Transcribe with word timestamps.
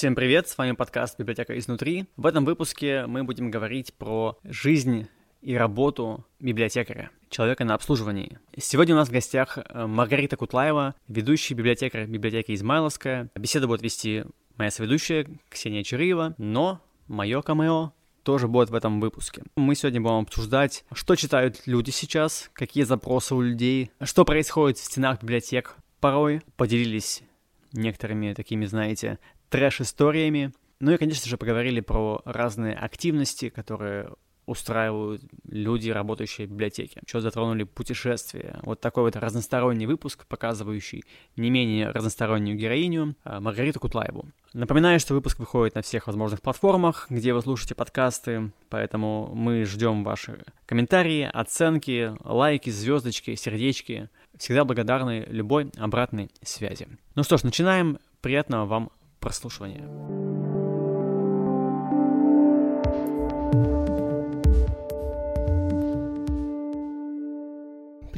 Всем 0.00 0.14
привет, 0.14 0.48
с 0.48 0.56
вами 0.56 0.72
подкаст 0.72 1.18
«Библиотека 1.18 1.58
изнутри». 1.58 2.06
В 2.16 2.24
этом 2.24 2.46
выпуске 2.46 3.04
мы 3.04 3.22
будем 3.22 3.50
говорить 3.50 3.92
про 3.92 4.38
жизнь 4.44 5.08
и 5.42 5.54
работу 5.54 6.24
библиотекаря, 6.38 7.10
человека 7.28 7.66
на 7.66 7.74
обслуживании. 7.74 8.38
Сегодня 8.56 8.94
у 8.94 8.96
нас 8.96 9.10
в 9.10 9.12
гостях 9.12 9.58
э, 9.58 9.86
Маргарита 9.86 10.38
Кутлаева, 10.38 10.94
ведущий 11.06 11.52
библиотекарь 11.52 12.06
библиотеки 12.06 12.54
Измайловская. 12.54 13.28
Беседу 13.34 13.68
будет 13.68 13.82
вести 13.82 14.24
моя 14.56 14.70
соведущая 14.70 15.26
Ксения 15.50 15.84
Чурыева, 15.84 16.34
но 16.38 16.80
мое 17.06 17.42
камео 17.42 17.92
тоже 18.22 18.48
будет 18.48 18.70
в 18.70 18.74
этом 18.74 19.02
выпуске. 19.02 19.42
Мы 19.54 19.74
сегодня 19.74 20.00
будем 20.00 20.20
обсуждать, 20.20 20.82
что 20.94 21.14
читают 21.14 21.60
люди 21.66 21.90
сейчас, 21.90 22.48
какие 22.54 22.84
запросы 22.84 23.34
у 23.34 23.42
людей, 23.42 23.90
что 24.02 24.24
происходит 24.24 24.78
в 24.78 24.82
стенах 24.82 25.20
библиотек 25.20 25.76
порой. 26.00 26.40
Поделились 26.56 27.22
некоторыми 27.72 28.32
такими, 28.32 28.64
знаете, 28.64 29.18
трэш-историями. 29.50 30.52
Ну 30.80 30.92
и, 30.92 30.96
конечно 30.96 31.28
же, 31.28 31.36
поговорили 31.36 31.80
про 31.80 32.22
разные 32.24 32.74
активности, 32.74 33.50
которые 33.50 34.10
устраивают 34.50 35.22
люди, 35.48 35.90
работающие 35.90 36.46
в 36.46 36.50
библиотеке. 36.50 37.00
Что 37.06 37.20
затронули 37.20 37.62
путешествия. 37.62 38.58
Вот 38.62 38.80
такой 38.80 39.04
вот 39.04 39.14
разносторонний 39.14 39.86
выпуск, 39.86 40.26
показывающий 40.26 41.04
не 41.36 41.50
менее 41.50 41.90
разностороннюю 41.90 42.58
героиню 42.58 43.14
а, 43.22 43.40
Маргариту 43.40 43.78
Кутлаеву. 43.78 44.26
Напоминаю, 44.52 44.98
что 44.98 45.14
выпуск 45.14 45.38
выходит 45.38 45.76
на 45.76 45.82
всех 45.82 46.08
возможных 46.08 46.42
платформах, 46.42 47.06
где 47.10 47.32
вы 47.32 47.42
слушаете 47.42 47.76
подкасты, 47.76 48.50
поэтому 48.70 49.30
мы 49.34 49.64
ждем 49.64 50.02
ваши 50.02 50.42
комментарии, 50.66 51.30
оценки, 51.32 52.12
лайки, 52.24 52.70
звездочки, 52.70 53.36
сердечки. 53.36 54.08
Всегда 54.36 54.64
благодарны 54.64 55.26
любой 55.28 55.70
обратной 55.76 56.30
связи. 56.42 56.88
Ну 57.14 57.22
что 57.22 57.36
ж, 57.36 57.44
начинаем. 57.44 57.98
Приятного 58.20 58.66
вам 58.66 58.90
прослушивания. 59.20 59.86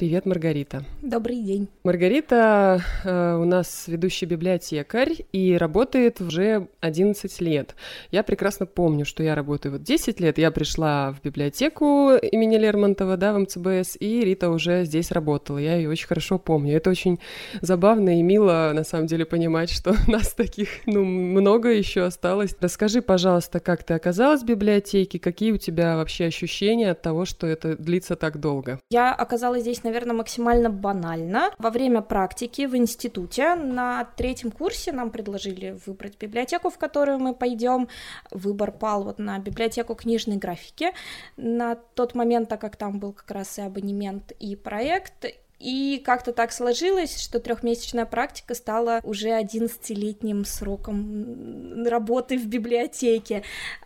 Привет, 0.03 0.27
Маргарита. 0.27 0.84
Добрый 1.00 1.41
день. 1.41 1.69
Маргарита 1.84 2.83
э, 3.05 3.36
у 3.36 3.45
нас 3.45 3.84
ведущий 3.86 4.27
библиотекарь 4.27 5.14
и 5.31 5.56
работает 5.56 6.20
уже 6.20 6.67
11 6.81 7.41
лет. 7.41 7.77
Я 8.11 8.25
прекрасно 8.25 8.67
помню, 8.67 9.05
что 9.05 9.23
я 9.23 9.36
работаю 9.36 9.75
вот 9.75 9.84
10 9.84 10.19
лет. 10.19 10.39
Я 10.39 10.50
пришла 10.50 11.12
в 11.12 11.23
библиотеку 11.23 12.14
имени 12.17 12.56
Лермонтова, 12.56 13.17
да, 13.17 13.33
в 13.33 13.39
МЦБС, 13.39 13.97
и 14.00 14.23
Рита 14.25 14.50
уже 14.50 14.84
здесь 14.86 15.12
работала. 15.12 15.58
Я 15.58 15.77
ее 15.77 15.89
очень 15.89 16.08
хорошо 16.08 16.36
помню. 16.41 16.77
Это 16.77 16.91
очень 16.91 17.20
забавно 17.61 18.19
и 18.19 18.23
мило, 18.23 18.73
на 18.75 18.83
самом 18.83 19.06
деле, 19.06 19.25
понимать, 19.25 19.70
что 19.70 19.95
нас 20.08 20.34
таких, 20.34 20.69
ну, 20.84 21.05
много 21.05 21.69
еще 21.69 22.03
осталось. 22.03 22.56
Расскажи, 22.58 23.03
пожалуйста, 23.03 23.61
как 23.61 23.84
ты 23.84 23.95
оказалась 23.95 24.42
в 24.42 24.47
библиотеке, 24.47 25.20
какие 25.20 25.53
у 25.53 25.58
тебя 25.58 25.95
вообще 25.95 26.25
ощущения 26.25 26.91
от 26.91 27.03
того, 27.03 27.25
что 27.25 27.47
это 27.47 27.77
длится 27.77 28.17
так 28.17 28.41
долго? 28.41 28.80
Я 28.91 29.14
оказалась 29.14 29.62
здесь, 29.62 29.84
наверное, 29.84 29.91
максимально 30.14 30.70
банально. 30.70 31.50
Во 31.58 31.70
время 31.70 32.00
практики 32.02 32.66
в 32.66 32.76
институте 32.76 33.54
на 33.54 34.04
третьем 34.04 34.50
курсе 34.50 34.92
нам 34.92 35.10
предложили 35.10 35.78
выбрать 35.86 36.18
библиотеку, 36.18 36.70
в 36.70 36.78
которую 36.78 37.18
мы 37.18 37.34
пойдем. 37.34 37.88
Выбор 38.30 38.72
пал 38.72 39.04
вот 39.04 39.18
на 39.18 39.38
библиотеку 39.38 39.94
книжной 39.94 40.36
графики. 40.36 40.92
На 41.36 41.74
тот 41.74 42.14
момент, 42.14 42.48
так 42.48 42.60
как 42.60 42.76
там 42.76 42.98
был 42.98 43.12
как 43.12 43.30
раз 43.30 43.58
и 43.58 43.62
абонемент, 43.62 44.32
и 44.40 44.56
проект, 44.56 45.26
и 45.62 46.02
как-то 46.05 46.32
так 46.32 46.52
сложилось, 46.52 47.22
что 47.22 47.38
трехмесячная 47.38 48.05
практика 48.05 48.55
стала 48.55 49.00
уже 49.05 49.28
11-летним 49.28 50.44
сроком 50.44 51.84
работы 51.86 52.36
в 52.36 52.46
библиотеке. 52.46 53.44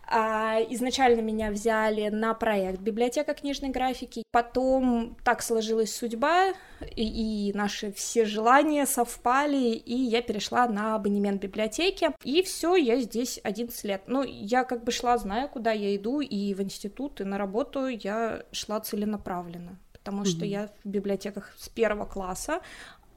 А 0.09 0.59
изначально 0.69 1.21
меня 1.21 1.51
взяли 1.51 2.09
на 2.09 2.33
проект 2.33 2.79
«Библиотека 2.79 3.33
книжной 3.33 3.69
графики». 3.69 4.23
Потом 4.31 5.17
так 5.23 5.43
сложилась 5.43 5.93
судьба, 5.93 6.53
и, 6.95 7.49
и 7.49 7.53
наши 7.53 7.91
все 7.91 8.25
желания 8.25 8.85
совпали, 8.85 9.73
и 9.73 9.93
я 9.93 10.21
перешла 10.21 10.67
на 10.67 10.95
абонемент 10.95 11.41
библиотеки. 11.41 12.09
И 12.23 12.41
все, 12.41 12.75
я 12.75 12.99
здесь 13.01 13.39
11 13.43 13.83
лет. 13.83 14.03
Ну, 14.07 14.23
я 14.23 14.63
как 14.63 14.83
бы 14.83 14.91
шла, 14.91 15.17
знаю, 15.17 15.49
куда 15.49 15.73
я 15.73 15.95
иду, 15.95 16.21
и 16.21 16.53
в 16.53 16.61
институт, 16.61 17.21
и 17.21 17.23
на 17.25 17.37
работу 17.37 17.87
я 17.87 18.43
шла 18.51 18.79
целенаправленно 18.79 19.77
потому 20.07 20.23
mm-hmm. 20.23 20.37
что 20.37 20.45
я 20.45 20.69
в 20.85 20.87
библиотеках 20.87 21.51
с 21.57 21.67
первого 21.67 22.05
класса, 22.05 22.61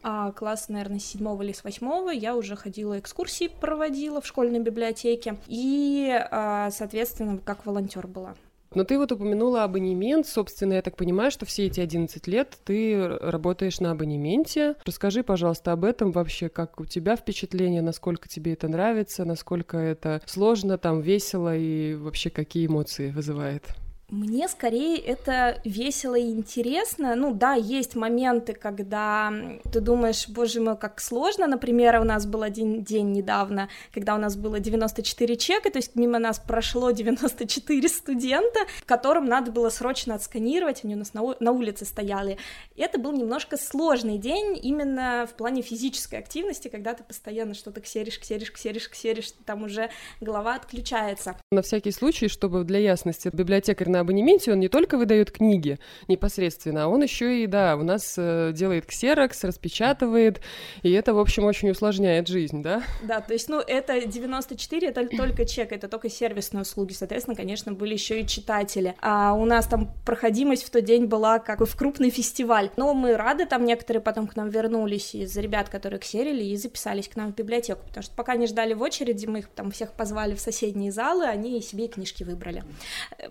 а 0.03 0.33
класс, 0.33 0.69
наверное, 0.69 0.99
с 0.99 1.05
седьмого 1.05 1.43
или 1.43 1.53
с 1.53 1.63
восьмого 1.63 2.11
я 2.11 2.35
уже 2.35 2.57
ходила 2.57 2.99
экскурсии, 2.99 3.47
проводила 3.47 4.21
в 4.21 4.27
школьной 4.27 4.59
библиотеке 4.59 5.37
и, 5.47 6.11
а, 6.33 6.73
соответственно, 6.73 7.39
как 7.39 7.65
волонтер 7.65 8.09
была. 8.09 8.35
Но 8.75 8.83
ты 8.83 8.99
вот 8.99 9.13
упомянула 9.13 9.63
абонемент, 9.63 10.27
собственно, 10.27 10.73
я 10.73 10.83
так 10.83 10.97
понимаю, 10.97 11.31
что 11.31 11.47
все 11.47 11.67
эти 11.67 11.79
11 11.79 12.27
лет 12.27 12.59
ты 12.65 13.07
работаешь 13.21 13.79
на 13.79 13.93
абонементе. 13.93 14.75
Расскажи, 14.85 15.23
пожалуйста, 15.23 15.71
об 15.71 15.85
этом 15.85 16.11
вообще, 16.11 16.49
как 16.49 16.81
у 16.81 16.87
тебя 16.87 17.15
впечатление, 17.15 17.83
насколько 17.83 18.29
тебе 18.29 18.55
это 18.55 18.67
нравится, 18.67 19.25
насколько 19.25 19.77
это 19.77 20.23
сложно, 20.27 20.77
там 20.77 21.03
весело 21.03 21.57
и 21.57 21.95
вообще 21.95 22.31
какие 22.31 22.67
эмоции 22.67 23.11
вызывает. 23.11 23.77
Мне 24.11 24.49
скорее 24.49 24.99
это 24.99 25.61
весело 25.65 26.17
и 26.17 26.31
интересно. 26.31 27.15
Ну 27.15 27.33
да, 27.33 27.55
есть 27.55 27.95
моменты, 27.95 28.55
когда 28.55 29.33
ты 29.73 29.81
думаешь, 29.81 30.29
боже 30.29 30.61
мой, 30.61 30.77
как 30.77 31.01
сложно. 31.01 31.47
Например, 31.47 32.01
у 32.01 32.05
нас 32.05 32.27
был 32.27 32.43
один 32.43 32.83
день 32.83 33.13
недавно, 33.13 33.69
когда 33.95 34.17
у 34.17 34.19
нас 34.19 34.37
было 34.37 34.59
94 34.59 35.37
чека, 35.37 35.71
то 35.71 35.79
есть 35.79 35.95
мимо 35.95 36.19
нас 36.19 36.41
прошло 36.41 36.91
94 36.91 37.89
студента, 37.89 38.61
которым 38.85 39.27
надо 39.27 39.53
было 39.53 39.69
срочно 39.69 40.17
отсканировать, 40.17 40.85
они 40.85 40.97
у 40.97 40.99
нас 40.99 41.15
на, 41.15 41.23
на 41.39 41.53
улице 41.53 41.85
стояли. 41.85 42.37
Это 42.77 42.99
был 42.99 43.13
немножко 43.13 43.57
сложный 43.57 44.19
день 44.19 44.59
именно 44.61 45.29
в 45.31 45.37
плане 45.37 45.63
физической 45.63 46.17
активности, 46.17 46.67
когда 46.67 46.95
ты 46.95 47.05
постоянно 47.05 47.55
что-то 47.55 47.81
ксеришь, 47.81 48.19
ксеришь, 48.19 48.51
ксеришь, 48.51 48.91
ксеришь, 48.91 49.33
там 49.47 49.63
уже 49.63 49.91
голова 50.21 50.57
отключается. 50.57 51.37
На 51.53 51.63
всякий 51.63 51.93
случай, 51.93 52.27
чтобы 52.27 52.65
для 52.65 52.81
ясности, 52.81 53.31
библиотекарь 53.33 53.89
на 53.89 54.00
абонементе 54.01 54.53
он 54.53 54.61
не 54.61 54.69
только 54.69 54.97
выдает 54.97 55.31
книги 55.31 55.79
непосредственно, 56.09 56.85
а 56.85 56.89
он 56.89 57.03
еще 57.03 57.43
и, 57.43 57.47
да, 57.47 57.77
у 57.77 57.83
нас 57.83 58.15
э, 58.17 58.53
делает 58.55 58.87
ксерокс, 58.87 59.45
распечатывает, 59.45 60.41
и 60.83 60.93
это, 60.93 61.15
в 61.15 61.19
общем, 61.19 61.45
очень 61.45 61.71
усложняет 61.71 62.29
жизнь, 62.29 62.63
да? 62.63 62.83
Да, 63.03 63.21
то 63.21 63.33
есть, 63.33 63.49
ну, 63.49 63.61
это 63.61 64.07
94, 64.07 64.89
это 64.89 65.09
только 65.17 65.45
чек, 65.45 65.73
это 65.73 65.89
только 65.89 66.09
сервисные 66.09 66.63
услуги, 66.63 66.93
соответственно, 66.93 67.37
конечно, 67.37 67.73
были 67.73 67.95
еще 67.95 68.21
и 68.21 68.27
читатели. 68.27 68.95
А 69.01 69.35
у 69.35 69.45
нас 69.45 69.67
там 69.67 69.91
проходимость 70.05 70.65
в 70.65 70.71
тот 70.71 70.85
день 70.85 71.07
была 71.07 71.39
как 71.39 71.61
в 71.61 71.77
крупный 71.77 72.11
фестиваль, 72.11 72.71
но 72.77 72.95
мы 72.95 73.17
рады, 73.17 73.47
там 73.47 73.65
некоторые 73.65 74.03
потом 74.03 74.27
к 74.27 74.37
нам 74.37 74.49
вернулись 74.49 75.15
из 75.15 75.37
ребят, 75.37 75.69
которые 75.69 76.01
ксерили 76.01 76.43
и 76.45 76.57
записались 76.57 77.09
к 77.09 77.17
нам 77.17 77.33
в 77.33 77.37
библиотеку, 77.37 77.81
потому 77.87 78.03
что 78.03 78.15
пока 78.15 78.37
не 78.37 78.47
ждали 78.47 78.75
в 78.75 78.83
очереди, 78.83 79.27
мы 79.27 79.41
их 79.41 79.49
там 79.49 79.71
всех 79.71 79.93
позвали 79.93 80.35
в 80.35 80.41
соседние 80.41 80.93
залы, 80.93 81.27
они 81.27 81.61
себе 81.61 81.89
книжки 81.89 82.25
выбрали. 82.25 82.65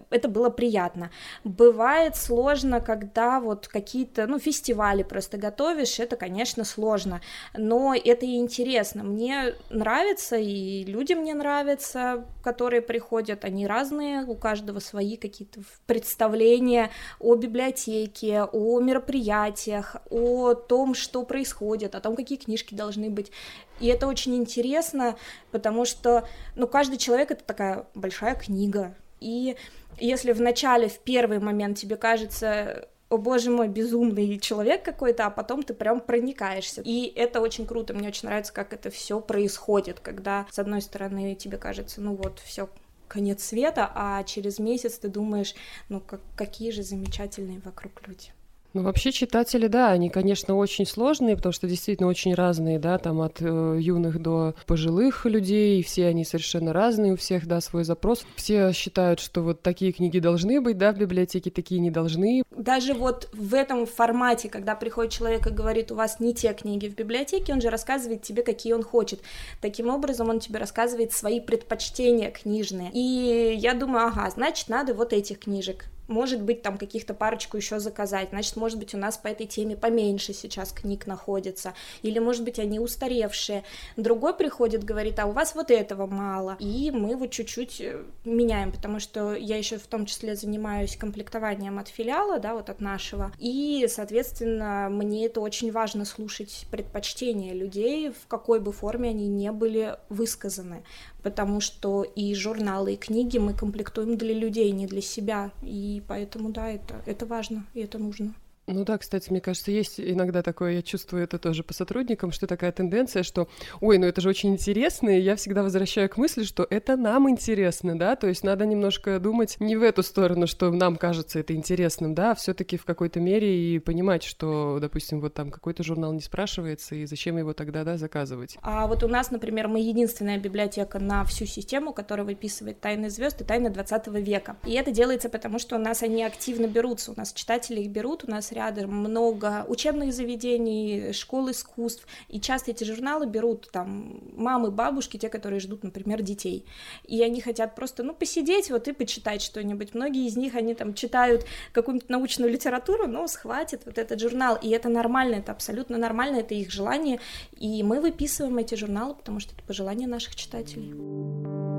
Это 0.10 0.28
было 0.28 0.50
приятно. 0.60 1.10
Бывает 1.46 2.18
сложно, 2.18 2.82
когда 2.82 3.40
вот 3.40 3.70
какие-то, 3.70 4.28
ну, 4.28 4.40
фестивали 4.40 5.04
просто 5.04 5.38
готовишь, 5.38 6.02
это, 6.02 6.18
конечно, 6.18 6.66
сложно, 6.66 7.22
но 7.54 7.96
это 7.96 8.26
и 8.26 8.36
интересно. 8.36 9.04
Мне 9.04 9.54
нравится, 9.70 10.36
и 10.36 10.84
люди 10.84 11.14
мне 11.14 11.34
нравятся, 11.34 12.26
которые 12.44 12.82
приходят, 12.82 13.46
они 13.46 13.68
разные, 13.68 14.26
у 14.26 14.36
каждого 14.36 14.80
свои 14.80 15.16
какие-то 15.16 15.62
представления 15.88 16.90
о 17.22 17.36
библиотеке, 17.36 18.44
о 18.44 18.82
мероприятиях, 18.82 19.96
о 20.10 20.56
том, 20.56 20.94
что 20.94 21.24
происходит, 21.24 21.96
о 21.96 22.02
том, 22.02 22.18
какие 22.18 22.38
книжки 22.38 22.76
должны 22.76 23.10
быть. 23.10 23.32
И 23.80 23.88
это 23.88 24.08
очень 24.08 24.36
интересно, 24.36 25.16
потому 25.52 25.86
что, 25.86 26.28
ну, 26.58 26.68
каждый 26.68 26.98
человек— 26.98 27.32
это 27.36 27.46
такая 27.46 27.86
большая 27.96 28.36
книга, 28.36 28.94
и 29.20 29.56
если 30.00 30.32
в 30.32 30.42
начале, 30.42 30.88
в 30.88 31.00
первый 31.00 31.40
момент 31.40 31.78
тебе 31.78 31.98
кажется, 31.98 32.88
о 33.10 33.18
боже 33.18 33.50
мой, 33.50 33.68
безумный 33.68 34.40
человек 34.40 34.84
какой-то, 34.84 35.26
а 35.26 35.30
потом 35.30 35.64
ты 35.64 35.74
прям 35.74 36.00
проникаешься. 36.00 36.82
И 36.82 37.12
это 37.16 37.42
очень 37.42 37.66
круто, 37.66 37.94
мне 37.94 38.08
очень 38.08 38.28
нравится, 38.28 38.54
как 38.54 38.74
это 38.74 38.90
все 38.90 39.20
происходит, 39.20 40.00
когда, 40.00 40.46
с 40.52 40.60
одной 40.60 40.82
стороны, 40.82 41.36
тебе 41.36 41.58
кажется, 41.58 42.02
ну 42.02 42.16
вот, 42.16 42.40
все 42.40 42.70
конец 43.08 43.44
света, 43.44 43.92
а 43.96 44.24
через 44.24 44.60
месяц 44.60 45.00
ты 45.00 45.10
думаешь, 45.10 45.56
ну 45.90 46.00
как, 46.00 46.22
какие 46.36 46.72
же 46.72 46.84
замечательные 46.84 47.60
вокруг 47.60 48.08
люди. 48.08 48.32
Ну, 48.74 48.84
вообще 48.84 49.12
читатели, 49.12 49.66
да, 49.66 49.90
они, 49.90 50.10
конечно, 50.12 50.56
очень 50.56 50.86
сложные, 50.86 51.36
потому 51.36 51.54
что 51.54 51.68
действительно 51.68 52.08
очень 52.08 52.36
разные, 52.36 52.78
да, 52.78 53.00
там 53.00 53.20
от 53.22 53.42
э, 53.42 53.78
юных 53.80 54.22
до 54.22 54.54
пожилых 54.68 55.26
людей, 55.26 55.82
все 55.82 56.06
они 56.06 56.24
совершенно 56.24 56.72
разные, 56.72 57.14
у 57.14 57.16
всех, 57.16 57.48
да, 57.48 57.62
свой 57.62 57.84
запрос. 57.84 58.26
Все 58.36 58.72
считают, 58.74 59.20
что 59.20 59.42
вот 59.42 59.64
такие 59.64 59.92
книги 59.92 60.20
должны 60.20 60.62
быть, 60.62 60.78
да, 60.78 60.92
в 60.92 60.98
библиотеке, 60.98 61.50
такие 61.50 61.82
не 61.82 61.90
должны. 61.90 62.44
Даже 62.56 62.94
вот 62.94 63.30
в 63.34 63.56
этом 63.56 63.88
формате, 63.88 64.50
когда 64.50 64.76
приходит 64.76 65.14
человек 65.14 65.48
и 65.48 65.52
говорит, 65.52 65.92
у 65.92 65.96
вас 65.96 66.20
не 66.20 66.36
те 66.36 66.54
книги 66.54 66.88
в 66.88 66.96
библиотеке, 66.96 67.54
он 67.54 67.62
же 67.62 67.72
рассказывает 67.72 68.22
тебе, 68.22 68.44
какие 68.44 68.74
он 68.74 68.84
хочет. 68.84 69.22
Таким 69.62 69.90
образом, 69.90 70.30
он 70.30 70.40
тебе 70.40 70.60
рассказывает 70.60 71.12
свои 71.12 71.40
предпочтения 71.40 72.30
книжные. 72.30 72.92
И 72.94 73.56
я 73.58 73.74
думаю, 73.74 74.08
ага, 74.08 74.30
значит, 74.30 74.70
надо 74.70 74.94
вот 74.94 75.12
этих 75.12 75.40
книжек 75.40 75.86
может 76.10 76.42
быть, 76.42 76.62
там 76.62 76.78
каких-то 76.78 77.14
парочку 77.14 77.56
еще 77.56 77.80
заказать, 77.80 78.30
значит, 78.32 78.56
может 78.56 78.78
быть, 78.80 78.94
у 78.94 78.98
нас 78.98 79.18
по 79.18 79.28
этой 79.28 79.46
теме 79.46 79.78
поменьше 79.78 80.34
сейчас 80.34 80.72
книг 80.72 81.08
находится, 81.08 81.74
или, 82.02 82.20
может 82.20 82.44
быть, 82.44 82.60
они 82.60 82.80
устаревшие. 82.80 83.64
Другой 83.96 84.34
приходит, 84.34 84.84
говорит, 84.84 85.20
а 85.20 85.28
у 85.28 85.32
вас 85.32 85.56
вот 85.56 85.72
этого 85.72 86.08
мало, 86.08 86.58
и 86.60 86.92
мы 86.92 87.16
вот 87.16 87.32
чуть-чуть 87.32 87.80
э, 87.82 88.04
меняем, 88.26 88.72
потому 88.72 89.00
что 89.00 89.34
я 89.34 89.58
еще 89.58 89.78
в 89.78 89.88
том 89.88 90.06
числе 90.06 90.36
занимаюсь 90.36 90.98
комплектованием 90.98 91.80
от 91.80 91.88
филиала, 91.88 92.40
да, 92.40 92.56
вот 92.56 92.70
от 92.70 92.82
нашего, 92.82 93.32
и, 93.38 93.88
соответственно, 93.90 94.90
мне 94.90 95.26
это 95.26 95.42
очень 95.42 95.72
важно 95.72 96.06
слушать 96.06 96.66
предпочтения 96.72 97.54
людей, 97.54 98.10
в 98.10 98.28
какой 98.28 98.60
бы 98.60 98.72
форме 98.72 99.10
они 99.10 99.28
не 99.28 99.52
были 99.52 99.98
высказаны, 100.10 100.84
потому 101.24 101.60
что 101.60 102.04
и 102.04 102.34
журналы, 102.34 102.94
и 102.94 102.98
книги 102.98 103.38
мы 103.38 103.54
комплектуем 103.54 104.18
для 104.18 104.34
людей, 104.34 104.72
не 104.72 104.88
для 104.88 105.02
себя, 105.02 105.52
и 105.62 106.02
поэтому, 106.08 106.50
да, 106.50 106.70
это, 106.70 107.02
это 107.06 107.26
важно, 107.26 107.66
и 107.74 107.82
это 107.82 107.98
нужно. 107.98 108.34
Ну 108.72 108.86
да, 108.86 109.00
кстати, 109.00 109.32
мне 109.32 109.42
кажется, 109.42 109.72
есть 109.72 110.00
иногда 110.00 110.44
такое, 110.44 110.74
я 110.74 110.82
чувствую 110.84 111.24
это 111.24 111.40
тоже 111.40 111.64
по 111.64 111.74
сотрудникам, 111.74 112.32
что 112.32 112.46
такая 112.46 112.72
тенденция, 112.72 113.24
что, 113.24 113.48
ой, 113.82 113.98
ну 113.98 114.06
это 114.06 114.22
же 114.22 114.30
очень 114.30 114.52
интересно, 114.52 115.10
и 115.10 115.20
я 115.20 115.36
всегда 115.36 115.64
возвращаю 115.64 116.08
к 116.08 116.18
мысли, 116.18 116.44
что 116.44 116.68
это 116.70 116.96
нам 116.96 117.28
интересно, 117.30 117.98
да, 117.98 118.16
то 118.16 118.28
есть 118.28 118.44
надо 118.44 118.68
немножко 118.68 119.20
думать 119.20 119.58
не 119.60 119.76
в 119.76 119.82
эту 119.82 120.04
сторону, 120.04 120.46
что 120.46 120.70
нам 120.72 120.98
кажется 120.98 121.40
это 121.40 121.56
интересным, 121.56 122.14
да, 122.14 122.32
а 122.32 122.36
все 122.36 122.54
таки 122.54 122.78
в 122.78 122.86
какой-то 122.86 123.20
мере 123.20 123.76
и 123.76 123.80
понимать, 123.80 124.24
что, 124.24 124.78
допустим, 124.80 125.20
вот 125.20 125.34
там 125.34 125.50
какой-то 125.50 125.84
журнал 125.84 126.14
не 126.14 126.22
спрашивается, 126.22 126.94
и 126.94 127.08
зачем 127.08 127.40
его 127.40 127.54
тогда, 127.54 127.84
да, 127.84 127.98
заказывать. 127.98 128.58
А 128.62 128.86
вот 128.86 129.04
у 129.04 129.08
нас, 129.08 129.32
например, 129.32 129.68
мы 129.68 129.80
единственная 129.80 130.38
библиотека 130.38 131.00
на 131.00 131.24
всю 131.26 131.46
систему, 131.48 131.92
которая 131.92 132.26
выписывает 132.26 132.80
«Тайны 132.80 133.10
звезд» 133.10 133.42
и 133.42 133.44
«Тайны 133.44 133.72
20 133.72 134.08
века», 134.08 134.58
и 134.64 134.74
это 134.74 134.92
делается 134.92 135.28
потому, 135.28 135.58
что 135.58 135.76
у 135.76 135.80
нас 135.80 136.04
они 136.04 136.24
активно 136.24 136.68
берутся, 136.68 137.12
у 137.12 137.16
нас 137.18 137.34
читатели 137.34 137.82
их 137.82 137.90
берут, 137.90 138.26
у 138.26 138.30
нас 138.30 138.52
рядом 138.60 138.92
много 138.92 139.66
учебных 139.70 140.14
заведений, 140.14 141.14
школ 141.14 141.50
искусств, 141.52 142.06
и 142.28 142.42
часто 142.42 142.72
эти 142.72 142.84
журналы 142.84 143.26
берут 143.26 143.70
там 143.72 144.20
мамы, 144.36 144.70
бабушки, 144.70 145.18
те, 145.18 145.30
которые 145.30 145.62
ждут, 145.62 145.84
например, 145.84 146.22
детей, 146.22 146.66
и 147.06 147.24
они 147.24 147.40
хотят 147.40 147.76
просто, 147.76 148.04
ну, 148.04 148.14
посидеть 148.14 148.70
вот 148.70 148.88
и 148.88 148.92
почитать 148.92 149.42
что-нибудь. 149.42 149.96
Многие 149.96 150.28
из 150.28 150.36
них, 150.36 150.56
они 150.56 150.74
там 150.76 150.94
читают 150.94 151.46
какую-нибудь 151.72 152.10
научную 152.10 152.52
литературу, 152.52 153.08
но 153.08 153.28
схватит 153.28 153.86
вот 153.86 153.98
этот 153.98 154.20
журнал, 154.20 154.58
и 154.62 154.70
это 154.70 154.90
нормально, 154.90 155.36
это 155.36 155.54
абсолютно 155.54 155.98
нормально, 155.98 156.38
это 156.38 156.54
их 156.54 156.70
желание, 156.70 157.20
и 157.58 157.82
мы 157.84 158.02
выписываем 158.02 158.58
эти 158.58 158.76
журналы, 158.76 159.16
потому 159.16 159.40
что 159.40 159.54
это 159.56 159.64
пожелание 159.64 160.08
наших 160.08 160.36
читателей. 160.36 161.79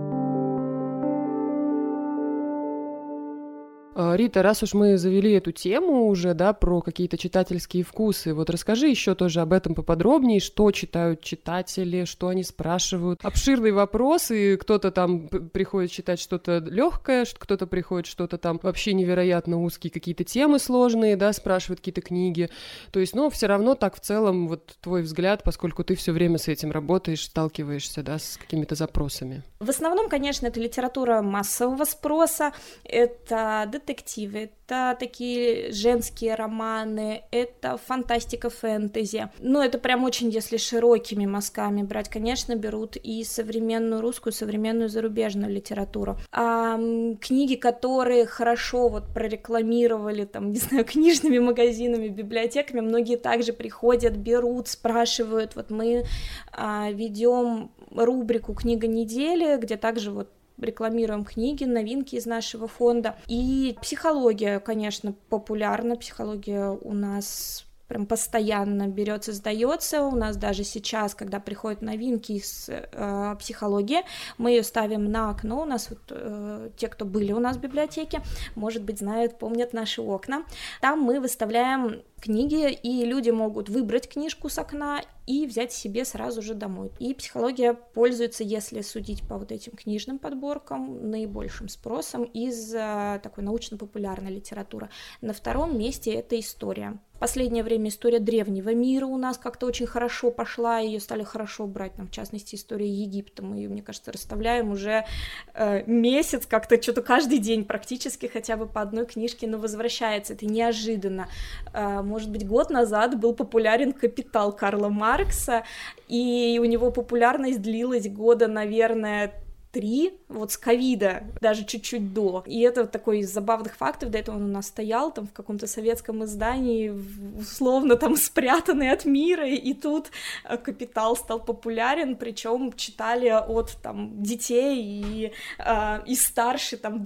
Рита, 3.94 4.42
раз 4.42 4.62
уж 4.62 4.74
мы 4.74 4.98
завели 4.98 5.32
эту 5.32 5.52
тему 5.52 6.06
уже, 6.06 6.34
да, 6.34 6.52
про 6.52 6.80
какие-то 6.80 7.18
читательские 7.18 7.82
вкусы, 7.82 8.32
вот 8.34 8.48
расскажи 8.48 8.88
еще 8.88 9.14
тоже 9.14 9.40
об 9.40 9.52
этом 9.52 9.74
поподробнее, 9.74 10.40
что 10.40 10.70
читают 10.70 11.22
читатели, 11.22 12.04
что 12.04 12.28
они 12.28 12.44
спрашивают. 12.44 13.20
Обширный 13.24 13.72
вопрос, 13.72 14.30
и 14.30 14.56
кто-то 14.56 14.90
там 14.90 15.28
приходит 15.28 15.90
читать 15.90 16.20
что-то 16.20 16.58
легкое, 16.58 17.26
кто-то 17.36 17.66
приходит 17.66 18.06
что-то 18.06 18.38
там 18.38 18.60
вообще 18.62 18.92
невероятно 18.92 19.60
узкие 19.62 19.90
какие-то 19.90 20.22
темы 20.24 20.58
сложные, 20.58 21.16
да, 21.16 21.32
спрашивают 21.32 21.80
какие-то 21.80 22.00
книги. 22.00 22.48
То 22.92 23.00
есть, 23.00 23.14
ну, 23.14 23.28
все 23.28 23.46
равно 23.46 23.74
так 23.74 23.96
в 23.96 24.00
целом, 24.00 24.48
вот 24.48 24.76
твой 24.80 25.02
взгляд, 25.02 25.42
поскольку 25.42 25.82
ты 25.82 25.96
все 25.96 26.12
время 26.12 26.38
с 26.38 26.48
этим 26.48 26.70
работаешь, 26.70 27.24
сталкиваешься, 27.24 28.02
да, 28.02 28.18
с 28.18 28.36
какими-то 28.36 28.76
запросами. 28.76 29.42
В 29.58 29.68
основном, 29.68 30.08
конечно, 30.08 30.46
это 30.46 30.60
литература 30.60 31.22
массового 31.22 31.84
спроса, 31.84 32.52
это 32.84 33.68
детективы, 33.80 34.50
это 34.66 34.96
такие 34.98 35.72
женские 35.72 36.34
романы, 36.34 37.22
это 37.30 37.76
фантастика, 37.76 38.50
фэнтези. 38.50 39.30
Ну, 39.38 39.60
это 39.60 39.78
прям 39.78 40.04
очень, 40.04 40.30
если 40.30 40.56
широкими 40.56 41.26
мазками 41.26 41.82
брать, 41.82 42.08
конечно, 42.08 42.54
берут 42.56 42.96
и 42.96 43.24
современную 43.24 44.00
русскую, 44.00 44.32
современную 44.32 44.88
зарубежную 44.88 45.52
литературу. 45.52 46.16
А 46.32 46.76
книги, 47.20 47.56
которые 47.56 48.26
хорошо 48.26 48.88
вот 48.88 49.12
прорекламировали, 49.12 50.24
там, 50.24 50.52
не 50.52 50.58
знаю, 50.58 50.84
книжными 50.90 51.38
магазинами, 51.38 52.08
библиотеками, 52.08 52.80
многие 52.80 53.16
также 53.16 53.52
приходят, 53.52 54.16
берут, 54.16 54.68
спрашивают. 54.68 55.56
Вот 55.56 55.70
мы 55.70 56.04
а, 56.52 56.90
ведем 56.92 57.70
рубрику 57.94 58.54
«Книга 58.54 58.86
недели», 58.86 59.56
где 59.56 59.76
также 59.76 60.10
вот 60.10 60.30
рекламируем 60.60 61.24
книги, 61.24 61.64
новинки 61.64 62.16
из 62.16 62.26
нашего 62.26 62.68
фонда. 62.68 63.16
И 63.26 63.76
психология, 63.80 64.60
конечно, 64.60 65.14
популярна. 65.28 65.96
Психология 65.96 66.70
у 66.70 66.92
нас 66.92 67.66
прям 67.90 68.06
постоянно 68.06 68.86
берется, 68.86 69.32
сдается. 69.32 70.02
У 70.04 70.14
нас 70.14 70.36
даже 70.36 70.62
сейчас, 70.62 71.16
когда 71.16 71.40
приходят 71.40 71.82
новинки 71.82 72.32
из 72.32 72.68
э, 72.68 73.34
психологии, 73.40 74.02
мы 74.38 74.50
ее 74.50 74.62
ставим 74.62 75.10
на 75.10 75.30
окно. 75.30 75.62
У 75.62 75.64
нас 75.64 75.90
вот 75.90 75.98
э, 76.10 76.70
те, 76.76 76.86
кто 76.86 77.04
были 77.04 77.32
у 77.32 77.40
нас 77.40 77.56
в 77.56 77.60
библиотеке, 77.60 78.22
может 78.54 78.84
быть, 78.84 79.00
знают, 79.00 79.40
помнят 79.40 79.72
наши 79.72 80.02
окна. 80.02 80.44
Там 80.80 81.00
мы 81.00 81.18
выставляем 81.18 82.02
книги, 82.20 82.70
и 82.70 83.04
люди 83.04 83.30
могут 83.30 83.68
выбрать 83.68 84.08
книжку 84.08 84.48
с 84.48 84.58
окна 84.58 85.02
и 85.26 85.46
взять 85.46 85.72
себе 85.72 86.04
сразу 86.04 86.42
же 86.42 86.54
домой. 86.54 86.90
И 86.98 87.14
психология 87.14 87.74
пользуется, 87.74 88.42
если 88.42 88.80
судить 88.80 89.26
по 89.28 89.38
вот 89.38 89.52
этим 89.52 89.72
книжным 89.72 90.18
подборкам, 90.18 91.10
наибольшим 91.10 91.68
спросом 91.68 92.24
из 92.24 92.74
э, 92.74 93.20
такой 93.22 93.44
научно-популярной 93.44 94.32
литературы. 94.32 94.90
На 95.20 95.32
втором 95.32 95.78
месте 95.78 96.12
это 96.12 96.38
история. 96.38 96.98
Последнее 97.20 97.62
время 97.62 97.90
история 97.90 98.18
древнего 98.18 98.74
мира 98.74 99.04
у 99.04 99.18
нас 99.18 99.36
как-то 99.36 99.66
очень 99.66 99.86
хорошо 99.86 100.30
пошла, 100.30 100.78
ее 100.78 101.00
стали 101.00 101.22
хорошо 101.22 101.66
брать, 101.66 101.94
там, 101.94 102.08
в 102.08 102.10
частности, 102.10 102.54
история 102.54 102.88
Египта. 102.88 103.42
Мы 103.42 103.56
ее, 103.56 103.68
мне 103.68 103.82
кажется, 103.82 104.10
расставляем 104.10 104.70
уже 104.70 105.04
э, 105.52 105.84
месяц, 105.84 106.46
как-то 106.46 106.80
что-то 106.80 107.02
каждый 107.02 107.38
день 107.38 107.66
практически 107.66 108.24
хотя 108.24 108.56
бы 108.56 108.66
по 108.66 108.80
одной 108.80 109.04
книжке, 109.04 109.46
но 109.46 109.58
возвращается. 109.58 110.32
Это 110.32 110.46
неожиданно. 110.46 111.28
Э, 111.74 112.00
может 112.10 112.30
быть, 112.30 112.46
год 112.46 112.70
назад 112.70 113.18
был 113.18 113.34
популярен 113.34 113.92
«Капитал» 113.92 114.52
Карла 114.52 114.88
Маркса, 114.88 115.62
и 116.08 116.58
у 116.60 116.64
него 116.64 116.90
популярность 116.90 117.62
длилась 117.62 118.08
года, 118.08 118.48
наверное, 118.48 119.32
три, 119.72 120.18
вот 120.28 120.52
с 120.52 120.58
ковида, 120.58 121.24
даже 121.40 121.64
чуть-чуть 121.64 122.12
до. 122.12 122.42
И 122.46 122.60
это 122.60 122.86
такой 122.86 123.20
из 123.20 123.32
забавных 123.32 123.76
фактов, 123.76 124.10
до 124.10 124.18
этого 124.18 124.36
он 124.36 124.44
у 124.44 124.48
нас 124.48 124.66
стоял 124.66 125.12
там 125.12 125.26
в 125.26 125.32
каком-то 125.32 125.66
советском 125.66 126.24
издании, 126.24 126.92
условно 127.38 127.96
там 127.96 128.16
спрятанный 128.30 128.90
от 128.90 129.04
мира, 129.04 129.48
и 129.48 129.74
тут 129.74 130.10
э, 130.44 130.56
«Капитал» 130.56 131.16
стал 131.16 131.40
популярен, 131.40 132.16
причем 132.16 132.72
читали 132.72 133.28
от 133.28 133.76
там 133.82 134.22
детей 134.22 134.82
и, 134.82 135.32
э, 135.58 136.04
и 136.06 136.14
старше, 136.14 136.76
там 136.76 137.04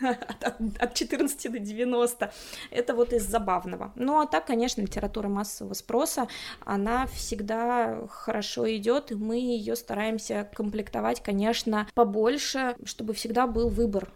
от, 0.00 0.82
от 0.82 0.94
14 0.94 1.52
до 1.52 1.58
90. 1.58 2.32
Это 2.70 2.94
вот 2.94 3.12
из 3.12 3.24
забавного. 3.24 3.92
Ну 3.96 4.20
а 4.20 4.26
так, 4.26 4.46
конечно, 4.46 4.80
литература 4.80 5.28
массового 5.28 5.74
спроса, 5.74 6.28
она 6.64 7.06
всегда 7.06 8.06
хорошо 8.08 8.70
идет, 8.74 9.10
и 9.10 9.14
мы 9.14 9.36
ее 9.36 9.76
стараемся 9.76 10.48
комплектовать, 10.54 11.22
конечно, 11.22 11.86
побольше, 11.98 12.76
чтобы 12.84 13.12
всегда 13.12 13.48
был 13.48 13.70
выбор. 13.70 14.08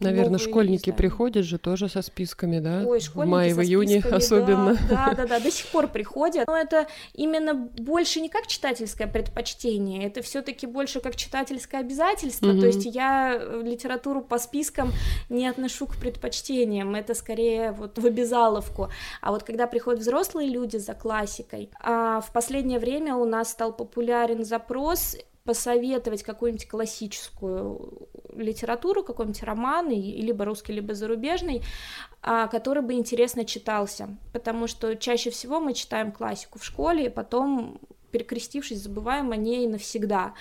Наверное, 0.00 0.38
школьники 0.38 0.92
приходят 0.92 1.46
же 1.46 1.56
тоже 1.56 1.88
со 1.88 2.02
списками, 2.02 2.58
да? 2.58 2.84
Ой, 2.86 3.00
школьники 3.00 3.28
в 3.28 3.30
мае, 3.30 3.54
в 3.54 3.62
июне 3.62 4.00
списками, 4.00 4.16
особенно. 4.16 4.78
Да, 4.90 5.06
да, 5.06 5.14
да, 5.14 5.26
да, 5.26 5.40
до 5.46 5.50
сих 5.50 5.66
пор 5.68 5.88
приходят. 5.88 6.46
Но 6.46 6.54
это 6.54 6.86
именно 7.14 7.54
больше 7.54 8.20
не 8.20 8.28
как 8.28 8.46
читательское 8.46 9.06
предпочтение, 9.08 10.06
это 10.06 10.20
все-таки 10.20 10.66
больше 10.66 11.00
как 11.00 11.16
читательское 11.16 11.80
обязательство. 11.80 12.48
Мгм. 12.48 12.60
То 12.60 12.66
есть 12.66 12.84
я 12.84 13.38
э, 13.40 13.62
литературу 13.64 14.20
по 14.20 14.38
спискам 14.38 14.92
не 15.30 15.48
отношу 15.48 15.86
к 15.86 15.96
предпочтениям, 15.96 16.94
это 16.94 17.14
скорее 17.14 17.72
вот 17.72 17.98
в 17.98 18.04
обязаловку. 18.04 18.90
А 19.22 19.32
вот 19.32 19.44
когда 19.44 19.66
приходят 19.66 20.00
взрослые 20.00 20.50
люди 20.50 20.76
за 20.76 20.92
классикой, 20.92 21.70
а 21.80 22.20
в 22.20 22.32
последнее 22.34 22.78
время 22.78 23.16
у 23.16 23.24
нас 23.24 23.50
стал 23.50 23.72
популярен 23.72 24.44
запрос 24.44 25.16
посоветовать 25.50 26.22
какую-нибудь 26.22 26.68
классическую 26.68 28.08
литературу, 28.36 29.02
какой-нибудь 29.02 29.42
роман, 29.42 29.90
либо 29.90 30.44
русский, 30.44 30.72
либо 30.72 30.94
зарубежный, 30.94 31.64
а, 32.22 32.46
который 32.46 32.84
бы 32.84 32.92
интересно 32.92 33.44
читался, 33.44 34.16
потому 34.32 34.68
что 34.68 34.94
чаще 34.94 35.30
всего 35.30 35.58
мы 35.58 35.74
читаем 35.74 36.12
классику 36.12 36.60
в 36.60 36.64
школе, 36.64 37.06
и 37.06 37.08
потом 37.08 37.80
перекрестившись, 38.12 38.80
забываем 38.80 39.32
о 39.32 39.36
ней 39.36 39.66
навсегда, 39.66 40.34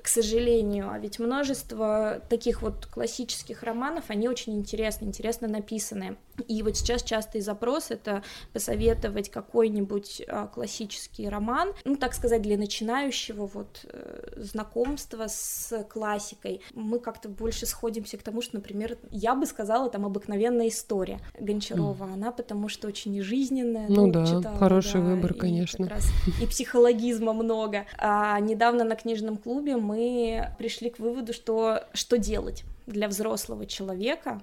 к 0.00 0.08
сожалению. 0.08 0.90
А 0.90 0.98
ведь 0.98 1.18
множество 1.18 2.22
таких 2.30 2.62
вот 2.62 2.86
классических 2.86 3.64
романов, 3.64 4.04
они 4.08 4.30
очень 4.30 4.56
интересны, 4.56 5.04
интересно 5.04 5.46
написаны. 5.46 6.16
И 6.48 6.62
вот 6.62 6.76
сейчас 6.76 7.02
частый 7.02 7.40
запрос— 7.40 7.86
это 7.90 8.22
посоветовать 8.52 9.30
какой-нибудь 9.30 10.22
а, 10.28 10.46
классический 10.46 11.28
роман, 11.28 11.72
ну, 11.84 11.96
так 11.96 12.14
сказать, 12.14 12.42
для 12.42 12.56
начинающего 12.56 13.46
вот 13.46 13.84
э, 13.84 14.32
знакомства 14.36 15.26
с 15.28 15.84
классикой. 15.90 16.60
Мы 16.74 16.98
как-то 16.98 17.28
больше 17.28 17.66
сходимся 17.66 18.18
к 18.18 18.22
тому, 18.22 18.42
что, 18.42 18.56
например, 18.56 18.98
я 19.10 19.34
бы 19.34 19.46
сказала, 19.46 19.88
там 19.90 20.06
«Обыкновенная 20.06 20.68
история» 20.68 21.20
Гончарова, 21.38 22.04
mm. 22.04 22.14
она 22.14 22.32
потому 22.32 22.68
что 22.68 22.88
очень 22.88 23.20
жизненная. 23.22 23.86
Ну, 23.88 24.06
ну 24.06 24.12
да, 24.12 24.26
читала, 24.26 24.58
хороший 24.58 25.00
да, 25.00 25.08
выбор, 25.08 25.34
конечно. 25.34 25.88
Раз, 25.88 26.06
и 26.40 26.46
психологизма 26.46 27.32
много. 27.32 27.86
А 27.98 28.38
недавно 28.40 28.84
на 28.84 28.96
книжном 28.96 29.36
клубе 29.36 29.76
мы 29.76 30.54
пришли 30.58 30.90
к 30.90 30.98
выводу, 30.98 31.32
что 31.32 31.84
что 31.92 32.18
делать 32.18 32.64
для 32.86 33.08
взрослого 33.08 33.66
человека, 33.66 34.42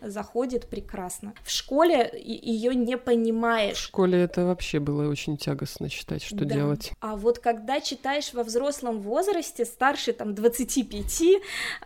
заходит 0.00 0.68
прекрасно. 0.68 1.34
В 1.42 1.50
школе 1.50 2.10
ее 2.14 2.74
не 2.74 2.96
понимаешь. 2.96 3.76
В 3.76 3.82
школе 3.82 4.22
это 4.22 4.44
вообще 4.44 4.78
было 4.78 5.08
очень 5.08 5.36
тягостно 5.36 5.88
читать, 5.88 6.22
что 6.22 6.44
да. 6.44 6.54
делать. 6.54 6.92
А 7.00 7.16
вот 7.16 7.38
когда 7.38 7.80
читаешь 7.80 8.32
во 8.32 8.42
взрослом 8.42 9.00
возрасте, 9.00 9.64
старше 9.64 10.12
там 10.12 10.34
25, 10.34 11.22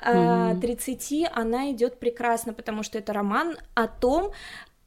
mm-hmm. 0.04 0.61
30, 0.61 1.31
она 1.33 1.71
идет 1.73 1.99
прекрасно, 1.99 2.52
потому 2.52 2.83
что 2.83 2.99
это 2.99 3.12
роман 3.12 3.57
о 3.75 3.88
том, 3.88 4.33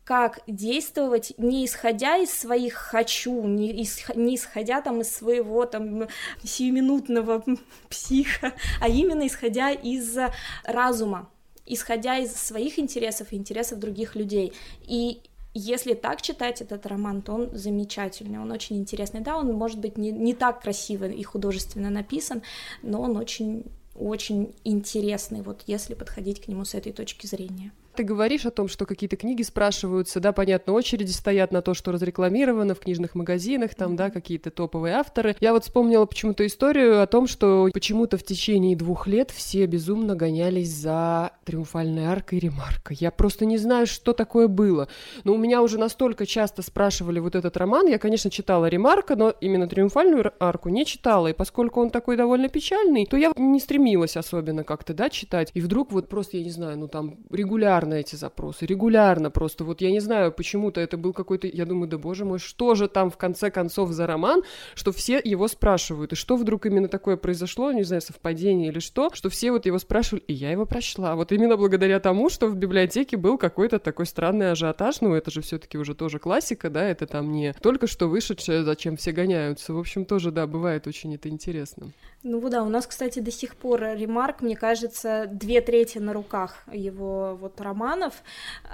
как 0.05 0.41
действовать, 0.46 1.34
не 1.38 1.65
исходя 1.65 2.17
из 2.17 2.32
своих 2.32 2.75
хочу, 2.75 3.44
не, 3.48 3.82
ис, 3.82 4.05
не 4.15 4.36
исходя 4.36 4.82
там 4.82 5.01
из 5.01 5.12
своего 5.12 5.65
там 5.65 6.08
сиюминутного 6.44 7.44
психа, 7.89 8.53
а 8.79 8.88
именно 8.88 9.25
исходя 9.25 9.72
из 9.72 10.15
разума 10.63 11.27
исходя 11.65 12.17
из 12.17 12.34
своих 12.36 12.79
интересов 12.79 13.31
и 13.31 13.36
интересов 13.36 13.79
других 13.79 14.15
людей. 14.15 14.53
И 14.86 15.22
если 15.53 15.93
так 15.93 16.22
читать 16.22 16.62
этот 16.62 16.86
роман, 16.86 17.22
то 17.22 17.34
он 17.34 17.50
замечательный, 17.53 18.39
он 18.39 18.51
очень 18.51 18.77
интересный. 18.77 19.22
Да, 19.22 19.38
он 19.38 19.53
может 19.53 19.79
быть 19.79 19.98
не, 19.98 20.12
не 20.12 20.34
так 20.34 20.62
красиво 20.62 21.05
и 21.05 21.24
художественно 21.24 21.89
написан, 21.89 22.43
но 22.84 23.01
он 23.01 23.15
очень 23.17 23.65
очень 23.95 24.53
интересный, 24.65 25.41
вот 25.41 25.63
если 25.67 25.93
подходить 25.93 26.41
к 26.41 26.50
нему 26.50 26.65
с 26.65 26.75
этой 26.75 26.91
точки 26.91 27.27
зрения. 27.27 27.72
Ты 27.96 28.04
говоришь 28.04 28.46
о 28.46 28.52
том, 28.52 28.68
что 28.68 28.86
какие-то 28.86 29.16
книги 29.16 29.42
спрашиваются, 29.42 30.20
да, 30.20 30.34
понятно, 30.34 30.74
очереди 30.74 31.12
стоят 31.12 31.52
на 31.52 31.62
то, 31.62 31.74
что 31.74 31.94
разрекламировано 31.94 32.75
в 32.75 32.80
книжных 32.80 33.16
магазинах, 33.16 33.74
там, 33.74 33.96
да, 33.96 34.10
какие-то 34.10 34.52
топовые 34.52 34.96
авторы. 34.96 35.36
Я 35.40 35.54
вот 35.54 35.64
вспомнила 35.64 36.06
почему-то 36.06 36.46
историю 36.46 37.02
о 37.02 37.08
том, 37.08 37.28
что 37.28 37.70
почему-то 37.74 38.18
в 38.18 38.24
течение 38.24 38.75
двух 38.75 39.08
лет 39.08 39.32
все 39.32 39.66
безумно 39.66 40.16
гонялись 40.16 40.70
за 40.70 41.32
триумфальной 41.46 42.06
аркой 42.08 42.40
Ремарка. 42.40 42.94
Я 42.94 43.12
просто 43.12 43.46
не 43.46 43.58
знаю, 43.58 43.88
что 43.88 44.12
такое 44.12 44.48
было. 44.48 44.88
Но 45.24 45.34
у 45.34 45.38
меня 45.38 45.62
уже 45.62 45.78
настолько 45.78 46.25
часто 46.25 46.62
спрашивали 46.62 47.20
вот 47.20 47.36
этот 47.36 47.56
роман. 47.56 47.88
Я, 47.88 47.98
конечно, 47.98 48.30
читала 48.30 48.66
Ремарка, 48.66 49.16
но 49.16 49.30
именно 49.40 49.68
триумфальную 49.68 50.34
арку 50.40 50.70
не 50.70 50.86
читала. 50.86 51.28
И 51.28 51.34
поскольку 51.34 51.82
он 51.82 51.92
такой 51.92 52.18
довольно 52.18 52.50
печальный, 52.50 53.06
то 53.06 53.16
я 53.16 53.32
не 53.38 53.60
стремилась 53.60 54.18
особенно 54.18 54.64
как-то, 54.64 54.94
да, 54.94 55.10
читать. 55.10 55.52
И 55.54 55.62
вдруг 55.62 55.92
вот 55.92 56.10
просто, 56.10 56.38
я 56.38 56.44
не 56.44 56.52
знаю, 56.52 56.78
ну 56.78 56.88
там 56.88 57.18
регулярно 57.32 57.85
регулярно 57.86 57.94
эти 57.94 58.15
запросы, 58.15 58.65
регулярно 58.65 59.30
просто. 59.30 59.63
Вот 59.63 59.82
я 59.82 59.92
не 59.92 60.00
знаю, 60.00 60.32
почему-то 60.32 60.82
это 60.82 60.98
был 60.98 61.13
какой-то... 61.13 61.48
Я 61.48 61.65
думаю, 61.65 61.88
да 61.88 61.98
боже 61.98 62.25
мой, 62.25 62.39
что 62.39 62.75
же 62.75 62.88
там 62.88 63.10
в 63.10 63.18
конце 63.18 63.51
концов 63.51 63.92
за 63.92 64.08
роман, 64.08 64.44
что 64.74 64.92
все 64.92 65.22
его 65.24 65.48
спрашивают. 65.48 66.13
И 66.13 66.15
что 66.15 66.36
вдруг 66.36 66.65
именно 66.65 66.88
такое 66.88 67.18
произошло, 67.18 67.72
не 67.72 67.84
знаю, 67.84 68.01
совпадение 68.01 68.70
или 68.70 68.80
что, 68.80 69.10
что 69.13 69.30
все 69.30 69.51
вот 69.51 69.65
его 69.65 69.80
спрашивали, 69.80 70.24
и 70.27 70.34
я 70.34 70.51
его 70.51 70.65
прочла. 70.65 71.15
Вот 71.15 71.32
именно 71.32 71.58
благодаря 71.58 72.00
тому, 72.00 72.30
что 72.30 72.48
в 72.48 72.56
библиотеке 72.56 73.18
был 73.18 73.38
какой-то 73.38 73.80
такой 73.80 74.06
странный 74.06 74.51
ажиотаж. 74.51 75.01
Ну, 75.01 75.13
это 75.13 75.32
же 75.32 75.42
все 75.42 75.58
таки 75.58 75.77
уже 75.77 75.96
тоже 75.96 76.20
классика, 76.20 76.70
да, 76.70 76.84
это 76.84 77.06
там 77.06 77.32
не 77.32 77.54
только 77.54 77.88
что 77.88 78.08
вышедшее, 78.08 78.63
зачем 78.63 78.96
все 78.98 79.12
гоняются. 79.12 79.74
В 79.74 79.80
общем, 79.80 80.06
тоже, 80.06 80.32
да, 80.32 80.48
бывает 80.48 80.88
очень 80.88 81.13
это 81.15 81.30
интересно. 81.30 81.92
Ну 82.27 82.50
да, 82.50 82.63
у 82.63 82.70
нас, 82.70 82.88
кстати, 82.88 83.20
до 83.20 83.29
сих 83.29 83.55
пор 83.55 83.84
ремарк, 83.84 84.41
мне 84.41 84.55
кажется, 84.55 85.27
две 85.32 85.62
трети 85.62 86.00
на 86.00 86.12
руках 86.12 86.63
его 86.74 87.38
вот 87.39 87.62
романов 87.62 88.24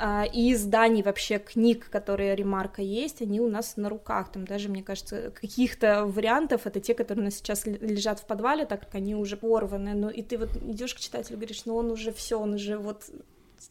э, 0.01 0.23
и 0.31 0.53
изданий 0.53 1.03
вообще 1.03 1.37
книг, 1.37 1.89
которые 1.89 2.33
ремарка 2.33 2.81
есть, 2.81 3.21
они 3.21 3.41
у 3.41 3.49
нас 3.49 3.75
на 3.75 3.89
руках. 3.89 4.31
Там 4.31 4.45
даже, 4.45 4.69
мне 4.69 4.83
кажется, 4.83 5.31
каких-то 5.31 6.05
вариантов 6.05 6.65
это 6.65 6.79
те, 6.79 6.93
которые 6.93 7.23
у 7.23 7.25
нас 7.25 7.35
сейчас 7.35 7.65
лежат 7.65 8.21
в 8.21 8.25
подвале, 8.25 8.65
так 8.65 8.85
как 8.85 8.95
они 8.95 9.15
уже 9.15 9.35
порваны. 9.35 9.95
Ну 9.95 10.09
и 10.09 10.21
ты 10.21 10.37
вот 10.37 10.55
идешь 10.55 10.95
к 10.95 10.99
читателю, 10.99 11.35
говоришь, 11.35 11.65
ну 11.65 11.75
он 11.75 11.91
уже 11.91 12.13
все, 12.13 12.39
он 12.39 12.53
уже 12.53 12.77
вот 12.77 13.03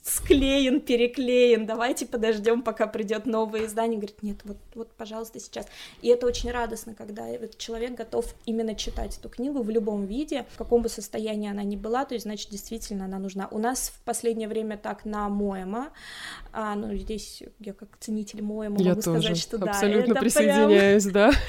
склеен, 0.03 0.81
переклеен, 0.81 1.67
давайте 1.67 2.07
подождем, 2.07 2.63
пока 2.63 2.87
придет 2.87 3.27
новое 3.27 3.67
издание. 3.67 3.99
Говорит, 3.99 4.23
нет, 4.23 4.39
вот, 4.45 4.57
вот, 4.75 4.93
пожалуйста, 4.93 5.41
сейчас. 5.41 5.67
И 6.03 6.09
это 6.09 6.27
очень 6.27 6.51
радостно, 6.51 6.95
когда 6.95 7.29
этот 7.29 7.59
человек 7.59 7.95
готов 7.95 8.35
именно 8.47 8.75
читать 8.75 9.19
эту 9.19 9.29
книгу 9.29 9.63
в 9.63 9.71
любом 9.71 10.07
виде, 10.07 10.47
в 10.55 10.59
каком 10.59 10.83
бы 10.83 10.89
состоянии 10.89 11.51
она 11.51 11.63
ни 11.63 11.77
была, 11.77 12.05
то 12.05 12.15
есть, 12.15 12.25
значит, 12.25 12.51
действительно 12.51 13.07
она 13.07 13.19
нужна. 13.19 13.49
У 13.51 13.59
нас 13.59 13.93
в 13.95 14.03
последнее 14.05 14.49
время 14.49 14.77
так 14.77 15.05
на 15.05 15.29
Моэма, 15.29 15.91
а, 16.53 16.75
ну, 16.75 16.95
здесь 16.95 17.43
я 17.59 17.73
как 17.73 17.89
ценитель 17.99 18.43
Моэма 18.43 18.79
я 18.81 18.91
могу 18.91 19.03
тоже 19.03 19.21
сказать, 19.21 19.39
что 19.39 19.59
да, 19.59 19.71
абсолютно 19.71 20.15
присоединяюсь, 20.15 21.05
прям... 21.05 21.15
да. 21.15 21.33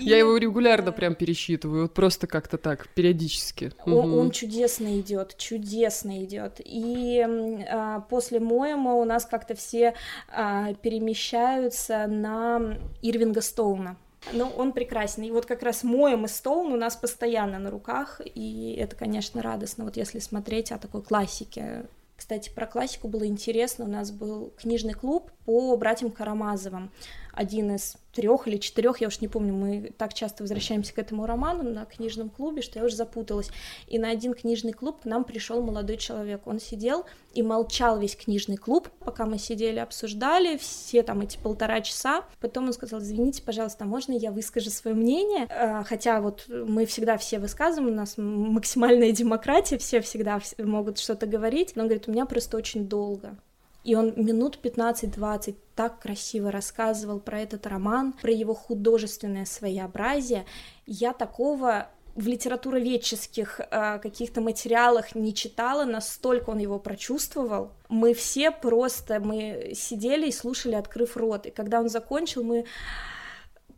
Я 0.00 0.18
его 0.18 0.36
регулярно 0.36 0.90
прям 0.90 1.14
пересчитываю, 1.14 1.82
вот 1.82 1.94
просто 1.94 2.26
как-то 2.26 2.58
так, 2.58 2.88
периодически. 2.88 3.72
Он 3.86 4.32
чудесно 4.32 4.98
идет, 4.98 5.36
чудесно 5.36 6.24
идет. 6.24 6.60
И 6.64 7.24
а, 7.70 7.83
после 8.08 8.40
Моема 8.40 8.94
у 8.94 9.04
нас 9.04 9.24
как-то 9.24 9.54
все 9.54 9.94
а, 10.28 10.74
перемещаются 10.74 12.06
на 12.06 12.78
Ирвинга 13.02 13.40
Стоуна. 13.40 13.96
Ну, 14.32 14.50
он 14.56 14.72
прекрасен. 14.72 15.22
И 15.22 15.30
вот 15.30 15.46
как 15.46 15.62
раз 15.62 15.84
Моем 15.84 16.24
и 16.24 16.28
Стоун 16.28 16.72
у 16.72 16.76
нас 16.76 16.96
постоянно 16.96 17.58
на 17.58 17.70
руках, 17.70 18.20
и 18.24 18.76
это, 18.80 18.96
конечно, 18.96 19.42
радостно, 19.42 19.84
вот 19.84 19.96
если 19.96 20.18
смотреть 20.18 20.72
о 20.72 20.78
такой 20.78 21.02
классике. 21.02 21.86
Кстати, 22.16 22.48
про 22.48 22.66
классику 22.66 23.08
было 23.08 23.26
интересно. 23.26 23.84
У 23.84 23.88
нас 23.88 24.10
был 24.10 24.52
книжный 24.56 24.94
клуб 24.94 25.30
по 25.44 25.76
братьям 25.76 26.10
Карамазовым. 26.10 26.90
Один 27.34 27.74
из 27.74 27.96
трех 28.14 28.46
или 28.46 28.58
четырех, 28.58 29.00
я 29.00 29.08
уж 29.08 29.20
не 29.20 29.28
помню, 29.28 29.52
мы 29.52 29.92
так 29.96 30.14
часто 30.14 30.44
возвращаемся 30.44 30.94
к 30.94 30.98
этому 30.98 31.26
роману 31.26 31.64
на 31.64 31.84
книжном 31.84 32.30
клубе, 32.30 32.62
что 32.62 32.78
я 32.78 32.84
уже 32.84 32.96
запуталась. 32.96 33.50
И 33.88 33.98
на 33.98 34.10
один 34.10 34.34
книжный 34.34 34.72
клуб 34.72 35.02
к 35.02 35.04
нам 35.04 35.24
пришел 35.24 35.62
молодой 35.62 35.96
человек. 35.96 36.46
Он 36.46 36.60
сидел 36.60 37.06
и 37.32 37.42
молчал 37.42 37.98
весь 37.98 38.16
книжный 38.16 38.56
клуб, 38.56 38.88
пока 39.00 39.26
мы 39.26 39.38
сидели, 39.38 39.78
обсуждали 39.78 40.56
все 40.56 41.02
там 41.02 41.20
эти 41.22 41.36
полтора 41.36 41.80
часа. 41.80 42.24
Потом 42.40 42.66
он 42.66 42.72
сказал, 42.72 43.00
извините, 43.00 43.42
пожалуйста, 43.42 43.84
можно 43.84 44.12
я 44.12 44.30
выскажу 44.30 44.70
свое 44.70 44.96
мнение? 44.96 45.46
А, 45.50 45.82
хотя 45.84 46.20
вот 46.20 46.46
мы 46.48 46.86
всегда 46.86 47.16
все 47.18 47.38
высказываем, 47.38 47.92
у 47.92 47.96
нас 47.96 48.14
максимальная 48.16 49.12
демократия, 49.12 49.78
все 49.78 50.00
всегда 50.00 50.40
могут 50.58 50.98
что-то 50.98 51.26
говорить. 51.26 51.72
Но 51.74 51.82
он 51.82 51.88
говорит, 51.88 52.08
у 52.08 52.12
меня 52.12 52.26
просто 52.26 52.56
очень 52.56 52.88
долго. 52.88 53.36
И 53.84 53.94
он 53.94 54.14
минут 54.16 54.58
15-20 54.62 55.56
так 55.74 56.00
красиво 56.00 56.50
рассказывал 56.50 57.20
про 57.20 57.40
этот 57.40 57.66
роман, 57.66 58.14
про 58.20 58.32
его 58.32 58.54
художественное 58.54 59.44
своеобразие. 59.44 60.46
Я 60.86 61.12
такого 61.12 61.88
в 62.14 62.26
литературоведческих 62.26 63.60
э, 63.60 63.98
каких-то 63.98 64.40
материалах 64.40 65.14
не 65.14 65.34
читала, 65.34 65.84
настолько 65.84 66.50
он 66.50 66.58
его 66.58 66.78
прочувствовал. 66.78 67.72
Мы 67.88 68.14
все 68.14 68.50
просто, 68.50 69.20
мы 69.20 69.72
сидели 69.74 70.28
и 70.28 70.32
слушали, 70.32 70.76
открыв 70.76 71.16
рот. 71.16 71.46
И 71.46 71.50
когда 71.50 71.80
он 71.80 71.88
закончил, 71.88 72.44
мы 72.44 72.66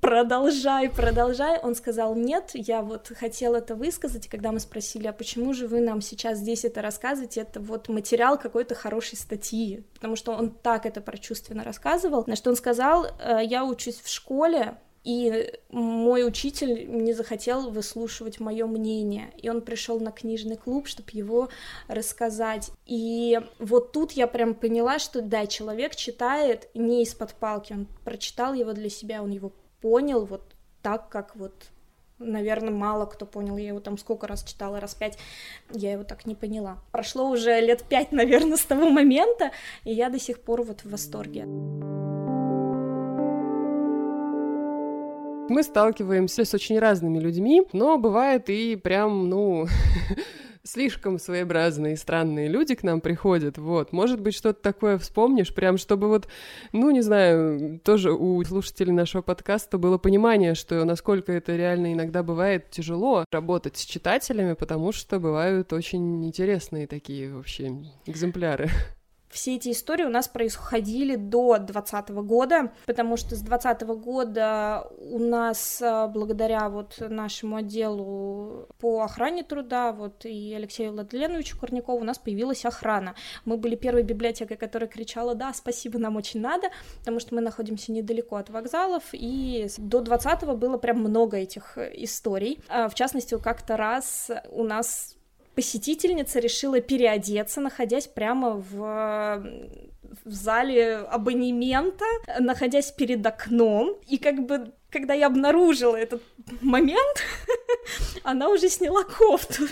продолжай, 0.00 0.88
продолжай. 0.88 1.58
Он 1.62 1.74
сказал, 1.74 2.14
нет, 2.14 2.50
я 2.54 2.82
вот 2.82 3.12
хотел 3.18 3.54
это 3.54 3.74
высказать, 3.74 4.26
и 4.26 4.28
когда 4.28 4.52
мы 4.52 4.60
спросили, 4.60 5.06
а 5.06 5.12
почему 5.12 5.52
же 5.52 5.66
вы 5.66 5.80
нам 5.80 6.00
сейчас 6.00 6.38
здесь 6.38 6.64
это 6.64 6.82
рассказываете, 6.82 7.40
это 7.40 7.60
вот 7.60 7.88
материал 7.88 8.38
какой-то 8.38 8.74
хорошей 8.74 9.16
статьи, 9.16 9.84
потому 9.94 10.16
что 10.16 10.32
он 10.32 10.50
так 10.50 10.86
это 10.86 11.00
прочувственно 11.00 11.64
рассказывал, 11.64 12.24
на 12.26 12.36
что 12.36 12.50
он 12.50 12.56
сказал, 12.56 13.06
«Э, 13.18 13.40
я 13.42 13.64
учусь 13.64 14.00
в 14.00 14.08
школе, 14.08 14.76
и 15.06 15.52
мой 15.70 16.26
учитель 16.26 16.90
не 16.90 17.12
захотел 17.12 17.70
выслушивать 17.70 18.40
мое 18.40 18.66
мнение, 18.66 19.30
и 19.40 19.48
он 19.48 19.60
пришел 19.60 20.00
на 20.00 20.10
книжный 20.10 20.56
клуб, 20.56 20.88
чтобы 20.88 21.10
его 21.12 21.48
рассказать. 21.86 22.72
И 22.86 23.40
вот 23.60 23.92
тут 23.92 24.12
я 24.12 24.26
прям 24.26 24.52
поняла, 24.54 24.98
что 24.98 25.22
да, 25.22 25.46
человек 25.46 25.94
читает 25.94 26.68
не 26.74 27.04
из-под 27.04 27.34
палки, 27.34 27.72
он 27.72 27.86
прочитал 28.04 28.52
его 28.52 28.72
для 28.72 28.90
себя, 28.90 29.22
он 29.22 29.30
его 29.30 29.52
понял 29.80 30.25
вот 30.25 30.42
так, 30.83 31.09
как 31.09 31.37
вот 31.37 31.71
наверное, 32.18 32.73
мало 32.73 33.06
кто 33.06 33.26
понял. 33.26 33.56
Я 33.56 33.68
его 33.68 33.80
там 33.80 33.99
сколько 33.99 34.26
раз 34.26 34.45
читала, 34.45 34.80
раз 34.80 34.95
пять, 34.95 35.18
я 35.73 35.92
его 35.92 36.04
так 36.04 36.26
не 36.26 36.35
поняла. 36.35 36.78
Прошло 36.92 37.28
уже 37.28 37.61
лет 37.61 37.85
пять, 37.85 38.12
наверное, 38.12 38.56
с 38.56 38.64
того 38.64 38.88
момента, 38.88 39.50
и 39.85 39.92
я 39.92 40.09
до 40.09 40.18
сих 40.18 40.40
пор 40.40 40.62
вот 40.62 40.80
в 40.80 40.90
восторге. 40.90 41.45
Мы 45.49 45.62
сталкиваемся 45.62 46.45
с 46.45 46.54
очень 46.54 46.78
разными 46.78 47.21
людьми, 47.21 47.62
но 47.73 47.99
бывает 47.99 48.50
и 48.50 48.75
прям, 48.75 49.28
ну, 49.28 49.66
слишком 50.66 51.18
своеобразные 51.18 51.94
и 51.94 51.96
странные 51.96 52.49
люди 52.49 52.75
к 52.75 52.82
нам 52.82 53.00
приходят, 53.00 53.58
вот. 53.58 53.92
Может 53.92 54.20
быть, 54.20 54.35
что-то 54.35 54.61
такое 54.61 54.99
вспомнишь, 54.99 55.54
прям 55.54 55.78
чтобы 55.78 56.08
вот, 56.08 56.28
ну, 56.73 56.90
не 56.90 57.00
знаю, 57.00 57.80
тоже 57.80 58.12
у 58.12 58.42
слушателей 58.44 58.92
нашего 58.92 59.23
подкаста 59.23 59.78
было 59.78 59.99
понимание, 59.99 60.54
что 60.54 60.85
насколько 60.85 61.32
это 61.32 61.56
реально 61.56 61.92
иногда 61.92 62.23
бывает 62.23 62.70
тяжело 62.70 63.25
работать 63.30 63.76
с 63.76 63.85
читателями, 63.85 64.54
потому 64.54 64.92
что 64.92 65.20
бывают 65.20 65.73
очень 65.73 66.25
интересные 66.26 66.87
такие 66.87 67.32
вообще 67.32 67.73
экземпляры 68.06 68.68
все 69.36 69.56
эти 69.56 69.70
истории 69.70 70.04
у 70.04 70.08
нас 70.08 70.28
происходили 70.28 71.14
до 71.14 71.58
2020 71.58 72.08
года, 72.24 72.72
потому 72.86 73.18
что 73.18 73.36
с 73.36 73.40
2020 73.40 73.82
года 74.02 74.88
у 74.98 75.18
нас, 75.18 75.80
а, 75.82 76.08
благодаря 76.08 76.70
вот 76.70 76.96
нашему 76.98 77.56
отделу 77.56 78.66
по 78.80 79.02
охране 79.02 79.42
труда, 79.42 79.92
вот 79.92 80.24
и 80.24 80.54
Алексею 80.54 80.92
Владленовичу 80.92 81.58
Корнякову, 81.58 81.98
у 81.98 82.04
нас 82.04 82.18
появилась 82.18 82.64
охрана. 82.64 83.14
Мы 83.44 83.58
были 83.58 83.76
первой 83.76 84.02
библиотекой, 84.02 84.56
которая 84.56 84.88
кричала, 84.88 85.34
да, 85.34 85.52
спасибо, 85.52 85.98
нам 85.98 86.16
очень 86.16 86.40
надо, 86.40 86.68
потому 87.00 87.20
что 87.20 87.34
мы 87.34 87.42
находимся 87.42 87.92
недалеко 87.92 88.36
от 88.36 88.48
вокзалов, 88.48 89.04
и 89.12 89.68
до 89.76 90.00
20 90.00 90.56
было 90.56 90.78
прям 90.78 91.00
много 91.00 91.36
этих 91.36 91.76
историй. 91.76 92.58
А, 92.68 92.88
в 92.88 92.94
частности, 92.94 93.38
как-то 93.38 93.76
раз 93.76 94.30
у 94.50 94.64
нас 94.64 95.15
посетительница 95.56 96.38
решила 96.38 96.80
переодеться, 96.80 97.60
находясь 97.60 98.06
прямо 98.06 98.62
в 98.70 99.42
в 100.25 100.30
зале 100.30 100.96
абонемента, 100.96 102.04
находясь 102.40 102.90
перед 102.92 103.26
окном, 103.26 103.96
и 104.06 104.18
как 104.18 104.46
бы 104.46 104.72
когда 104.90 105.14
я 105.14 105.26
обнаружила 105.26 105.96
этот 105.96 106.22
момент, 106.60 107.22
она 108.22 108.48
уже 108.48 108.68
сняла 108.68 109.02
кофту. 109.04 109.64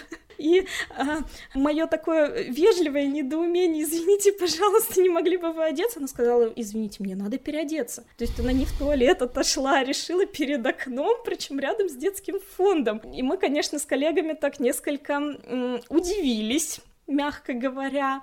И 0.44 0.66
а, 0.90 1.20
мое 1.54 1.86
такое 1.86 2.42
вежливое 2.50 3.06
недоумение, 3.06 3.84
извините, 3.84 4.32
пожалуйста, 4.32 5.00
не 5.00 5.08
могли 5.08 5.38
бы 5.38 5.52
вы 5.52 5.64
одеться? 5.64 5.98
Она 6.00 6.08
сказала, 6.08 6.52
извините, 6.54 6.98
мне 7.00 7.16
надо 7.16 7.38
переодеться. 7.38 8.02
То 8.18 8.24
есть 8.24 8.38
она 8.38 8.52
не 8.52 8.66
в 8.66 8.78
туалет 8.78 9.22
отошла, 9.22 9.78
а 9.78 9.84
решила 9.84 10.26
перед 10.26 10.64
окном, 10.66 11.16
причем 11.24 11.58
рядом 11.58 11.88
с 11.88 11.94
детским 11.94 12.40
фондом. 12.56 12.98
И 12.98 13.22
мы, 13.22 13.38
конечно, 13.38 13.78
с 13.78 13.86
коллегами 13.86 14.34
так 14.34 14.60
несколько 14.60 15.14
м- 15.14 15.80
удивились 15.88 16.80
мягко 17.06 17.52
говоря. 17.52 18.22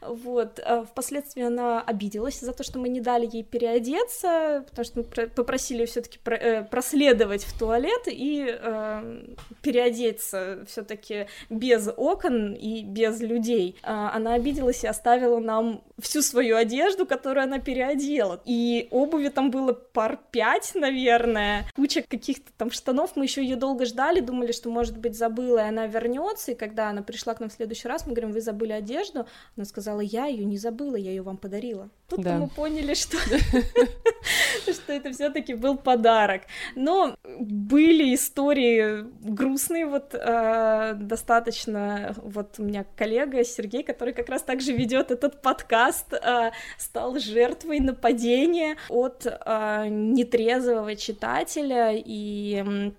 Вот. 0.00 0.60
А 0.64 0.84
впоследствии 0.84 1.42
она 1.42 1.80
обиделась 1.80 2.40
за 2.40 2.52
то, 2.52 2.62
что 2.62 2.78
мы 2.78 2.88
не 2.88 3.00
дали 3.00 3.28
ей 3.30 3.44
переодеться, 3.44 4.64
потому 4.68 4.84
что 4.84 5.00
мы 5.00 5.26
попросили 5.28 5.84
все 5.84 6.00
таки 6.00 6.18
э, 6.24 6.64
проследовать 6.64 7.44
в 7.44 7.58
туалет 7.58 8.02
и 8.06 8.46
э, 8.48 9.24
переодеться 9.62 10.64
все 10.66 10.82
таки 10.82 11.26
без 11.50 11.88
окон 11.96 12.54
и 12.54 12.82
без 12.82 13.20
людей. 13.20 13.76
Она 13.82 14.34
обиделась 14.34 14.84
и 14.84 14.86
оставила 14.86 15.38
нам 15.38 15.82
всю 15.98 16.22
свою 16.22 16.56
одежду, 16.56 17.06
которую 17.06 17.44
она 17.44 17.58
переодела. 17.58 18.40
И 18.44 18.88
обуви 18.90 19.28
там 19.28 19.50
было 19.50 19.72
пар 19.72 20.18
пять, 20.30 20.72
наверное, 20.74 21.64
куча 21.74 22.02
каких-то 22.02 22.50
там 22.56 22.70
штанов. 22.70 23.12
Мы 23.16 23.24
еще 23.24 23.42
ее 23.42 23.56
долго 23.56 23.84
ждали, 23.84 24.20
думали, 24.20 24.52
что, 24.52 24.70
может 24.70 24.98
быть, 24.98 25.16
забыла, 25.16 25.58
и 25.58 25.68
она 25.68 25.86
вернется. 25.86 26.52
И 26.52 26.54
когда 26.54 26.90
она 26.90 27.02
пришла 27.02 27.34
к 27.34 27.40
нам 27.40 27.50
в 27.50 27.52
следующий 27.52 27.88
раз, 27.88 28.06
мы 28.06 28.14
говорим, 28.22 28.32
вы 28.32 28.40
забыли 28.40 28.72
одежду? 28.72 29.26
Она 29.56 29.64
сказала, 29.64 30.00
я 30.00 30.26
ее 30.26 30.44
не 30.44 30.58
забыла, 30.58 30.96
я 30.96 31.10
ее 31.10 31.22
вам 31.22 31.36
подарила. 31.36 31.90
Тут 32.08 32.20
да. 32.20 32.38
мы 32.38 32.48
поняли, 32.48 32.94
что, 32.94 33.16
что 34.72 34.92
это 34.92 35.12
все-таки 35.12 35.54
был 35.54 35.76
подарок. 35.76 36.42
Но 36.74 37.16
были 37.24 38.14
истории 38.14 39.04
грустные, 39.20 39.86
вот 39.86 40.14
э, 40.14 40.94
достаточно. 40.94 42.14
Вот 42.22 42.58
у 42.58 42.62
меня 42.62 42.84
коллега 42.96 43.44
Сергей, 43.44 43.82
который 43.82 44.14
как 44.14 44.28
раз 44.28 44.42
также 44.42 44.72
ведет 44.72 45.10
этот 45.10 45.42
подкаст, 45.42 46.12
э, 46.12 46.50
стал 46.78 47.18
жертвой 47.18 47.80
нападения 47.80 48.76
от 48.88 49.26
э, 49.26 49.86
нетрезвого 49.88 50.96
читателя 50.96 51.92
и 51.94 52.92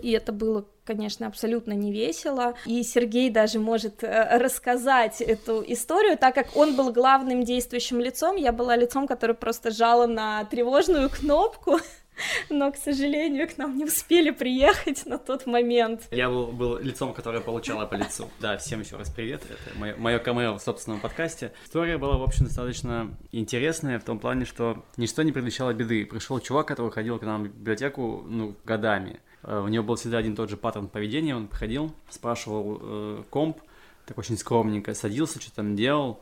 и 0.00 0.10
это 0.12 0.32
было 0.32 0.66
конечно, 0.84 1.26
абсолютно 1.26 1.72
не 1.72 1.92
весело. 1.92 2.54
И 2.66 2.82
Сергей 2.82 3.30
даже 3.30 3.58
может 3.58 4.02
э, 4.02 4.38
рассказать 4.38 5.20
эту 5.20 5.62
историю, 5.66 6.18
так 6.18 6.34
как 6.34 6.56
он 6.56 6.76
был 6.76 6.92
главным 6.92 7.44
действующим 7.44 8.00
лицом, 8.00 8.36
я 8.36 8.52
была 8.52 8.76
лицом, 8.76 9.06
которое 9.06 9.34
просто 9.34 9.70
жало 9.70 10.06
на 10.06 10.44
тревожную 10.46 11.08
кнопку. 11.08 11.78
Но, 12.50 12.70
к 12.70 12.76
сожалению, 12.76 13.48
к 13.48 13.56
нам 13.56 13.76
не 13.76 13.84
успели 13.84 14.30
приехать 14.30 15.06
на 15.06 15.18
тот 15.18 15.46
момент. 15.46 16.02
Я 16.10 16.28
был, 16.28 16.48
был 16.48 16.78
лицом, 16.78 17.14
которое 17.14 17.40
получало 17.40 17.86
по 17.86 17.94
лицу. 17.94 18.28
Да, 18.38 18.58
всем 18.58 18.80
еще 18.80 18.96
раз 18.96 19.10
привет. 19.10 19.42
Это 19.44 19.78
мое, 19.78 19.96
мое 19.96 20.18
камео 20.18 20.58
в 20.58 20.62
собственном 20.62 21.00
подкасте. 21.00 21.52
История 21.64 21.96
была, 21.96 22.18
в 22.18 22.22
общем, 22.22 22.44
достаточно 22.44 23.16
интересная 23.30 23.98
в 23.98 24.04
том 24.04 24.18
плане, 24.18 24.44
что 24.44 24.84
ничто 24.96 25.22
не 25.22 25.32
предвещало 25.32 25.72
беды. 25.72 26.04
Пришел 26.04 26.38
чувак, 26.38 26.68
который 26.68 26.90
ходил 26.90 27.18
к 27.18 27.22
нам 27.22 27.44
в 27.44 27.48
библиотеку, 27.48 28.24
ну, 28.26 28.54
годами. 28.64 29.20
Э, 29.42 29.60
у 29.60 29.68
него 29.68 29.84
был 29.84 29.96
всегда 29.96 30.18
один 30.18 30.36
тот 30.36 30.50
же 30.50 30.56
паттерн 30.56 30.88
поведения. 30.88 31.36
Он 31.36 31.48
приходил, 31.48 31.94
спрашивал 32.08 32.78
э, 32.80 33.22
комп, 33.30 33.58
так 34.06 34.18
очень 34.18 34.36
скромненько 34.36 34.94
садился, 34.94 35.40
что 35.40 35.54
там 35.54 35.76
делал. 35.76 36.20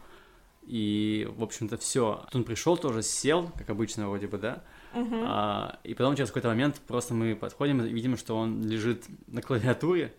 И, 0.66 1.28
в 1.36 1.42
общем-то, 1.42 1.78
все. 1.78 2.24
Он 2.32 2.44
пришел 2.44 2.76
тоже, 2.76 3.02
сел, 3.02 3.50
как 3.56 3.70
обычно, 3.70 4.08
вроде 4.08 4.26
бы, 4.26 4.38
да. 4.38 4.62
Uh-huh. 4.94 5.24
А, 5.26 5.78
и 5.84 5.94
потом 5.94 6.16
через 6.16 6.30
какой-то 6.30 6.48
момент 6.48 6.80
просто 6.86 7.14
мы 7.14 7.34
подходим 7.34 7.82
и 7.82 7.88
видим, 7.88 8.16
что 8.16 8.36
он 8.36 8.62
лежит 8.62 9.04
на 9.26 9.40
клавиатуре, 9.42 10.12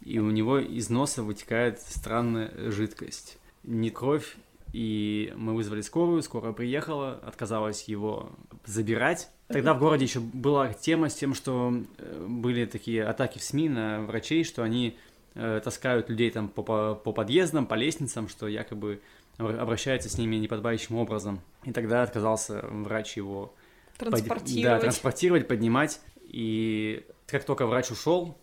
и 0.00 0.18
у 0.18 0.30
него 0.30 0.58
из 0.58 0.90
носа 0.90 1.22
вытекает 1.22 1.80
странная 1.80 2.52
жидкость. 2.70 3.38
Не 3.64 3.90
кровь, 3.90 4.36
и 4.72 5.32
мы 5.36 5.54
вызвали 5.54 5.82
скорую, 5.82 6.22
скорая 6.22 6.52
приехала, 6.52 7.20
отказалась 7.24 7.84
его 7.84 8.30
забирать. 8.64 9.30
Тогда 9.48 9.74
в 9.74 9.78
городе 9.78 10.06
еще 10.06 10.20
была 10.20 10.72
тема 10.72 11.10
с 11.10 11.14
тем, 11.14 11.34
что 11.34 11.74
э, 11.98 12.26
были 12.26 12.64
такие 12.64 13.04
атаки 13.04 13.38
в 13.38 13.42
СМИ 13.42 13.68
на 13.68 14.00
врачей, 14.00 14.44
что 14.44 14.62
они 14.62 14.96
э, 15.34 15.60
таскают 15.62 16.08
людей 16.08 16.30
там 16.30 16.48
по, 16.48 16.62
по, 16.62 16.94
по 16.94 17.12
подъездам, 17.12 17.66
по 17.66 17.74
лестницам, 17.74 18.28
что 18.28 18.48
якобы 18.48 19.00
обращаются 19.36 20.08
с 20.08 20.16
ними 20.16 20.36
неподобающим 20.36 20.96
образом. 20.96 21.40
И 21.64 21.72
тогда 21.72 22.02
отказался 22.02 22.64
врач 22.66 23.16
его 23.16 23.54
транспортировать. 23.98 24.54
Под... 24.54 24.62
Да, 24.62 24.78
транспортировать, 24.80 25.48
поднимать. 25.48 26.00
И 26.24 27.04
как 27.26 27.44
только 27.44 27.66
врач 27.66 27.90
ушел, 27.90 28.38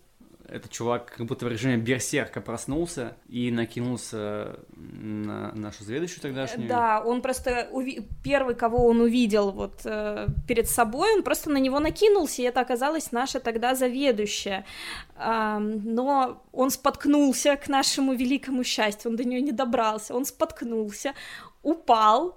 этот 0.50 0.70
чувак 0.70 1.14
как 1.16 1.26
будто 1.26 1.46
в 1.46 1.48
режиме 1.48 1.76
берсерка 1.76 2.40
проснулся 2.40 3.16
и 3.28 3.50
накинулся 3.50 4.58
на 4.76 5.52
нашу 5.54 5.84
заведующую 5.84 6.20
тогдашнюю. 6.20 6.68
Да, 6.68 7.00
он 7.00 7.22
просто 7.22 7.68
уви... 7.70 8.06
первый, 8.24 8.54
кого 8.54 8.86
он 8.86 9.00
увидел 9.00 9.52
вот 9.52 9.80
э, 9.84 10.26
перед 10.48 10.68
собой, 10.68 11.14
он 11.14 11.22
просто 11.22 11.50
на 11.50 11.58
него 11.58 11.78
накинулся, 11.78 12.42
и 12.42 12.44
это 12.44 12.60
оказалась 12.60 13.12
наша 13.12 13.38
тогда 13.38 13.74
заведующая. 13.74 14.64
Э, 15.16 15.58
но 15.58 16.42
он 16.52 16.70
споткнулся 16.70 17.56
к 17.56 17.68
нашему 17.68 18.14
великому 18.14 18.64
счастью, 18.64 19.10
он 19.10 19.16
до 19.16 19.24
нее 19.24 19.40
не 19.40 19.52
добрался, 19.52 20.14
он 20.14 20.24
споткнулся, 20.24 21.14
упал, 21.62 22.36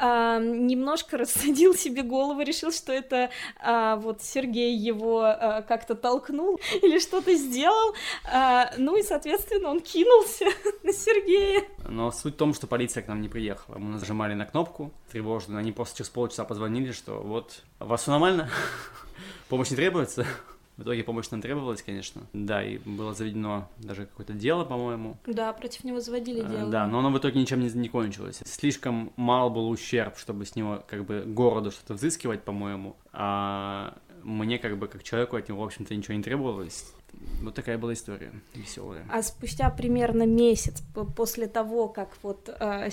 немножко 0.00 1.16
рассадил 1.16 1.74
себе 1.74 2.02
голову, 2.02 2.40
решил, 2.40 2.72
что 2.72 2.92
это 2.92 3.30
а, 3.60 3.96
вот 3.96 4.22
Сергей 4.22 4.76
его 4.76 5.22
а, 5.22 5.62
как-то 5.62 5.94
толкнул 5.94 6.58
или 6.82 6.98
что-то 6.98 7.34
сделал, 7.34 7.94
а, 8.24 8.72
ну 8.76 8.96
и, 8.96 9.02
соответственно, 9.02 9.68
он 9.68 9.80
кинулся 9.80 10.46
на 10.82 10.92
Сергея. 10.92 11.64
Но 11.88 12.10
суть 12.10 12.34
в 12.34 12.36
том, 12.36 12.54
что 12.54 12.66
полиция 12.66 13.02
к 13.02 13.08
нам 13.08 13.20
не 13.20 13.28
приехала. 13.28 13.78
Мы 13.78 13.92
нажимали 13.92 14.34
на 14.34 14.46
кнопку 14.46 14.92
тревожную, 15.10 15.60
они 15.60 15.72
просто 15.72 15.98
через 15.98 16.10
полчаса 16.10 16.44
позвонили, 16.44 16.92
что 16.92 17.20
вот, 17.20 17.62
вас 17.78 18.02
все 18.02 18.10
нормально? 18.10 18.50
Помощь 19.48 19.70
не 19.70 19.76
требуется? 19.76 20.26
В 20.76 20.82
итоге 20.82 21.04
помощь 21.04 21.30
нам 21.30 21.40
требовалась, 21.40 21.82
конечно. 21.82 22.22
Да, 22.32 22.64
и 22.64 22.78
было 22.78 23.14
заведено 23.14 23.68
даже 23.78 24.06
какое-то 24.06 24.32
дело, 24.32 24.64
по-моему. 24.64 25.16
Да, 25.26 25.52
против 25.52 25.84
него 25.84 26.00
заводили 26.00 26.44
э, 26.44 26.48
дело. 26.48 26.70
Да, 26.70 26.86
но 26.86 26.98
оно 26.98 27.10
в 27.10 27.18
итоге 27.18 27.40
ничем 27.40 27.60
не, 27.60 27.70
не 27.70 27.88
кончилось. 27.88 28.42
Слишком 28.44 29.12
мал 29.16 29.50
был 29.50 29.68
ущерб, 29.68 30.18
чтобы 30.18 30.44
с 30.44 30.56
него 30.56 30.82
как 30.88 31.04
бы 31.04 31.22
городу 31.26 31.70
что-то 31.70 31.94
взыскивать, 31.94 32.42
по-моему. 32.42 32.96
А 33.12 33.96
мне 34.24 34.58
как 34.58 34.76
бы 34.76 34.88
как 34.88 35.04
человеку 35.04 35.36
от 35.36 35.48
него, 35.48 35.62
в 35.62 35.64
общем-то, 35.64 35.94
ничего 35.94 36.14
не 36.14 36.22
требовалось. 36.22 36.92
Вот 37.42 37.54
такая 37.54 37.78
была 37.78 37.92
история 37.92 38.32
веселая. 38.54 39.06
А 39.10 39.22
спустя 39.22 39.70
примерно 39.70 40.26
месяц 40.26 40.82
после 41.16 41.46
того, 41.46 41.88
как 41.88 42.16
вот 42.22 42.48
э, 42.48 42.90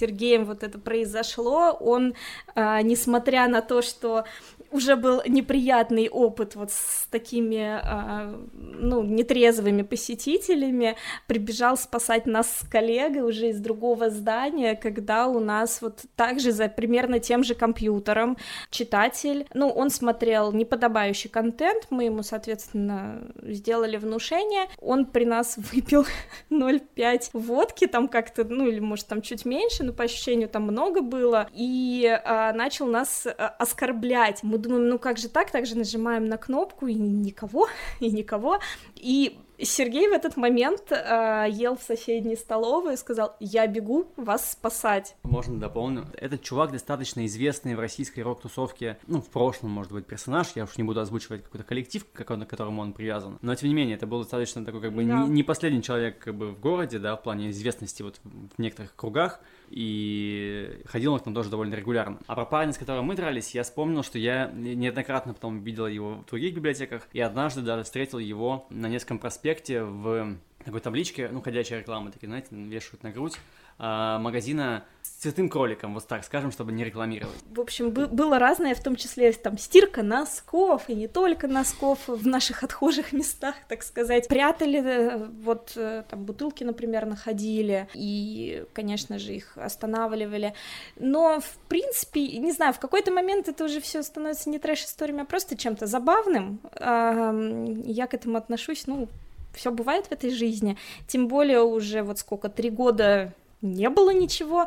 Сергеем 0.00 0.44
вот 0.44 0.62
это 0.62 0.78
произошло, 0.78 1.76
он, 1.78 2.14
а, 2.54 2.82
несмотря 2.82 3.48
на 3.48 3.60
то, 3.60 3.82
что 3.82 4.24
уже 4.70 4.96
был 4.96 5.22
неприятный 5.26 6.08
опыт 6.08 6.54
вот 6.54 6.70
с 6.70 7.06
такими, 7.10 7.58
а, 7.58 8.40
ну, 8.52 9.02
нетрезвыми 9.02 9.82
посетителями, 9.82 10.96
прибежал 11.26 11.76
спасать 11.76 12.26
нас 12.26 12.58
с 12.58 12.68
коллегой 12.68 13.22
уже 13.22 13.48
из 13.48 13.60
другого 13.60 14.10
здания, 14.10 14.76
когда 14.76 15.26
у 15.26 15.40
нас 15.40 15.82
вот 15.82 16.02
также 16.14 16.52
за 16.52 16.68
примерно 16.68 17.18
тем 17.18 17.42
же 17.42 17.54
компьютером 17.54 18.36
читатель, 18.70 19.46
ну, 19.54 19.68
он 19.68 19.90
смотрел 19.90 20.52
неподобающий 20.52 21.30
контент, 21.30 21.88
мы 21.90 22.04
ему, 22.04 22.22
соответственно, 22.22 23.22
сделали 23.42 23.96
внушение, 23.96 24.66
он 24.80 25.06
при 25.06 25.24
нас 25.24 25.56
выпил 25.56 26.06
0,5 26.50 27.30
водки, 27.32 27.86
там 27.86 28.06
как-то, 28.08 28.44
ну, 28.44 28.66
или, 28.66 28.78
может, 28.78 29.08
там 29.08 29.20
чуть 29.20 29.44
меньше, 29.44 29.82
но 29.90 29.94
по 29.94 30.04
ощущению 30.04 30.48
там 30.48 30.62
много 30.62 31.02
было, 31.02 31.48
и 31.52 32.06
а, 32.24 32.52
начал 32.52 32.86
нас 32.86 33.26
а, 33.26 33.48
оскорблять. 33.58 34.42
Мы 34.42 34.58
думаем, 34.58 34.88
ну 34.88 34.98
как 34.98 35.18
же 35.18 35.28
так, 35.28 35.50
также 35.50 35.76
нажимаем 35.76 36.26
на 36.26 36.36
кнопку, 36.36 36.86
и 36.86 36.94
никого, 36.94 37.68
и 38.00 38.10
никого, 38.10 38.60
и 38.94 39.38
Сергей 39.62 40.08
в 40.08 40.12
этот 40.12 40.36
момент 40.36 40.90
э, 40.90 41.46
ел 41.50 41.76
в 41.76 41.82
соседней 41.82 42.36
столовой 42.36 42.94
и 42.94 42.96
сказал, 42.96 43.36
я 43.40 43.66
бегу 43.66 44.06
вас 44.16 44.52
спасать. 44.52 45.16
Можно 45.22 45.58
дополню. 45.58 46.06
Этот 46.16 46.42
чувак 46.42 46.72
достаточно 46.72 47.26
известный 47.26 47.74
в 47.74 47.80
российской 47.80 48.20
рок-тусовке, 48.20 48.98
ну, 49.06 49.20
в 49.20 49.28
прошлом, 49.28 49.70
может 49.70 49.92
быть, 49.92 50.06
персонаж, 50.06 50.48
я 50.54 50.64
уж 50.64 50.76
не 50.76 50.84
буду 50.84 51.00
озвучивать 51.00 51.44
какой-то 51.44 51.64
коллектив, 51.64 52.04
к 52.12 52.24
которому 52.24 52.82
он 52.82 52.92
привязан, 52.92 53.38
но, 53.42 53.54
тем 53.54 53.68
не 53.68 53.74
менее, 53.74 53.96
это 53.96 54.06
был 54.06 54.20
достаточно 54.20 54.64
такой, 54.64 54.80
как 54.80 54.92
бы, 54.92 55.04
да. 55.04 55.22
не, 55.22 55.28
не 55.28 55.42
последний 55.42 55.82
человек, 55.82 56.18
как 56.18 56.34
бы, 56.34 56.52
в 56.52 56.60
городе, 56.60 56.98
да, 56.98 57.16
в 57.16 57.22
плане 57.22 57.50
известности 57.50 58.02
вот 58.02 58.20
в 58.24 58.58
некоторых 58.58 58.94
кругах, 58.96 59.40
и 59.68 60.82
ходил 60.86 61.12
он 61.12 61.20
к 61.20 61.26
нам 61.26 61.34
тоже 61.34 61.50
довольно 61.50 61.74
регулярно. 61.74 62.18
А 62.26 62.34
про 62.34 62.44
парня, 62.44 62.72
с 62.72 62.78
которым 62.78 63.04
мы 63.04 63.14
дрались, 63.14 63.54
я 63.54 63.62
вспомнил, 63.62 64.02
что 64.02 64.18
я 64.18 64.50
неоднократно 64.52 65.34
потом 65.34 65.62
видел 65.62 65.86
его 65.86 66.16
в 66.16 66.26
других 66.26 66.54
библиотеках, 66.54 67.06
и 67.12 67.20
однажды 67.20 67.62
даже 67.62 67.84
встретил 67.84 68.18
его 68.18 68.66
на 68.70 68.88
Невском 68.88 69.18
проспекте 69.18 69.49
в 69.58 70.36
такой 70.64 70.80
табличке, 70.80 71.28
ну, 71.32 71.40
ходячая 71.40 71.80
реклама, 71.80 72.10
такие, 72.10 72.28
знаете, 72.28 72.48
вешают 72.50 73.02
на 73.02 73.10
грудь, 73.10 73.36
а, 73.82 74.18
магазина 74.18 74.84
с 75.00 75.22
цветным 75.22 75.48
кроликом, 75.48 75.94
вот 75.94 76.06
так 76.06 76.22
скажем, 76.24 76.52
чтобы 76.52 76.70
не 76.70 76.84
рекламировать. 76.84 77.34
В 77.50 77.60
общем, 77.60 77.90
было 77.90 78.38
разное, 78.38 78.74
в 78.74 78.82
том 78.82 78.94
числе 78.94 79.32
там 79.32 79.56
стирка 79.56 80.02
носков, 80.02 80.90
и 80.90 80.94
не 80.94 81.08
только 81.08 81.48
носков 81.48 82.06
в 82.06 82.26
наших 82.26 82.62
отхожих 82.62 83.14
местах, 83.14 83.54
так 83.68 83.82
сказать. 83.82 84.28
Прятали, 84.28 84.82
э, 84.84 85.26
вот 85.42 85.72
э, 85.76 86.04
там 86.10 86.24
бутылки, 86.24 86.62
например, 86.62 87.06
находили, 87.06 87.88
и, 87.94 88.64
конечно 88.74 89.18
же, 89.18 89.32
их 89.32 89.56
останавливали. 89.56 90.52
Но, 90.96 91.40
в 91.40 91.56
принципе, 91.68 92.36
не 92.36 92.52
знаю, 92.52 92.74
в 92.74 92.80
какой-то 92.80 93.10
момент 93.12 93.48
это 93.48 93.64
уже 93.64 93.80
все 93.80 94.02
становится 94.02 94.50
не 94.50 94.58
трэш-историями, 94.58 95.22
а 95.22 95.24
просто 95.24 95.56
чем-то 95.56 95.86
забавным. 95.86 96.60
Я 96.78 98.06
к 98.06 98.12
этому 98.12 98.36
отношусь, 98.36 98.86
ну, 98.86 99.08
все 99.52 99.70
бывает 99.70 100.06
в 100.06 100.12
этой 100.12 100.30
жизни, 100.30 100.76
тем 101.06 101.28
более 101.28 101.62
уже 101.62 102.02
вот 102.02 102.18
сколько, 102.18 102.48
три 102.48 102.70
года 102.70 103.34
не 103.62 103.88
было 103.90 104.10
ничего, 104.10 104.66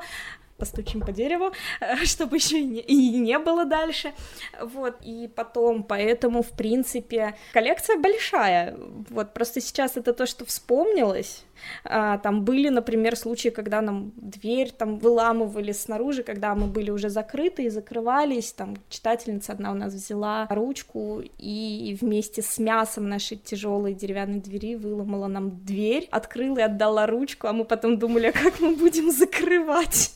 постучим 0.64 1.02
по 1.02 1.12
дереву, 1.12 1.52
чтобы 2.04 2.38
еще 2.38 2.60
и 2.60 2.66
не, 2.66 2.80
и 2.80 3.20
не 3.20 3.38
было 3.38 3.66
дальше, 3.66 4.14
вот, 4.62 4.96
и 5.02 5.30
потом, 5.36 5.84
поэтому, 5.84 6.42
в 6.42 6.52
принципе, 6.52 7.36
коллекция 7.52 7.98
большая, 7.98 8.78
вот, 9.10 9.34
просто 9.34 9.60
сейчас 9.60 9.98
это 9.98 10.14
то, 10.14 10.26
что 10.26 10.46
вспомнилось, 10.46 11.44
а, 11.84 12.18
там 12.18 12.44
были, 12.44 12.70
например, 12.70 13.16
случаи, 13.16 13.50
когда 13.50 13.82
нам 13.82 14.12
дверь 14.16 14.72
там 14.72 15.00
выламывали 15.00 15.72
снаружи, 15.72 16.24
когда 16.24 16.56
мы 16.56 16.68
были 16.68 16.92
уже 16.92 17.10
закрыты 17.10 17.64
и 17.64 17.70
закрывались, 17.70 18.54
там 18.54 18.78
читательница 18.90 19.52
одна 19.54 19.72
у 19.72 19.76
нас 19.76 19.94
взяла 19.94 20.48
ручку 20.50 21.22
и 21.38 21.98
вместе 22.00 22.42
с 22.42 22.58
мясом 22.58 23.10
нашей 23.10 23.38
тяжелой 23.38 23.94
деревянной 23.94 24.40
двери 24.40 24.76
выломала 24.76 25.28
нам 25.28 25.64
дверь, 25.64 26.08
открыла 26.12 26.60
и 26.60 26.62
отдала 26.62 27.06
ручку, 27.06 27.48
а 27.48 27.54
мы 27.54 27.66
потом 27.66 28.00
думали, 28.00 28.28
а 28.28 28.32
как 28.32 28.60
мы 28.60 28.76
будем 28.76 29.12
закрывать. 29.12 30.14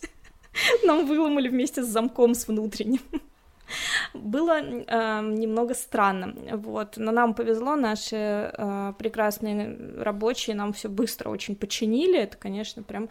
Нам 0.83 1.05
выломали 1.05 1.49
вместе 1.49 1.83
с 1.83 1.87
замком 1.87 2.33
с 2.33 2.47
внутренним. 2.47 3.01
Было 4.13 4.59
э, 4.61 5.21
немного 5.21 5.73
странно, 5.73 6.33
вот, 6.53 6.97
но 6.97 7.11
нам 7.11 7.33
повезло, 7.33 7.75
наши 7.75 8.15
э, 8.15 8.93
прекрасные 8.97 9.77
рабочие 9.97 10.55
нам 10.55 10.73
все 10.73 10.89
быстро 10.89 11.29
очень 11.29 11.55
починили, 11.55 12.17
это, 12.19 12.37
конечно, 12.37 12.83
прям 12.83 13.09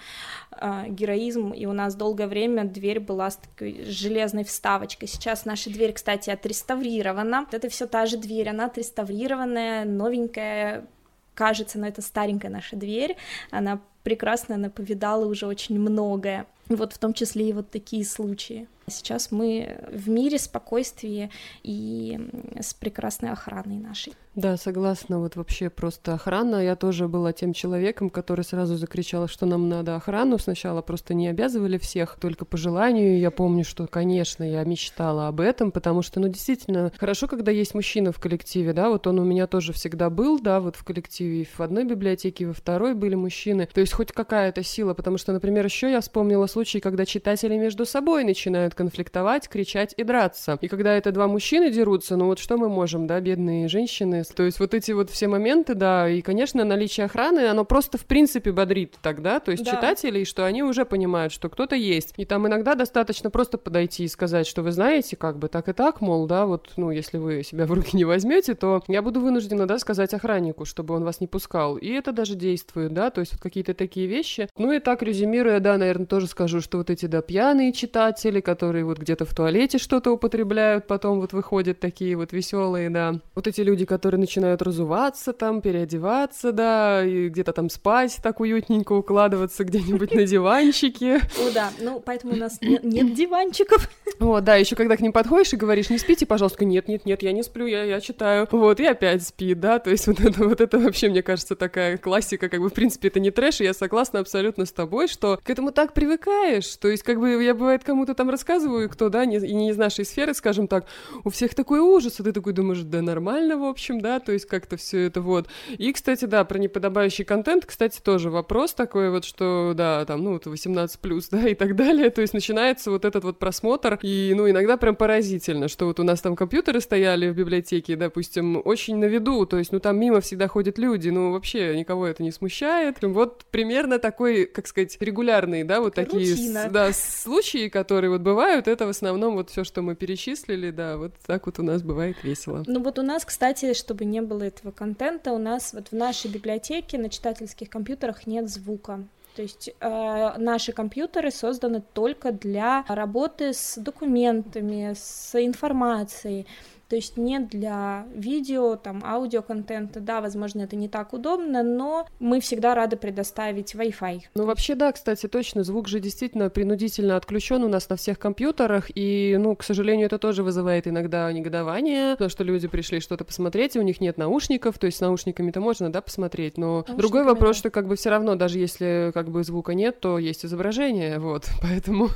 э, 0.52 0.84
героизм, 0.88 1.50
и 1.50 1.66
у 1.66 1.72
нас 1.72 1.94
долгое 1.94 2.26
время 2.26 2.64
дверь 2.64 3.00
была 3.00 3.30
с 3.30 3.36
такой 3.36 3.84
железной 3.84 4.44
вставочкой. 4.44 5.08
Сейчас 5.08 5.44
наша 5.44 5.70
дверь, 5.70 5.92
кстати, 5.92 6.30
отреставрирована, 6.30 7.46
это 7.52 7.68
все 7.68 7.86
та 7.86 8.06
же 8.06 8.16
дверь, 8.16 8.48
она 8.48 8.66
отреставрированная, 8.66 9.84
новенькая, 9.84 10.86
кажется, 11.36 11.78
но 11.78 11.86
это 11.86 12.02
старенькая 12.02 12.50
наша 12.50 12.74
дверь, 12.74 13.16
она 13.52 13.80
прекрасно, 14.02 14.56
она 14.56 14.70
повидала 14.70 15.26
уже 15.26 15.46
очень 15.46 15.78
многое. 15.78 16.46
Вот 16.68 16.92
в 16.92 16.98
том 16.98 17.12
числе 17.12 17.50
и 17.50 17.52
вот 17.52 17.70
такие 17.70 18.04
случаи. 18.04 18.66
Сейчас 18.88 19.32
мы 19.32 19.78
в 19.92 20.08
мире 20.08 20.38
спокойствии 20.38 21.30
и 21.62 22.18
с 22.60 22.74
прекрасной 22.74 23.30
охраной 23.30 23.78
нашей. 23.78 24.12
Да, 24.36 24.58
согласна. 24.58 25.18
Вот 25.18 25.34
вообще 25.36 25.70
просто 25.70 26.12
охрана. 26.12 26.62
Я 26.62 26.76
тоже 26.76 27.08
была 27.08 27.32
тем 27.32 27.54
человеком, 27.54 28.10
который 28.10 28.44
сразу 28.44 28.76
закричал, 28.76 29.28
что 29.28 29.46
нам 29.46 29.68
надо 29.70 29.96
охрану. 29.96 30.38
Сначала 30.38 30.82
просто 30.82 31.14
не 31.14 31.28
обязывали 31.28 31.78
всех, 31.78 32.18
только 32.20 32.44
по 32.44 32.58
желанию. 32.58 33.18
Я 33.18 33.30
помню, 33.30 33.64
что, 33.64 33.86
конечно, 33.86 34.44
я 34.44 34.62
мечтала 34.64 35.28
об 35.28 35.40
этом, 35.40 35.72
потому 35.72 36.02
что, 36.02 36.20
ну, 36.20 36.28
действительно, 36.28 36.92
хорошо, 36.98 37.28
когда 37.28 37.50
есть 37.50 37.74
мужчина 37.74 38.12
в 38.12 38.20
коллективе, 38.20 38.74
да, 38.74 38.90
вот 38.90 39.06
он 39.06 39.18
у 39.18 39.24
меня 39.24 39.46
тоже 39.46 39.72
всегда 39.72 40.10
был, 40.10 40.38
да, 40.38 40.60
вот 40.60 40.76
в 40.76 40.84
коллективе 40.84 41.46
в 41.46 41.60
одной 41.60 41.84
библиотеке, 41.84 42.46
во 42.46 42.52
второй 42.52 42.94
были 42.94 43.14
мужчины. 43.14 43.68
То 43.72 43.80
есть 43.80 43.94
хоть 43.94 44.12
какая-то 44.12 44.62
сила, 44.62 44.92
потому 44.92 45.16
что, 45.16 45.32
например, 45.32 45.64
еще 45.64 45.90
я 45.90 46.02
вспомнила 46.02 46.46
случай, 46.46 46.80
когда 46.80 47.06
читатели 47.06 47.56
между 47.56 47.86
собой 47.86 48.22
начинают 48.22 48.74
конфликтовать, 48.76 49.48
кричать 49.48 49.94
и 49.96 50.04
драться. 50.04 50.58
И 50.60 50.68
когда 50.68 50.94
это 50.94 51.10
два 51.10 51.26
мужчины 51.26 51.70
дерутся, 51.70 52.16
ну 52.16 52.26
вот 52.26 52.38
что 52.38 52.56
мы 52.56 52.68
можем, 52.68 53.06
да, 53.06 53.20
бедные 53.20 53.68
женщины. 53.68 54.22
То 54.24 54.44
есть 54.44 54.60
вот 54.60 54.74
эти 54.74 54.92
вот 54.92 55.10
все 55.10 55.26
моменты, 55.28 55.74
да, 55.74 56.08
и, 56.08 56.20
конечно, 56.20 56.64
наличие 56.64 57.06
охраны, 57.06 57.48
оно 57.48 57.64
просто 57.64 57.98
в 57.98 58.04
принципе 58.04 58.52
бодрит 58.52 58.96
тогда, 59.02 59.40
то 59.40 59.50
есть 59.50 59.64
да. 59.64 59.72
читателей, 59.72 60.24
что 60.24 60.44
они 60.44 60.62
уже 60.62 60.84
понимают, 60.84 61.32
что 61.32 61.48
кто-то 61.48 61.74
есть. 61.74 62.14
И 62.16 62.24
там 62.24 62.46
иногда 62.46 62.74
достаточно 62.74 63.30
просто 63.30 63.58
подойти 63.58 64.04
и 64.04 64.08
сказать, 64.08 64.46
что 64.46 64.62
вы 64.62 64.72
знаете, 64.72 65.16
как 65.16 65.38
бы 65.38 65.48
так 65.48 65.68
и 65.68 65.72
так, 65.72 66.00
мол, 66.00 66.26
да, 66.26 66.46
вот, 66.46 66.70
ну, 66.76 66.90
если 66.90 67.18
вы 67.18 67.42
себя 67.42 67.66
в 67.66 67.72
руки 67.72 67.96
не 67.96 68.04
возьмете, 68.04 68.54
то 68.54 68.82
я 68.88 69.02
буду 69.02 69.20
вынуждена, 69.20 69.66
да, 69.66 69.78
сказать 69.78 70.12
охраннику, 70.14 70.64
чтобы 70.64 70.94
он 70.94 71.04
вас 71.04 71.20
не 71.20 71.26
пускал. 71.26 71.76
И 71.76 71.88
это 71.88 72.12
даже 72.12 72.34
действует, 72.34 72.92
да, 72.92 73.10
то 73.10 73.20
есть 73.20 73.32
вот 73.32 73.40
какие-то 73.40 73.74
такие 73.74 74.06
вещи. 74.06 74.48
Ну 74.58 74.72
и 74.72 74.78
так, 74.78 75.02
резюмируя, 75.02 75.60
да, 75.60 75.78
наверное, 75.78 76.06
тоже 76.06 76.26
скажу, 76.26 76.60
что 76.60 76.78
вот 76.78 76.90
эти, 76.90 77.06
да, 77.06 77.22
пьяные 77.22 77.72
читатели, 77.72 78.40
которые 78.40 78.65
вот 78.72 78.98
где-то 78.98 79.24
в 79.24 79.34
туалете 79.34 79.78
что-то 79.78 80.12
употребляют, 80.12 80.86
потом 80.86 81.20
вот 81.20 81.32
выходят 81.32 81.80
такие 81.80 82.16
вот 82.16 82.32
веселые, 82.32 82.90
да. 82.90 83.20
Вот 83.34 83.46
эти 83.46 83.60
люди, 83.60 83.84
которые 83.84 84.18
начинают 84.20 84.62
разуваться 84.62 85.32
там, 85.32 85.60
переодеваться, 85.60 86.52
да, 86.52 87.04
и 87.04 87.28
где-то 87.28 87.52
там 87.52 87.70
спать 87.70 88.18
так 88.22 88.40
уютненько 88.40 88.92
укладываться 88.92 89.64
где-нибудь 89.64 90.14
на 90.14 90.26
диванчике. 90.26 91.16
О, 91.16 91.52
да, 91.54 91.70
ну, 91.80 92.02
поэтому 92.04 92.34
у 92.34 92.36
нас 92.36 92.58
нет 92.60 93.14
диванчиков. 93.14 93.88
О, 94.20 94.40
да, 94.40 94.56
еще 94.56 94.76
когда 94.76 94.96
к 94.96 95.00
ним 95.00 95.12
подходишь 95.12 95.52
и 95.52 95.56
говоришь, 95.56 95.90
не 95.90 95.98
спите, 95.98 96.26
пожалуйста, 96.26 96.64
нет, 96.64 96.88
нет, 96.88 97.04
нет, 97.04 97.22
я 97.22 97.32
не 97.32 97.42
сплю, 97.42 97.66
я, 97.66 97.84
я 97.84 98.00
читаю. 98.00 98.48
Вот, 98.50 98.80
и 98.80 98.86
опять 98.86 99.22
спит, 99.26 99.60
да, 99.60 99.78
то 99.78 99.90
есть 99.90 100.06
вот 100.06 100.20
это, 100.20 100.44
вот 100.44 100.60
это 100.60 100.78
вообще, 100.78 101.08
мне 101.08 101.22
кажется, 101.22 101.56
такая 101.56 101.98
классика, 101.98 102.48
как 102.48 102.60
бы, 102.60 102.68
в 102.68 102.72
принципе, 102.72 103.08
это 103.08 103.20
не 103.20 103.30
трэш, 103.30 103.60
и 103.60 103.64
я 103.64 103.74
согласна 103.74 104.20
абсолютно 104.20 104.64
с 104.64 104.72
тобой, 104.72 105.08
что 105.08 105.38
к 105.42 105.50
этому 105.50 105.70
так 105.72 105.92
привыкаешь, 105.92 106.76
то 106.76 106.88
есть, 106.88 107.02
как 107.02 107.20
бы, 107.20 107.42
я, 107.42 107.54
бывает, 107.54 107.84
кому-то 107.84 108.14
там 108.14 108.30
рассказываю, 108.30 108.55
кто, 108.90 109.08
да, 109.08 109.24
не, 109.24 109.38
и 109.38 109.54
не 109.54 109.70
из 109.70 109.76
нашей 109.76 110.04
сферы, 110.04 110.34
скажем 110.34 110.68
так, 110.68 110.86
у 111.24 111.30
всех 111.30 111.54
такой 111.54 111.80
ужас, 111.80 112.20
а 112.20 112.22
ты 112.22 112.32
такой 112.32 112.52
думаешь, 112.52 112.80
да 112.82 113.02
нормально, 113.02 113.56
в 113.56 113.64
общем, 113.64 114.00
да, 114.00 114.20
то 114.20 114.32
есть 114.32 114.46
как-то 114.46 114.76
все 114.76 115.06
это 115.06 115.20
вот. 115.20 115.48
И, 115.78 115.92
кстати, 115.92 116.24
да, 116.24 116.44
про 116.44 116.58
неподобающий 116.58 117.24
контент, 117.24 117.66
кстати, 117.66 118.00
тоже 118.00 118.30
вопрос 118.30 118.74
такой 118.74 119.10
вот, 119.10 119.24
что, 119.24 119.72
да, 119.74 120.04
там, 120.04 120.22
ну, 120.22 120.36
это 120.36 120.50
18+, 120.50 120.98
плюс, 121.00 121.28
да, 121.30 121.48
и 121.48 121.54
так 121.54 121.76
далее, 121.76 122.10
то 122.10 122.20
есть 122.20 122.34
начинается 122.34 122.90
вот 122.90 123.04
этот 123.04 123.24
вот 123.24 123.38
просмотр, 123.38 123.98
и, 124.02 124.32
ну, 124.36 124.48
иногда 124.48 124.76
прям 124.76 124.96
поразительно, 124.96 125.68
что 125.68 125.86
вот 125.86 126.00
у 126.00 126.02
нас 126.02 126.20
там 126.20 126.36
компьютеры 126.36 126.80
стояли 126.80 127.28
в 127.28 127.36
библиотеке, 127.36 127.96
допустим, 127.96 128.60
очень 128.64 128.96
на 128.96 129.06
виду, 129.06 129.46
то 129.46 129.58
есть, 129.58 129.72
ну, 129.72 129.80
там 129.80 129.98
мимо 129.98 130.20
всегда 130.20 130.48
ходят 130.48 130.78
люди, 130.78 131.08
ну, 131.08 131.32
вообще 131.32 131.76
никого 131.76 132.06
это 132.06 132.22
не 132.22 132.32
смущает. 132.32 132.96
Вот 133.02 133.44
примерно 133.50 133.98
такой, 133.98 134.46
как 134.46 134.66
сказать, 134.66 134.96
регулярный, 135.00 135.64
да, 135.64 135.80
вот 135.80 135.94
такие, 135.94 136.34
да, 136.70 136.92
случаи, 136.92 137.68
которые 137.68 138.10
вот 138.10 138.20
бывают, 138.20 138.45
бывают, 138.46 138.68
это 138.68 138.86
в 138.86 138.90
основном 138.90 139.34
вот 139.34 139.50
все, 139.50 139.64
что 139.64 139.82
мы 139.82 139.96
перечислили, 139.96 140.70
да, 140.70 140.96
вот 140.96 141.12
так 141.26 141.46
вот 141.46 141.58
у 141.58 141.62
нас 141.62 141.82
бывает 141.82 142.16
весело. 142.22 142.62
Ну 142.66 142.80
вот 142.80 142.98
у 142.98 143.02
нас, 143.02 143.24
кстати, 143.24 143.74
чтобы 143.74 144.04
не 144.04 144.20
было 144.22 144.44
этого 144.44 144.70
контента, 144.70 145.32
у 145.32 145.38
нас 145.38 145.72
вот 145.72 145.88
в 145.88 145.92
нашей 145.92 146.30
библиотеке 146.30 146.98
на 146.98 147.08
читательских 147.08 147.68
компьютерах 147.68 148.26
нет 148.26 148.48
звука. 148.48 149.04
То 149.34 149.42
есть 149.42 149.68
э, 149.80 150.32
наши 150.38 150.72
компьютеры 150.72 151.30
созданы 151.30 151.82
только 151.92 152.32
для 152.32 152.84
работы 152.88 153.52
с 153.52 153.76
документами, 153.76 154.94
с 154.96 155.34
информацией 155.34 156.46
то 156.88 156.96
есть 156.96 157.16
не 157.16 157.40
для 157.40 158.06
видео, 158.14 158.76
там, 158.76 159.02
аудиоконтента, 159.04 160.00
да, 160.00 160.20
возможно, 160.20 160.62
это 160.62 160.76
не 160.76 160.88
так 160.88 161.12
удобно, 161.12 161.62
но 161.62 162.06
мы 162.20 162.40
всегда 162.40 162.74
рады 162.74 162.96
предоставить 162.96 163.74
Wi-Fi. 163.74 164.20
Ну, 164.34 164.46
вообще, 164.46 164.74
да, 164.76 164.92
кстати, 164.92 165.26
точно, 165.26 165.64
звук 165.64 165.88
же 165.88 165.98
действительно 165.98 166.48
принудительно 166.48 167.16
отключен 167.16 167.64
у 167.64 167.68
нас 167.68 167.88
на 167.88 167.96
всех 167.96 168.18
компьютерах, 168.18 168.86
и, 168.94 169.36
ну, 169.38 169.56
к 169.56 169.64
сожалению, 169.64 170.06
это 170.06 170.18
тоже 170.18 170.44
вызывает 170.44 170.86
иногда 170.86 171.32
негодование, 171.32 172.12
потому 172.12 172.30
что 172.30 172.44
люди 172.44 172.68
пришли 172.68 173.00
что-то 173.00 173.24
посмотреть, 173.24 173.74
и 173.74 173.80
у 173.80 173.82
них 173.82 174.00
нет 174.00 174.16
наушников, 174.16 174.78
то 174.78 174.86
есть 174.86 174.98
с 174.98 175.00
наушниками-то 175.00 175.60
можно, 175.60 175.90
да, 175.90 176.00
посмотреть, 176.00 176.56
но 176.56 176.84
другой 176.96 177.24
вопрос, 177.24 177.56
да. 177.56 177.60
что 177.60 177.70
как 177.70 177.88
бы 177.88 177.96
все 177.96 178.10
равно, 178.10 178.36
даже 178.36 178.60
если 178.60 179.10
как 179.12 179.28
бы 179.28 179.42
звука 179.42 179.74
нет, 179.74 179.98
то 179.98 180.18
есть 180.18 180.44
изображение, 180.44 181.18
вот, 181.18 181.46
поэтому 181.62 182.10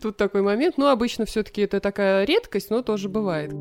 тут 0.00 0.16
такой 0.16 0.40
момент, 0.40 0.78
но 0.78 0.88
обычно 0.88 1.26
все 1.26 1.42
таки 1.42 1.60
это 1.60 1.80
такая 1.80 2.24
редкость, 2.24 2.70
но 2.70 2.80
тоже 2.80 3.10
бывает. 3.10 3.52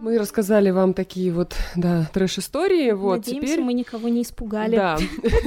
Мы 0.00 0.16
рассказали 0.16 0.70
вам 0.70 0.94
такие 0.94 1.32
вот, 1.32 1.56
да, 1.74 2.08
трэш-истории. 2.12 2.92
Вот, 2.92 3.18
Надеемся, 3.18 3.46
теперь... 3.46 3.64
мы 3.64 3.72
никого 3.72 4.08
не 4.08 4.22
испугали. 4.22 4.76
Да. 4.76 4.96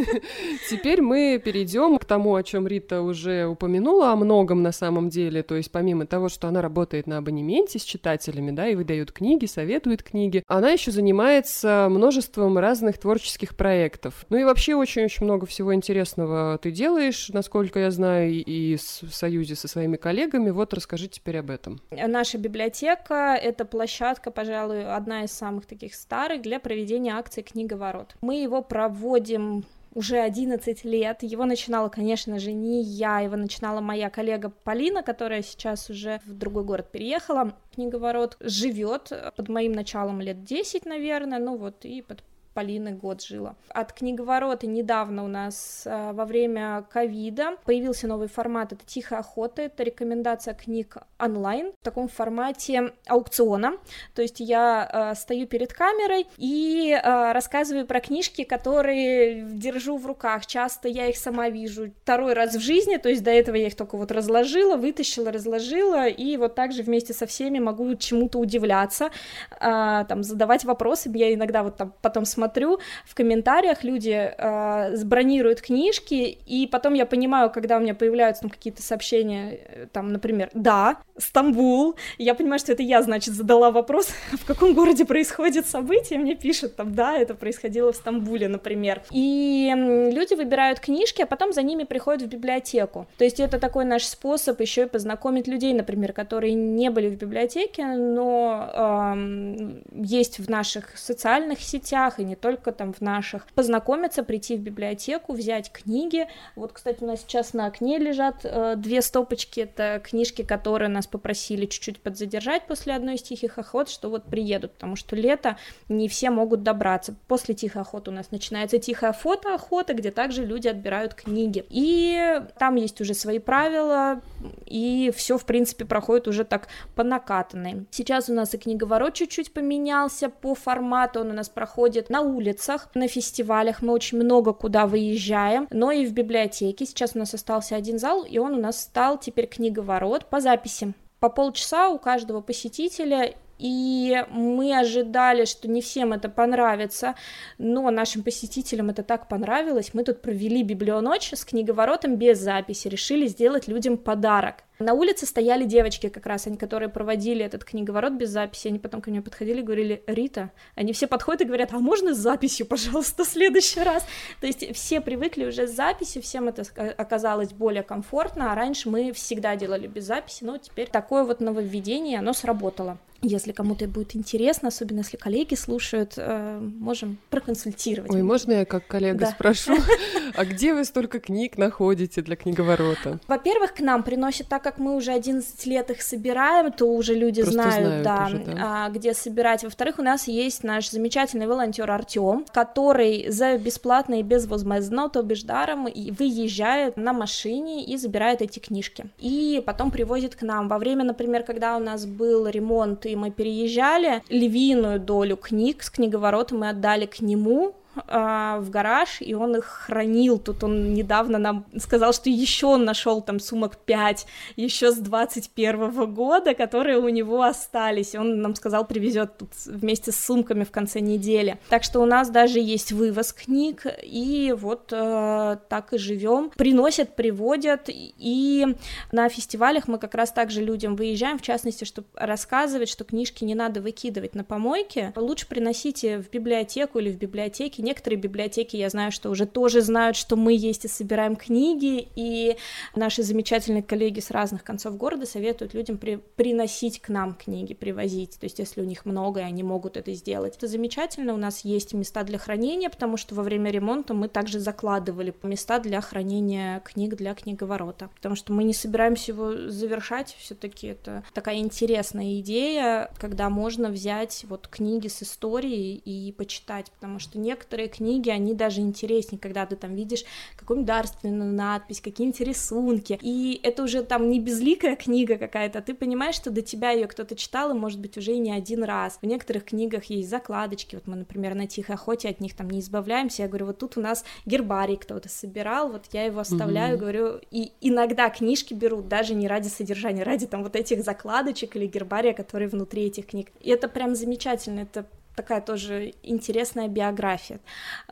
Теперь 0.70 1.02
мы 1.02 1.42
перейдем 1.44 1.98
к 1.98 2.06
тому, 2.06 2.36
о 2.36 2.44
чем 2.44 2.68
Рита 2.68 3.02
уже 3.02 3.46
упомянула, 3.46 4.12
о 4.12 4.16
многом 4.18 4.62
на 4.62 4.74
самом 4.74 5.10
деле. 5.10 5.42
То 5.42 5.56
есть 5.56 5.72
помимо 5.72 6.06
того, 6.06 6.28
что 6.28 6.50
она 6.50 6.62
работает 6.62 7.08
на 7.08 7.18
абонементе 7.18 7.80
с 7.80 7.84
читателями, 7.84 8.52
да, 8.52 8.68
и 8.68 8.76
выдает 8.76 9.14
книги, 9.14 9.46
советует 9.46 10.04
книги, 10.04 10.44
она 10.48 10.72
еще 10.72 10.92
занимается 10.92 11.88
множеством 11.90 12.58
разных 12.58 12.98
творческих 12.98 13.56
проектов. 13.56 14.26
Ну 14.30 14.38
и 14.38 14.44
вообще 14.44 14.76
очень-очень 14.76 15.26
много 15.26 15.46
всего 15.46 15.74
интересного 15.74 16.60
ты 16.62 16.72
делаешь, 16.72 17.30
насколько 17.30 17.80
я 17.80 17.92
знаю, 17.92 18.32
и 18.32 18.76
в 18.76 19.14
союзе 19.14 19.56
со 19.56 19.70
своими 19.70 19.96
коллегами. 19.96 20.50
Вот 20.50 20.74
расскажи 20.74 21.08
теперь 21.08 21.38
об 21.38 21.52
этом. 21.52 21.80
Наша 21.92 22.38
библиотека— 22.38 23.36
это 23.42 23.64
площадка, 23.64 24.32
пожалуй, 24.42 24.92
одна 24.92 25.24
из 25.24 25.32
самых 25.32 25.68
таких 25.68 25.94
старых 25.94 26.42
для 26.42 26.60
проведения 26.60 27.14
акции 27.14 27.44
«Книговорот». 27.44 28.16
Мы 28.22 28.42
его 28.42 28.64
проводим 28.64 29.66
уже 29.94 30.18
11 30.18 30.84
лет. 30.84 31.22
Его 31.22 31.46
начинала, 31.46 31.90
конечно 31.90 32.40
же, 32.40 32.52
не 32.52 32.82
я, 32.82 33.20
его 33.20 33.36
начинала 33.36 33.82
моя 33.82 34.10
коллега 34.10 34.50
Полина, 34.50 35.04
которая 35.04 35.44
сейчас 35.44 35.92
уже 35.92 36.22
в 36.26 36.34
другой 36.34 36.64
город 36.64 36.92
переехала. 36.92 37.54
Книговорот 37.76 38.38
живет 38.40 39.12
под 39.36 39.48
моим 39.48 39.74
началом 39.74 40.22
лет 40.22 40.44
10, 40.44 40.88
наверное, 40.88 41.38
ну 41.38 41.56
вот, 41.58 41.86
и 41.86 42.02
под 42.02 42.24
Полины 42.54 42.92
год 42.92 43.24
жила. 43.24 43.56
От 43.70 43.94
книговорота 43.94 44.68
недавно 44.68 45.24
у 45.24 45.28
нас 45.30 45.84
э, 45.86 46.12
во 46.12 46.26
время 46.26 46.86
ковида 46.90 47.56
появился 47.64 48.08
новый 48.08 48.28
формат, 48.28 48.74
это 48.74 48.86
«Тихая 48.86 49.20
охота», 49.20 49.62
это 49.62 49.84
рекомендация 49.84 50.54
книг 50.54 50.98
онлайн 51.18 51.72
в 51.80 51.84
таком 51.86 52.10
формате 52.10 52.92
аукциона, 53.08 53.78
то 54.14 54.22
есть 54.22 54.42
я 54.42 55.12
э, 55.14 55.16
стою 55.16 55.48
перед 55.48 55.72
камерой 55.72 56.28
и 56.38 56.92
э, 56.92 57.32
рассказываю 57.32 57.88
про 57.88 58.02
книжки, 58.02 58.44
которые 58.44 59.44
держу 59.44 59.98
в 59.98 60.06
руках, 60.06 60.46
часто 60.46 60.90
я 60.90 61.08
их 61.08 61.16
сама 61.16 61.48
вижу 61.48 61.94
второй 62.04 62.34
раз 62.34 62.56
в 62.56 62.60
жизни, 62.60 62.98
то 62.98 63.08
есть 63.08 63.24
до 63.24 63.32
этого 63.32 63.56
я 63.56 63.68
их 63.68 63.76
только 63.78 63.96
вот 63.96 64.12
разложила, 64.12 64.76
вытащила, 64.76 65.32
разложила, 65.32 66.06
и 66.06 66.36
вот 66.36 66.56
также 66.56 66.84
вместе 66.84 67.14
со 67.14 67.26
всеми 67.26 67.60
могу 67.60 67.96
чему-то 67.96 68.40
удивляться, 68.40 69.06
э, 69.52 70.06
там, 70.10 70.24
задавать 70.24 70.66
вопросы, 70.66 71.10
я 71.14 71.34
иногда 71.34 71.64
вот 71.64 71.78
там 71.78 71.94
потом 72.02 72.26
смотрю 72.26 72.41
смотрю, 72.42 72.80
в 73.06 73.14
комментариях 73.14 73.84
люди 73.84 74.34
э, 74.36 75.04
бронируют 75.06 75.62
книжки, 75.62 76.38
и 76.48 76.68
потом 76.68 76.96
я 76.96 77.06
понимаю, 77.06 77.52
когда 77.52 77.78
у 77.78 77.80
меня 77.80 77.94
появляются 77.94 78.42
там 78.42 78.50
какие-то 78.50 78.82
сообщения, 78.82 79.60
э, 79.68 79.88
там, 79.92 80.12
например, 80.12 80.50
да, 80.56 80.98
Стамбул, 81.18 81.96
я 82.18 82.34
понимаю, 82.34 82.60
что 82.60 82.72
это 82.72 82.82
я, 82.82 83.04
значит, 83.04 83.36
задала 83.36 83.70
вопрос, 83.70 84.08
в 84.32 84.46
каком 84.46 84.74
городе 84.74 85.06
происходит 85.06 85.68
событие, 85.68 86.18
мне 86.18 86.36
пишут 86.36 86.76
там, 86.76 86.96
да, 86.96 87.16
это 87.16 87.36
происходило 87.36 87.92
в 87.92 87.96
Стамбуле, 87.96 88.48
например. 88.48 89.04
И 89.12 89.72
люди 89.76 90.34
выбирают 90.34 90.80
книжки, 90.80 91.22
а 91.22 91.28
потом 91.28 91.54
за 91.54 91.62
ними 91.62 91.84
приходят 91.84 92.24
в 92.24 92.28
библиотеку. 92.28 93.06
То 93.18 93.24
есть 93.24 93.40
это 93.40 93.60
такой 93.60 93.86
наш 93.86 94.06
способ 94.06 94.60
еще 94.62 94.84
и 94.84 94.86
познакомить 94.88 95.48
людей, 95.48 95.74
например, 95.74 96.14
которые 96.14 96.56
не 96.56 96.90
были 96.90 97.10
в 97.10 97.18
библиотеке, 97.18 97.86
но 97.86 99.14
эм, 99.14 99.84
есть 99.94 100.40
в 100.40 100.50
наших 100.50 100.98
социальных 100.98 101.60
сетях 101.60 102.20
и 102.20 102.24
не 102.32 102.38
только 102.38 102.72
там 102.72 102.94
в 102.94 103.02
наших, 103.02 103.46
познакомиться, 103.56 104.24
прийти 104.24 104.56
в 104.56 104.62
библиотеку, 104.62 105.34
взять 105.34 105.70
книги. 105.70 106.28
Вот, 106.56 106.72
кстати, 106.72 107.04
у 107.04 107.08
нас 107.08 107.20
сейчас 107.20 107.54
на 107.54 107.66
окне 107.66 107.98
лежат 107.98 108.46
э, 108.46 108.76
две 108.78 109.02
стопочки, 109.02 109.60
это 109.60 110.02
книжки, 110.02 110.44
которые 110.44 110.88
нас 110.88 111.08
попросили 111.08 111.66
чуть-чуть 111.66 112.00
подзадержать 112.00 112.68
после 112.68 112.96
одной 112.96 113.16
из 113.16 113.22
тихих 113.22 113.58
охот, 113.58 113.90
что 113.90 114.10
вот 114.10 114.24
приедут, 114.24 114.72
потому 114.72 114.96
что 114.96 115.18
лето 115.18 115.58
не 115.90 116.08
все 116.08 116.30
могут 116.30 116.64
добраться. 116.64 117.16
После 117.28 117.54
тихой 117.54 117.82
охоты 117.82 118.12
у 118.12 118.14
нас 118.14 118.32
начинается 118.32 118.80
тихая 118.80 119.12
фотоохота, 119.12 119.94
где 119.94 120.10
также 120.10 120.46
люди 120.46 120.70
отбирают 120.70 121.14
книги. 121.14 121.66
И 121.70 122.42
там 122.58 122.76
есть 122.76 123.02
уже 123.02 123.14
свои 123.14 123.40
правила, 123.40 124.22
и 124.66 125.12
все, 125.14 125.38
в 125.38 125.44
принципе, 125.44 125.84
проходит 125.84 126.30
уже 126.30 126.46
так 126.46 126.70
по 126.96 127.04
накатанной. 127.04 127.88
Сейчас 127.92 128.30
у 128.30 128.34
нас 128.34 128.54
и 128.54 128.58
книговорот 128.58 129.16
чуть-чуть 129.16 129.52
поменялся 129.52 130.30
по 130.30 130.56
формату, 130.56 131.20
он 131.20 131.32
у 131.32 131.34
нас 131.34 131.50
проходит 131.50 132.10
на 132.10 132.21
улицах, 132.22 132.90
на 132.94 133.08
фестивалях, 133.08 133.82
мы 133.82 133.94
очень 133.94 134.18
много 134.18 134.54
куда 134.54 134.88
выезжаем, 134.88 135.68
но 135.72 135.92
и 135.92 136.06
в 136.06 136.14
библиотеке. 136.14 136.86
Сейчас 136.86 137.12
у 137.16 137.20
нас 137.20 137.34
остался 137.34 137.76
один 137.76 138.00
зал, 138.00 138.24
и 138.24 138.38
он 138.38 138.54
у 138.54 138.60
нас 138.60 138.82
стал 138.82 139.18
теперь 139.18 139.48
книговорот 139.48 140.26
по 140.26 140.40
записи. 140.40 140.94
По 141.20 141.30
полчаса 141.30 141.90
у 141.90 142.00
каждого 142.00 142.42
посетителя 142.42 143.36
и 143.62 144.26
мы 144.32 144.76
ожидали, 144.78 145.46
что 145.46 145.68
не 145.68 145.82
всем 145.82 146.14
это 146.14 146.30
понравится, 146.30 147.14
но 147.60 147.92
нашим 147.92 148.24
посетителям 148.24 148.90
это 148.90 149.04
так 149.04 149.28
понравилось. 149.28 149.94
Мы 149.94 150.04
тут 150.04 150.22
провели 150.22 150.64
библионочь 150.64 151.32
с 151.32 151.46
книговоротом 151.46 152.16
без 152.16 152.40
записи, 152.40 152.88
решили 152.88 153.28
сделать 153.28 153.68
людям 153.68 153.98
подарок. 153.98 154.64
На 154.82 154.94
улице 154.94 155.26
стояли 155.26 155.66
девочки 155.66 156.10
как 156.10 156.26
раз, 156.26 156.48
они, 156.48 156.58
которые 156.58 156.90
проводили 156.90 157.46
этот 157.46 157.64
книговорот 157.64 158.14
без 158.14 158.30
записи, 158.30 158.68
они 158.68 158.80
потом 158.80 159.02
ко 159.02 159.12
мне 159.12 159.22
подходили 159.22 159.60
и 159.60 159.64
говорили, 159.64 160.04
Рита, 160.08 160.52
они 160.76 160.92
все 160.94 161.08
подходят 161.08 161.42
и 161.42 161.46
говорят, 161.46 161.74
а 161.74 161.80
можно 161.80 162.16
с 162.16 162.18
записью, 162.18 162.66
пожалуйста, 162.66 163.24
в 163.24 163.28
следующий 163.28 163.82
раз? 163.82 164.06
То 164.40 164.48
есть 164.48 164.76
все 164.76 165.02
привыкли 165.02 165.46
уже 165.46 165.68
с 165.68 165.72
записью, 165.76 166.22
всем 166.22 166.48
это 166.48 166.64
оказалось 166.98 167.54
более 167.54 167.84
комфортно, 167.84 168.52
а 168.52 168.56
раньше 168.56 168.90
мы 168.90 169.14
всегда 169.14 169.56
делали 169.56 169.88
без 169.88 170.06
записи, 170.06 170.44
но 170.44 170.58
теперь 170.58 170.90
такое 170.90 171.24
вот 171.24 171.40
нововведение, 171.40 172.20
оно 172.20 172.34
сработало. 172.34 172.98
Если 173.24 173.52
кому-то 173.52 173.88
будет 173.88 174.16
интересно, 174.16 174.70
особенно 174.70 175.00
если 175.00 175.16
коллеги 175.16 175.54
слушают, 175.54 176.14
э, 176.18 176.60
можем 176.60 177.20
проконсультировать. 177.30 178.12
Ой, 178.12 178.24
можно 178.24 178.52
я 178.52 178.66
как 178.66 178.88
коллега 178.88 179.20
да. 179.20 179.32
спрошу, 179.32 179.78
а 180.36 180.44
где 180.44 180.74
вы 180.74 180.84
столько 180.86 181.20
книг 181.20 181.56
находите 181.56 182.24
для 182.24 182.36
книговорота? 182.36 183.20
Во-первых, 183.28 183.76
к 183.76 183.80
нам 183.82 184.02
приносят, 184.02 184.48
так 184.48 184.64
как 184.72 184.80
мы 184.80 184.96
уже 184.96 185.12
11 185.12 185.66
лет 185.66 185.92
их 185.92 186.02
собираем, 186.02 186.72
то 186.72 186.86
уже 186.86 187.14
люди 187.14 187.42
Просто 187.42 187.62
знают, 187.62 187.86
знают 187.86 188.04
да, 188.06 188.26
уже, 188.26 188.38
да. 188.38 188.86
А, 188.86 188.90
где 188.90 189.14
собирать. 189.14 189.64
Во-вторых, 189.66 190.00
у 190.00 190.02
нас 190.02 190.30
есть 190.30 190.64
наш 190.64 190.90
замечательный 190.90 191.46
волонтер 191.46 191.92
Артем, 191.92 192.46
который 192.54 193.30
за 193.30 193.58
бесплатно 193.58 194.20
и 194.20 194.24
безвозмездно, 194.24 195.10
то 195.10 195.24
бишь 195.24 195.44
даром, 195.44 195.90
выезжает 196.12 196.96
на 196.96 197.12
машине 197.12 197.84
и 197.84 197.98
забирает 197.98 198.42
эти 198.42 198.60
книжки. 198.60 199.08
И 199.20 199.62
потом 199.66 199.92
привозит 199.92 200.36
к 200.36 200.42
нам. 200.42 200.70
Во 200.70 200.78
время, 200.78 201.04
например, 201.04 201.44
когда 201.44 201.76
у 201.76 201.80
нас 201.82 202.06
был 202.06 202.48
ремонт 202.48 203.06
и 203.06 203.18
мы 203.18 203.30
переезжали, 203.30 204.24
львиную 204.30 205.02
долю 205.02 205.36
книг 205.36 205.84
с 205.84 205.90
книговорота 205.90 206.56
мы 206.56 206.70
отдали 206.70 207.08
к 207.08 207.20
нему, 207.20 207.76
а, 208.08 208.60
в 208.60 208.70
гараж, 208.70 209.18
и 209.22 209.34
он 209.34 209.58
их 209.58 209.66
хранил. 209.66 210.40
Тут 210.40 210.64
он 210.64 210.94
недавно 210.94 211.38
нам 211.38 211.66
сказал, 211.78 212.14
что 212.14 212.30
еще 212.30 212.68
он 212.68 212.86
нашел 212.86 213.22
там 213.22 213.40
сумок 213.40 213.78
5, 213.78 214.26
еще 214.56 214.92
с 214.92 214.98
21 214.98 216.14
года, 216.14 216.54
которые 216.54 217.00
у 217.00 217.10
него 217.10 217.44
остались. 217.44 218.16
Он 218.16 218.42
нам 218.42 218.56
сказал, 218.56 218.88
привезет 218.88 219.38
тут 219.38 219.50
вместе 219.66 220.12
с 220.12 220.20
сумками 220.20 220.64
в 220.64 220.72
конце 220.72 221.00
недели. 221.02 221.60
Так 221.70 221.84
что 221.84 222.00
у 222.00 222.06
нас 222.06 222.30
даже 222.30 222.60
есть 222.60 222.92
вывоз 222.92 223.34
книг, 223.34 223.86
и 224.04 224.56
вот 224.58 224.94
э, 224.94 225.58
так 225.68 225.94
и 225.94 225.98
живем. 225.98 226.52
Приносят, 226.56 227.16
приводят, 227.16 227.84
и 227.88 228.76
на 229.12 229.28
фестивалях 229.28 229.88
мы 229.88 229.98
как 229.98 230.16
раз 230.16 230.32
также 230.32 230.62
людям 230.62 230.96
выезжаем, 230.96 231.38
в 231.38 231.42
частности, 231.42 231.84
чтобы 231.84 232.08
рассказывать, 232.16 232.90
что 232.90 233.04
книжки 233.04 233.44
не 233.44 233.56
надо 233.56 233.82
выкидывать 233.82 234.34
на 234.36 234.44
помойке. 234.44 235.12
Лучше 235.16 235.48
приносите 235.48 236.20
в 236.20 236.30
библиотеку 236.30 237.00
или 237.00 237.12
в 237.12 237.18
библиотеке 237.18 237.81
Некоторые 237.82 238.20
библиотеки, 238.20 238.76
я 238.76 238.90
знаю, 238.90 239.12
что 239.12 239.30
уже 239.30 239.46
тоже 239.46 239.82
знают, 239.82 240.16
что 240.16 240.36
мы 240.36 240.54
есть 240.54 240.86
и 240.86 240.88
собираем 240.88 241.36
книги, 241.36 242.08
и 242.16 242.58
наши 242.96 243.24
замечательные 243.24 243.84
коллеги 243.84 244.20
с 244.20 244.32
разных 244.32 244.64
концов 244.64 244.98
города 244.98 245.26
советуют 245.26 245.74
людям 245.74 245.98
при, 245.98 246.18
приносить 246.36 247.02
к 247.02 247.10
нам 247.10 247.34
книги, 247.34 247.74
привозить. 247.74 248.38
То 248.40 248.46
есть, 248.46 248.60
если 248.60 248.82
у 248.82 248.86
них 248.86 249.06
много, 249.06 249.42
и 249.42 249.44
они 249.44 249.64
могут 249.64 249.98
это 249.98 250.14
сделать. 250.14 250.58
Это 250.58 250.68
замечательно. 250.68 251.34
У 251.34 251.38
нас 251.38 251.66
есть 251.66 251.94
места 251.94 252.24
для 252.24 252.38
хранения, 252.38 252.90
потому 252.90 253.18
что 253.18 253.36
во 253.36 253.44
время 253.44 253.72
ремонта 253.72 254.14
мы 254.14 254.28
также 254.28 254.60
закладывали 254.60 255.34
места 255.44 255.80
для 255.80 256.02
хранения 256.02 256.80
книг 256.82 257.16
для 257.16 257.34
книговорота, 257.34 258.10
потому 258.16 258.36
что 258.36 258.54
мы 258.54 258.64
не 258.64 258.74
собираемся 258.74 259.32
его 259.32 259.70
завершать. 259.70 260.36
Все-таки 260.40 260.88
это 260.88 261.24
такая 261.34 261.58
интересная 261.58 262.40
идея, 262.40 263.12
когда 263.20 263.50
можно 263.50 263.90
взять 263.90 264.46
вот 264.48 264.68
книги 264.68 265.08
с 265.08 265.24
историей 265.24 265.96
и 265.96 266.32
почитать, 266.32 266.92
потому 266.92 267.20
что 267.20 267.38
некоторые 267.40 267.71
книги, 267.78 268.30
они 268.30 268.54
даже 268.54 268.82
интереснее, 268.82 269.40
когда 269.40 269.66
ты 269.66 269.76
там 269.76 269.96
видишь 269.96 270.24
какую-нибудь 270.56 270.88
дарственную 270.88 271.54
надпись, 271.54 272.02
какие-нибудь 272.02 272.42
рисунки, 272.42 273.20
и 273.22 273.60
это 273.64 273.84
уже 273.84 274.04
там 274.04 274.30
не 274.30 274.40
безликая 274.40 274.96
книга 274.96 275.38
какая-то, 275.38 275.80
а 275.80 275.82
ты 275.82 275.94
понимаешь, 275.94 276.36
что 276.36 276.52
до 276.52 276.62
тебя 276.62 276.92
ее 276.92 277.08
кто-то 277.08 277.36
читал, 277.36 277.72
и, 277.72 277.74
может 277.74 278.00
быть, 278.00 278.18
уже 278.18 278.34
и 278.34 278.40
не 278.40 278.52
один 278.52 278.84
раз. 278.84 279.20
В 279.22 279.26
некоторых 279.26 279.66
книгах 279.66 280.06
есть 280.06 280.30
закладочки, 280.30 280.96
вот 280.96 281.08
мы, 281.08 281.16
например, 281.16 281.56
на 281.56 281.68
«Тихой 281.68 281.96
охоте» 281.96 282.30
от 282.30 282.40
них 282.40 282.56
там 282.56 282.70
не 282.70 282.80
избавляемся, 282.80 283.44
я 283.44 283.48
говорю, 283.48 283.68
вот 283.68 283.80
тут 283.80 283.98
у 283.98 284.02
нас 284.02 284.24
гербарий 284.46 284.98
кто-то 284.98 285.30
собирал, 285.30 285.92
вот 285.92 286.06
я 286.12 286.26
его 286.26 286.40
оставляю, 286.40 286.96
mm-hmm. 286.96 287.00
говорю, 287.00 287.40
и 287.52 287.72
иногда 287.82 288.30
книжки 288.30 288.74
берут 288.74 289.08
даже 289.08 289.34
не 289.34 289.48
ради 289.48 289.68
содержания, 289.68 290.24
ради 290.24 290.48
там 290.48 290.64
вот 290.64 290.76
этих 290.76 291.04
закладочек 291.04 291.76
или 291.76 291.88
гербария, 291.88 292.34
которые 292.34 292.68
внутри 292.68 293.06
этих 293.06 293.28
книг. 293.28 293.52
И 293.60 293.70
это 293.70 293.88
прям 293.88 294.16
замечательно, 294.16 294.82
это 294.82 295.06
такая 295.36 295.62
тоже 295.62 296.14
интересная 296.24 296.88
биография. 296.88 297.60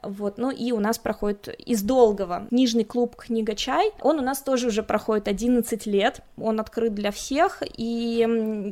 Вот. 0.02 0.38
Ну 0.38 0.52
и 0.52 0.72
у 0.72 0.80
нас 0.80 0.98
проходит 0.98 1.48
из 1.48 1.82
Долгого 1.82 2.48
книжный 2.50 2.86
клуб 2.86 3.16
«Книга 3.16 3.56
Чай». 3.56 3.92
Он 4.02 4.20
у 4.20 4.22
нас 4.22 4.42
тоже 4.42 4.68
уже 4.68 4.84
проходит 4.84 5.28
11 5.28 5.86
лет, 5.86 6.22
он 6.38 6.60
открыт 6.60 6.94
для 6.94 7.12
всех, 7.12 7.62
и 7.78 8.26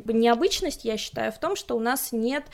необычность, 0.04 0.84
я 0.84 0.96
считаю, 0.96 1.32
в 1.32 1.38
том, 1.38 1.56
что 1.56 1.76
у 1.76 1.80
нас 1.80 2.12
нет 2.12 2.44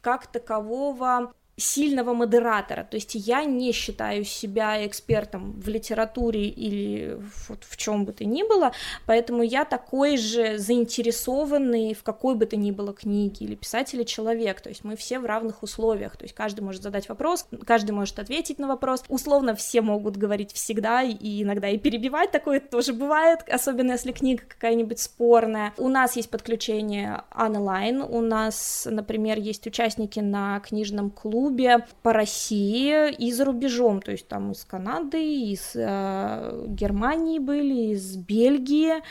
как 0.00 0.26
такового 0.26 1.32
сильного 1.60 2.14
модератора. 2.14 2.84
То 2.84 2.96
есть 2.96 3.14
я 3.14 3.44
не 3.44 3.72
считаю 3.72 4.24
себя 4.24 4.86
экспертом 4.86 5.52
в 5.60 5.68
литературе 5.68 6.48
или 6.48 7.20
вот 7.48 7.64
в 7.64 7.76
чем 7.76 8.04
бы 8.04 8.12
то 8.12 8.24
ни 8.24 8.42
было, 8.42 8.72
поэтому 9.06 9.42
я 9.42 9.64
такой 9.64 10.16
же 10.16 10.58
заинтересованный 10.58 11.94
в 11.94 12.02
какой 12.02 12.34
бы 12.34 12.46
то 12.46 12.56
ни 12.56 12.70
было 12.70 12.92
книге 12.92 13.46
или 13.46 13.54
писателе 13.54 14.04
человек. 14.04 14.60
То 14.60 14.68
есть 14.68 14.84
мы 14.84 14.96
все 14.96 15.18
в 15.18 15.26
равных 15.26 15.62
условиях. 15.62 16.16
То 16.16 16.24
есть 16.24 16.34
каждый 16.34 16.60
может 16.60 16.82
задать 16.82 17.08
вопрос, 17.08 17.46
каждый 17.66 17.92
может 17.92 18.18
ответить 18.18 18.58
на 18.58 18.66
вопрос. 18.66 19.04
Условно 19.08 19.54
все 19.54 19.82
могут 19.82 20.16
говорить 20.16 20.52
всегда 20.52 21.02
и 21.02 21.42
иногда 21.42 21.68
и 21.68 21.78
перебивать, 21.78 22.30
такое 22.30 22.60
тоже 22.60 22.92
бывает, 22.92 23.40
особенно 23.48 23.92
если 23.92 24.12
книга 24.12 24.42
какая-нибудь 24.46 24.98
спорная. 25.00 25.72
У 25.76 25.88
нас 25.88 26.16
есть 26.16 26.30
подключение 26.30 27.22
онлайн, 27.36 28.00
у 28.02 28.20
нас, 28.20 28.86
например, 28.90 29.38
есть 29.38 29.66
участники 29.66 30.20
на 30.20 30.60
книжном 30.60 31.10
клубе, 31.10 31.49
клубе 31.50 31.84
по 32.02 32.12
России 32.12 33.12
и 33.12 33.32
за 33.32 33.44
рубежом, 33.44 34.00
то 34.00 34.12
есть 34.12 34.28
там 34.28 34.52
из 34.52 34.64
Канады, 34.64 35.22
из 35.22 35.72
э, 35.74 36.66
Германии 36.68 37.38
были, 37.38 37.92
из 37.92 38.16
Бельгии. 38.16 39.02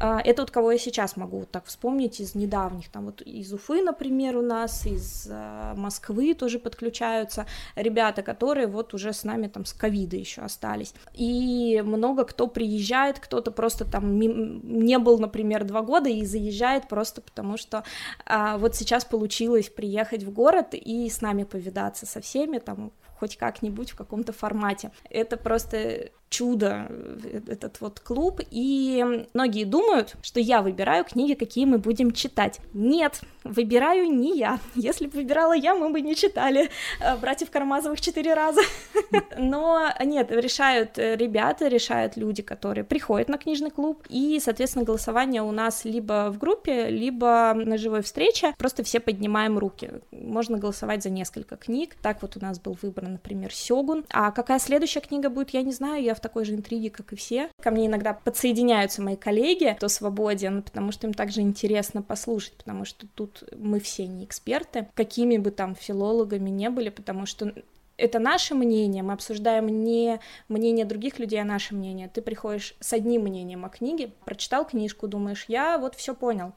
Э, 0.00 0.18
это 0.24 0.42
вот 0.42 0.50
кого 0.50 0.72
я 0.72 0.78
сейчас 0.78 1.16
могу 1.16 1.40
вот 1.40 1.50
так 1.50 1.66
вспомнить 1.66 2.20
из 2.20 2.34
недавних, 2.34 2.88
там 2.88 3.06
вот 3.06 3.20
из 3.20 3.52
Уфы, 3.52 3.82
например, 3.82 4.36
у 4.36 4.42
нас, 4.42 4.86
из 4.86 5.26
э, 5.30 5.74
Москвы 5.76 6.34
тоже 6.34 6.58
подключаются 6.58 7.46
ребята, 7.76 8.22
которые 8.22 8.66
вот 8.66 8.94
уже 8.94 9.12
с 9.12 9.24
нами 9.24 9.48
там 9.48 9.64
с 9.64 9.72
ковида 9.72 10.16
еще 10.16 10.42
остались. 10.42 10.94
И 11.14 11.82
много 11.84 12.24
кто 12.24 12.46
приезжает, 12.46 13.18
кто-то 13.18 13.50
просто 13.50 13.84
там 13.84 14.18
не 14.18 14.98
был, 14.98 15.18
например, 15.18 15.64
два 15.64 15.82
года 15.82 16.08
и 16.08 16.24
заезжает 16.24 16.88
просто 16.88 17.20
потому, 17.20 17.58
что 17.58 17.84
э, 18.26 18.56
вот 18.56 18.74
сейчас 18.76 19.04
получилось 19.04 19.68
приехать 19.68 20.22
в 20.22 20.32
город 20.32 20.68
и 20.72 21.10
с 21.10 21.20
нами 21.20 21.44
повидаться 21.44 21.81
связаться 21.82 22.06
со 22.06 22.20
всеми, 22.20 22.58
там, 22.58 22.92
хоть 23.18 23.36
как-нибудь 23.36 23.90
в 23.90 23.96
каком-то 23.96 24.32
формате. 24.32 24.90
Это 25.10 25.36
просто 25.36 26.10
чудо, 26.32 26.86
э, 26.88 27.40
этот 27.46 27.80
вот 27.80 28.00
клуб, 28.00 28.40
и 28.50 29.26
многие 29.34 29.64
думают, 29.64 30.14
что 30.22 30.40
я 30.40 30.62
выбираю 30.62 31.04
книги, 31.04 31.34
какие 31.34 31.66
мы 31.66 31.78
будем 31.78 32.12
читать. 32.12 32.58
Нет, 32.72 33.20
выбираю 33.44 34.10
не 34.10 34.38
я. 34.38 34.58
Если 34.74 35.06
бы 35.06 35.18
выбирала 35.18 35.52
я, 35.52 35.74
мы 35.74 35.90
бы 35.90 36.00
не 36.00 36.16
читали 36.16 36.70
э, 37.00 37.16
«Братьев 37.16 37.50
Кармазовых» 37.50 38.00
четыре 38.00 38.34
раза. 38.34 38.62
Но 39.38 39.90
нет, 40.04 40.30
решают 40.30 40.98
э, 40.98 41.16
ребята, 41.16 41.68
решают 41.68 42.16
люди, 42.16 42.42
которые 42.42 42.84
приходят 42.84 43.28
на 43.28 43.36
книжный 43.36 43.70
клуб, 43.70 44.02
и, 44.08 44.40
соответственно, 44.40 44.84
голосование 44.84 45.42
у 45.42 45.52
нас 45.52 45.84
либо 45.84 46.30
в 46.30 46.38
группе, 46.38 46.88
либо 46.88 47.52
на 47.54 47.76
живой 47.76 48.02
встрече, 48.02 48.54
просто 48.56 48.82
все 48.82 49.00
поднимаем 49.00 49.58
руки. 49.58 49.90
Можно 50.10 50.58
голосовать 50.58 51.02
за 51.02 51.10
несколько 51.10 51.56
книг. 51.56 51.96
Так 52.02 52.22
вот 52.22 52.36
у 52.36 52.40
нас 52.40 52.58
был 52.58 52.76
выбран, 52.80 53.12
например, 53.12 53.52
Сёгун. 53.52 54.04
А 54.10 54.30
какая 54.30 54.58
следующая 54.58 55.00
книга 55.00 55.28
будет, 55.28 55.50
я 55.50 55.62
не 55.62 55.72
знаю, 55.72 56.02
я 56.02 56.14
в 56.14 56.21
такой 56.22 56.44
же 56.44 56.54
интриге, 56.54 56.90
как 56.90 57.12
и 57.12 57.16
все. 57.16 57.50
Ко 57.60 57.70
мне 57.70 57.86
иногда 57.86 58.14
подсоединяются 58.14 59.02
мои 59.02 59.16
коллеги, 59.16 59.74
кто 59.76 59.88
свободен, 59.88 60.62
потому 60.62 60.92
что 60.92 61.06
им 61.06 61.14
также 61.14 61.40
интересно 61.40 62.02
послушать, 62.02 62.54
потому 62.54 62.84
что 62.84 63.06
тут 63.14 63.44
мы 63.56 63.80
все 63.80 64.06
не 64.06 64.24
эксперты, 64.24 64.88
какими 64.94 65.36
бы 65.36 65.50
там 65.50 65.74
филологами 65.74 66.50
не 66.50 66.70
были, 66.70 66.88
потому 66.88 67.26
что 67.26 67.52
это 67.96 68.18
наше 68.18 68.54
мнение, 68.54 69.02
мы 69.02 69.12
обсуждаем 69.12 69.66
не 69.84 70.18
мнение 70.48 70.84
других 70.84 71.18
людей, 71.18 71.40
а 71.40 71.44
наше 71.44 71.74
мнение. 71.74 72.08
Ты 72.08 72.22
приходишь 72.22 72.74
с 72.80 72.92
одним 72.92 73.22
мнением 73.22 73.64
о 73.64 73.68
книге, 73.68 74.12
прочитал 74.24 74.64
книжку, 74.64 75.08
думаешь, 75.08 75.44
я 75.48 75.78
вот 75.78 75.94
все 75.94 76.14
понял, 76.14 76.52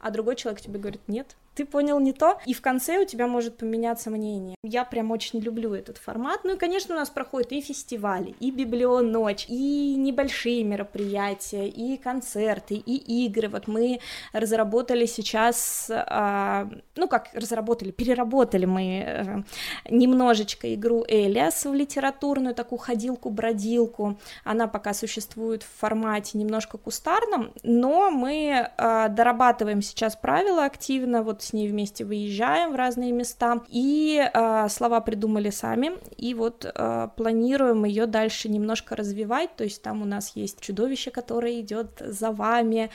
а 0.00 0.10
другой 0.10 0.36
человек 0.36 0.60
тебе 0.60 0.78
говорит, 0.78 1.02
нет, 1.06 1.36
ты 1.58 1.64
понял 1.64 1.98
не 1.98 2.12
то, 2.12 2.38
и 2.46 2.54
в 2.54 2.60
конце 2.60 2.98
у 2.98 3.04
тебя 3.04 3.26
может 3.26 3.56
поменяться 3.56 4.10
мнение. 4.10 4.54
Я 4.62 4.84
прям 4.84 5.10
очень 5.10 5.40
люблю 5.40 5.74
этот 5.74 5.98
формат. 5.98 6.44
Ну 6.44 6.54
и, 6.54 6.56
конечно, 6.56 6.94
у 6.94 6.98
нас 6.98 7.10
проходят 7.10 7.50
и 7.50 7.60
фестивали, 7.60 8.36
и 8.38 8.52
библионочь, 8.52 9.44
и 9.48 9.96
небольшие 9.96 10.62
мероприятия, 10.62 11.66
и 11.66 11.96
концерты, 11.96 12.76
и 12.76 13.26
игры. 13.26 13.48
Вот 13.48 13.66
мы 13.66 13.98
разработали 14.32 15.04
сейчас, 15.06 15.90
а, 15.90 16.68
ну 16.94 17.08
как 17.08 17.30
разработали, 17.34 17.90
переработали 17.90 18.66
мы 18.66 19.04
а, 19.04 19.42
немножечко 19.90 20.72
игру 20.74 21.04
Элиас 21.08 21.64
в 21.64 21.74
литературную 21.74 22.54
такую 22.54 22.78
ходилку-бродилку. 22.78 24.16
Она 24.44 24.68
пока 24.68 24.94
существует 24.94 25.64
в 25.64 25.80
формате 25.80 26.38
немножко 26.38 26.78
кустарном, 26.78 27.50
но 27.64 28.12
мы 28.12 28.70
а, 28.76 29.08
дорабатываем 29.08 29.82
сейчас 29.82 30.14
правила 30.14 30.64
активно, 30.64 31.24
вот 31.24 31.47
с 31.48 31.52
ней 31.52 31.68
вместе 31.68 32.04
выезжаем 32.04 32.72
в 32.72 32.76
разные 32.76 33.12
места, 33.12 33.62
и 33.68 34.22
э, 34.22 34.68
слова 34.68 35.00
придумали 35.00 35.50
сами, 35.50 35.92
и 36.16 36.34
вот 36.34 36.64
э, 36.64 37.08
планируем 37.16 37.84
ее 37.84 38.06
дальше 38.06 38.48
немножко 38.48 38.96
развивать, 38.96 39.56
то 39.56 39.64
есть 39.64 39.82
там 39.82 40.02
у 40.02 40.04
нас 40.04 40.36
есть 40.36 40.60
чудовище, 40.60 41.10
которое 41.10 41.60
идет 41.60 41.90
за 42.00 42.30
вами, 42.30 42.90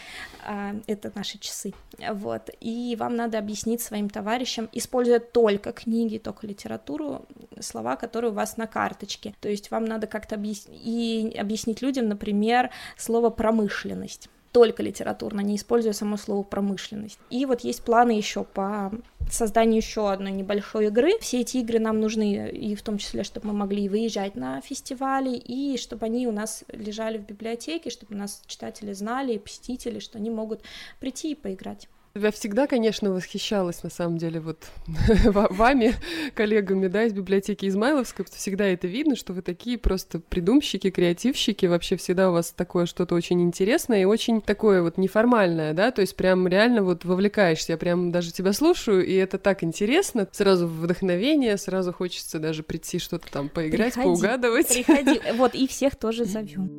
э, 0.48 0.82
это 0.88 1.12
наши 1.16 1.40
часы, 1.40 1.74
вот, 2.12 2.50
и 2.60 2.96
вам 3.00 3.16
надо 3.16 3.40
объяснить 3.40 3.82
своим 3.82 4.10
товарищам, 4.10 4.70
используя 4.72 5.20
только 5.20 5.72
книги, 5.72 6.18
только 6.18 6.48
литературу, 6.48 7.26
слова, 7.60 7.96
которые 7.96 8.32
у 8.32 8.36
вас 8.36 8.58
на 8.58 8.68
карточке, 8.68 9.34
то 9.42 9.50
есть 9.50 9.72
вам 9.72 9.86
надо 9.86 10.08
как-то 10.08 10.36
объяснить, 10.36 10.80
и 10.84 11.36
объяснить 11.40 11.82
людям, 11.82 12.08
например, 12.08 12.70
слово 12.98 13.30
промышленность, 13.30 14.30
только 14.54 14.84
литературно, 14.84 15.42
не 15.42 15.56
используя 15.56 15.94
само 15.94 16.16
слово 16.16 16.44
промышленность. 16.44 17.20
И 17.32 17.46
вот 17.46 17.62
есть 17.62 17.84
планы 17.84 18.12
еще 18.12 18.44
по 18.44 18.92
созданию 19.30 19.78
еще 19.78 20.12
одной 20.12 20.32
небольшой 20.32 20.88
игры. 20.88 21.18
Все 21.20 21.42
эти 21.42 21.58
игры 21.58 21.80
нам 21.80 22.00
нужны, 22.00 22.50
и 22.50 22.76
в 22.76 22.84
том 22.84 23.00
числе, 23.00 23.24
чтобы 23.24 23.48
мы 23.48 23.54
могли 23.54 23.90
выезжать 23.90 24.36
на 24.36 24.62
фестивали, 24.62 25.36
и 25.36 25.78
чтобы 25.78 26.06
они 26.06 26.28
у 26.28 26.32
нас 26.32 26.64
лежали 26.70 27.18
в 27.18 27.26
библиотеке, 27.26 27.90
чтобы 27.90 28.14
у 28.14 28.18
нас 28.18 28.44
читатели 28.46 28.94
знали, 28.94 29.40
посетители, 29.40 30.00
что 30.00 30.20
они 30.20 30.30
могут 30.30 30.62
прийти 31.00 31.32
и 31.32 31.36
поиграть. 31.36 31.90
Я 32.16 32.30
всегда, 32.30 32.68
конечно, 32.68 33.12
восхищалась, 33.12 33.82
на 33.82 33.90
самом 33.90 34.20
деле, 34.20 34.40
вот 34.40 34.68
вами, 35.26 35.96
коллегами, 36.36 36.86
да, 36.86 37.06
из 37.06 37.14
библиотеки 37.14 37.66
Измайловской, 37.66 38.24
потому 38.24 38.38
всегда 38.38 38.66
это 38.66 38.86
видно, 38.86 39.16
что 39.16 39.34
вы 39.34 39.42
такие 39.42 39.80
просто 39.80 40.20
придумщики, 40.20 40.92
креативщики, 40.92 41.66
вообще 41.66 41.98
всегда 41.98 42.30
у 42.30 42.34
вас 42.34 42.52
такое 42.52 42.86
что-то 42.86 43.16
очень 43.16 43.42
интересное 43.42 44.04
и 44.04 44.06
очень 44.06 44.42
такое 44.42 44.84
вот 44.84 45.00
неформальное, 45.00 45.74
да, 45.74 45.90
то 45.90 46.02
есть 46.02 46.16
прям 46.16 46.48
реально 46.48 46.84
вот 46.84 47.04
вовлекаешься, 47.04 47.72
я 47.72 47.78
прям 47.80 48.12
даже 48.12 48.32
тебя 48.32 48.54
слушаю, 48.54 49.04
и 49.04 49.16
это 49.16 49.40
так 49.40 49.64
интересно, 49.64 50.28
сразу 50.32 50.68
вдохновение, 50.68 51.58
сразу 51.58 51.94
хочется 51.94 52.38
даже 52.38 52.62
прийти 52.62 53.00
что-то 53.00 53.26
там 53.32 53.50
поиграть, 53.50 53.96
приходи, 53.96 54.06
поугадывать. 54.06 54.68
Приходи, 54.68 55.20
вот, 55.34 55.56
и 55.56 55.68
всех 55.68 55.96
тоже 55.96 56.26
зовем. 56.26 56.70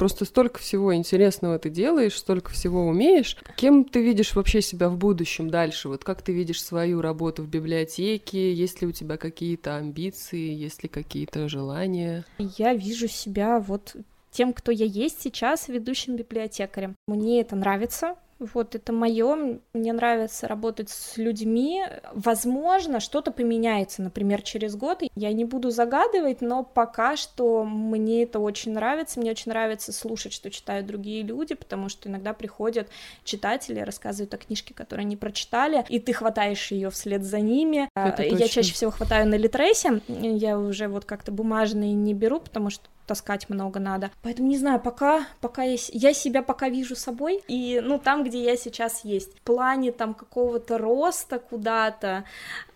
Просто 0.00 0.24
столько 0.24 0.60
всего 0.60 0.94
интересного 0.94 1.58
ты 1.58 1.68
делаешь, 1.68 2.16
столько 2.16 2.50
всего 2.52 2.86
умеешь. 2.86 3.36
Кем 3.54 3.84
ты 3.84 4.02
видишь 4.02 4.34
вообще 4.34 4.62
себя 4.62 4.88
в 4.88 4.96
будущем 4.96 5.50
дальше? 5.50 5.90
Вот 5.90 6.04
как 6.04 6.22
ты 6.22 6.32
видишь 6.32 6.64
свою 6.64 7.02
работу 7.02 7.42
в 7.42 7.48
библиотеке? 7.48 8.50
Есть 8.54 8.80
ли 8.80 8.86
у 8.86 8.92
тебя 8.92 9.18
какие-то 9.18 9.76
амбиции, 9.76 10.54
есть 10.54 10.82
ли 10.82 10.88
какие-то 10.88 11.50
желания? 11.50 12.24
Я 12.38 12.72
вижу 12.72 13.08
себя 13.08 13.60
вот 13.60 13.94
тем, 14.30 14.54
кто 14.54 14.72
я 14.72 14.86
есть 14.86 15.20
сейчас, 15.20 15.68
ведущим 15.68 16.16
библиотекарем. 16.16 16.96
Мне 17.06 17.42
это 17.42 17.54
нравится, 17.54 18.14
вот 18.40 18.74
это 18.74 18.92
мое. 18.92 19.60
Мне 19.72 19.92
нравится 19.92 20.48
работать 20.48 20.90
с 20.90 21.16
людьми. 21.16 21.84
Возможно, 22.12 22.98
что-то 23.00 23.30
поменяется, 23.30 24.02
например, 24.02 24.42
через 24.42 24.74
год. 24.74 25.02
Я 25.14 25.32
не 25.32 25.44
буду 25.44 25.70
загадывать, 25.70 26.40
но 26.40 26.64
пока 26.64 27.16
что 27.16 27.64
мне 27.64 28.24
это 28.24 28.40
очень 28.40 28.72
нравится. 28.72 29.20
Мне 29.20 29.30
очень 29.30 29.50
нравится 29.50 29.92
слушать, 29.92 30.32
что 30.32 30.50
читают 30.50 30.86
другие 30.86 31.22
люди, 31.22 31.54
потому 31.54 31.88
что 31.88 32.08
иногда 32.08 32.32
приходят 32.32 32.88
читатели, 33.24 33.80
рассказывают 33.80 34.32
о 34.34 34.38
книжке, 34.38 34.74
которую 34.74 35.04
они 35.04 35.16
прочитали, 35.16 35.84
и 35.88 36.00
ты 36.00 36.12
хватаешь 36.12 36.70
ее 36.70 36.90
вслед 36.90 37.22
за 37.22 37.40
ними. 37.40 37.88
Это 37.94 38.22
я 38.22 38.48
чаще 38.48 38.72
всего 38.72 38.90
хватаю 38.90 39.28
на 39.28 39.36
Литресе. 39.36 40.00
Я 40.08 40.58
уже 40.58 40.88
вот 40.88 41.04
как-то 41.04 41.32
бумажные 41.32 41.92
не 41.92 42.14
беру, 42.14 42.40
потому 42.40 42.70
что 42.70 42.88
таскать 43.10 43.50
много 43.50 43.80
надо. 43.80 44.12
Поэтому 44.22 44.46
не 44.46 44.56
знаю, 44.56 44.78
пока, 44.78 45.26
пока 45.40 45.64
я, 45.64 45.76
я 45.88 46.14
себя 46.14 46.42
пока 46.42 46.68
вижу 46.68 46.94
собой, 46.94 47.42
и, 47.48 47.80
ну, 47.82 47.98
там, 47.98 48.22
где 48.22 48.40
я 48.40 48.56
сейчас 48.56 49.04
есть. 49.04 49.36
В 49.36 49.40
плане 49.40 49.90
там 49.90 50.14
какого-то 50.14 50.78
роста 50.78 51.40
куда-то, 51.40 52.22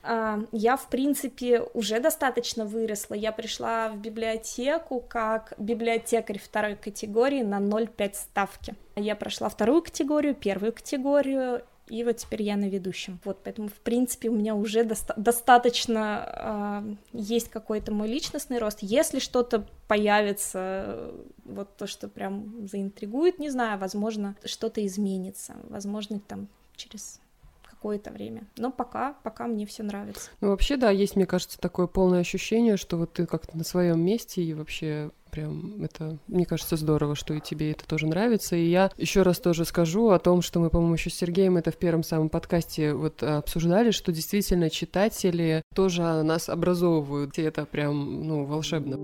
э, 0.03 0.45
я, 0.51 0.77
в 0.77 0.89
принципе, 0.89 1.63
уже 1.73 2.01
достаточно 2.01 2.65
выросла. 2.65 3.15
Я 3.15 3.31
пришла 3.31 3.91
в 3.91 3.99
библиотеку 3.99 5.05
как 5.09 5.53
библиотекарь 5.57 6.41
второй 6.41 6.75
категории 6.75 7.45
на 7.45 7.61
0,5 7.61 8.15
ставки. 8.15 8.75
Я 8.97 9.15
прошла 9.15 9.49
вторую 9.49 9.83
категорию, 9.83 10.35
первую 10.35 10.73
категорию, 10.73 11.63
и 11.89 12.03
вот 12.05 12.17
теперь 12.17 12.43
я 12.43 12.57
на 12.57 12.69
ведущем. 12.69 13.21
Вот, 13.25 13.41
поэтому, 13.45 13.69
в 13.69 13.81
принципе, 13.81 14.31
у 14.31 14.35
меня 14.35 14.55
уже 14.55 14.85
доста- 14.85 15.15
достаточно 15.17 16.85
э, 17.13 17.19
есть 17.19 17.51
какой-то 17.51 17.93
мой 17.93 18.09
личностный 18.09 18.59
рост. 18.59 18.79
Если 18.81 19.19
что-то 19.19 19.67
появится, 19.87 21.13
вот 21.45 21.77
то, 21.77 21.87
что 21.87 22.09
прям 22.09 22.67
заинтригует, 22.67 23.39
не 23.39 23.51
знаю, 23.51 23.79
возможно, 23.79 24.35
что-то 24.45 24.85
изменится, 24.87 25.57
возможно, 25.65 26.21
там 26.21 26.49
через 26.75 27.21
какое-то 27.63 28.11
время. 28.11 28.47
Но 28.57 28.73
пока, 28.73 29.13
пока 29.23 29.47
мне 29.47 29.67
все 29.67 29.83
нравится. 29.83 30.31
Ну, 30.41 30.49
вообще, 30.49 30.79
да, 30.79 30.91
есть, 30.91 31.17
мне 31.17 31.27
кажется, 31.27 31.59
такое 31.59 31.87
полное 31.87 32.21
ощущение, 32.21 32.79
что 32.79 32.97
вот 32.97 33.13
ты 33.13 33.27
как-то 33.27 33.59
на 33.59 33.65
своем 33.65 34.01
месте 34.01 34.43
и 34.43 34.55
вообще 34.55 35.11
прям 35.35 35.83
это, 35.83 36.17
мне 36.29 36.47
кажется, 36.47 36.77
здорово, 36.77 37.17
что 37.17 37.35
и 37.35 37.41
тебе 37.41 37.73
это 37.73 37.85
тоже 37.89 38.07
нравится. 38.07 38.55
И 38.55 38.67
я 38.69 38.93
еще 38.97 39.23
раз 39.23 39.41
тоже 39.41 39.65
скажу 39.65 40.11
о 40.11 40.21
том, 40.21 40.43
что 40.43 40.61
мы, 40.61 40.71
по-моему, 40.71 40.95
еще 40.95 41.11
с 41.11 41.15
Сергеем 41.15 41.57
это 41.57 41.73
в 41.73 41.77
первом 41.77 42.05
самом 42.05 42.29
подкасте 42.29 42.95
вот 42.95 43.21
обсуждали, 43.21 43.91
что 43.91 44.13
действительно 44.13 44.71
читатели 44.71 45.63
тоже 45.75 46.23
нас 46.23 46.49
образовывают, 46.49 47.37
и 47.39 47.43
это 47.43 47.67
прям, 47.67 48.29
ну, 48.29 48.45
волшебно. 48.45 48.97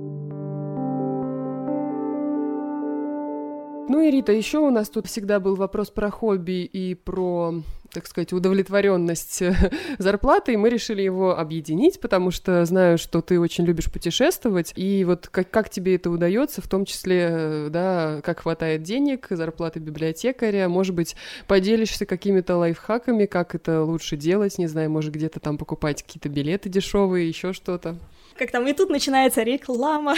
Ну 3.88 4.00
и 4.00 4.10
Рита, 4.12 4.30
еще 4.30 4.58
у 4.58 4.70
нас 4.70 4.88
тут 4.88 5.08
всегда 5.08 5.40
был 5.40 5.56
вопрос 5.56 5.90
про 5.90 6.12
хобби 6.12 6.62
и 6.62 6.94
про 6.94 7.54
так 7.92 8.06
сказать, 8.06 8.32
удовлетворенность 8.32 9.42
зарплаты, 9.98 10.54
и 10.54 10.56
мы 10.56 10.70
решили 10.70 11.02
его 11.02 11.38
объединить, 11.38 12.00
потому 12.00 12.30
что 12.30 12.64
знаю, 12.64 12.98
что 12.98 13.20
ты 13.20 13.40
очень 13.40 13.64
любишь 13.64 13.90
путешествовать, 13.90 14.72
и 14.76 15.04
вот 15.04 15.28
как, 15.28 15.50
как 15.50 15.70
тебе 15.70 15.96
это 15.96 16.10
удается, 16.10 16.62
в 16.62 16.68
том 16.68 16.84
числе, 16.84 17.66
да, 17.70 18.20
как 18.24 18.40
хватает 18.40 18.82
денег, 18.82 19.26
зарплаты 19.30 19.80
библиотекаря, 19.80 20.68
может 20.68 20.94
быть, 20.94 21.16
поделишься 21.46 22.06
какими-то 22.06 22.56
лайфхаками, 22.56 23.26
как 23.26 23.54
это 23.54 23.82
лучше 23.82 24.16
делать, 24.16 24.58
не 24.58 24.66
знаю, 24.66 24.90
может, 24.90 25.12
где-то 25.12 25.40
там 25.40 25.58
покупать 25.58 26.02
какие-то 26.02 26.28
билеты 26.28 26.68
дешевые, 26.68 27.28
еще 27.28 27.52
что-то. 27.52 27.96
Как 28.36 28.50
там, 28.50 28.66
и 28.66 28.72
тут 28.72 28.90
начинается 28.90 29.42
реклама. 29.42 30.14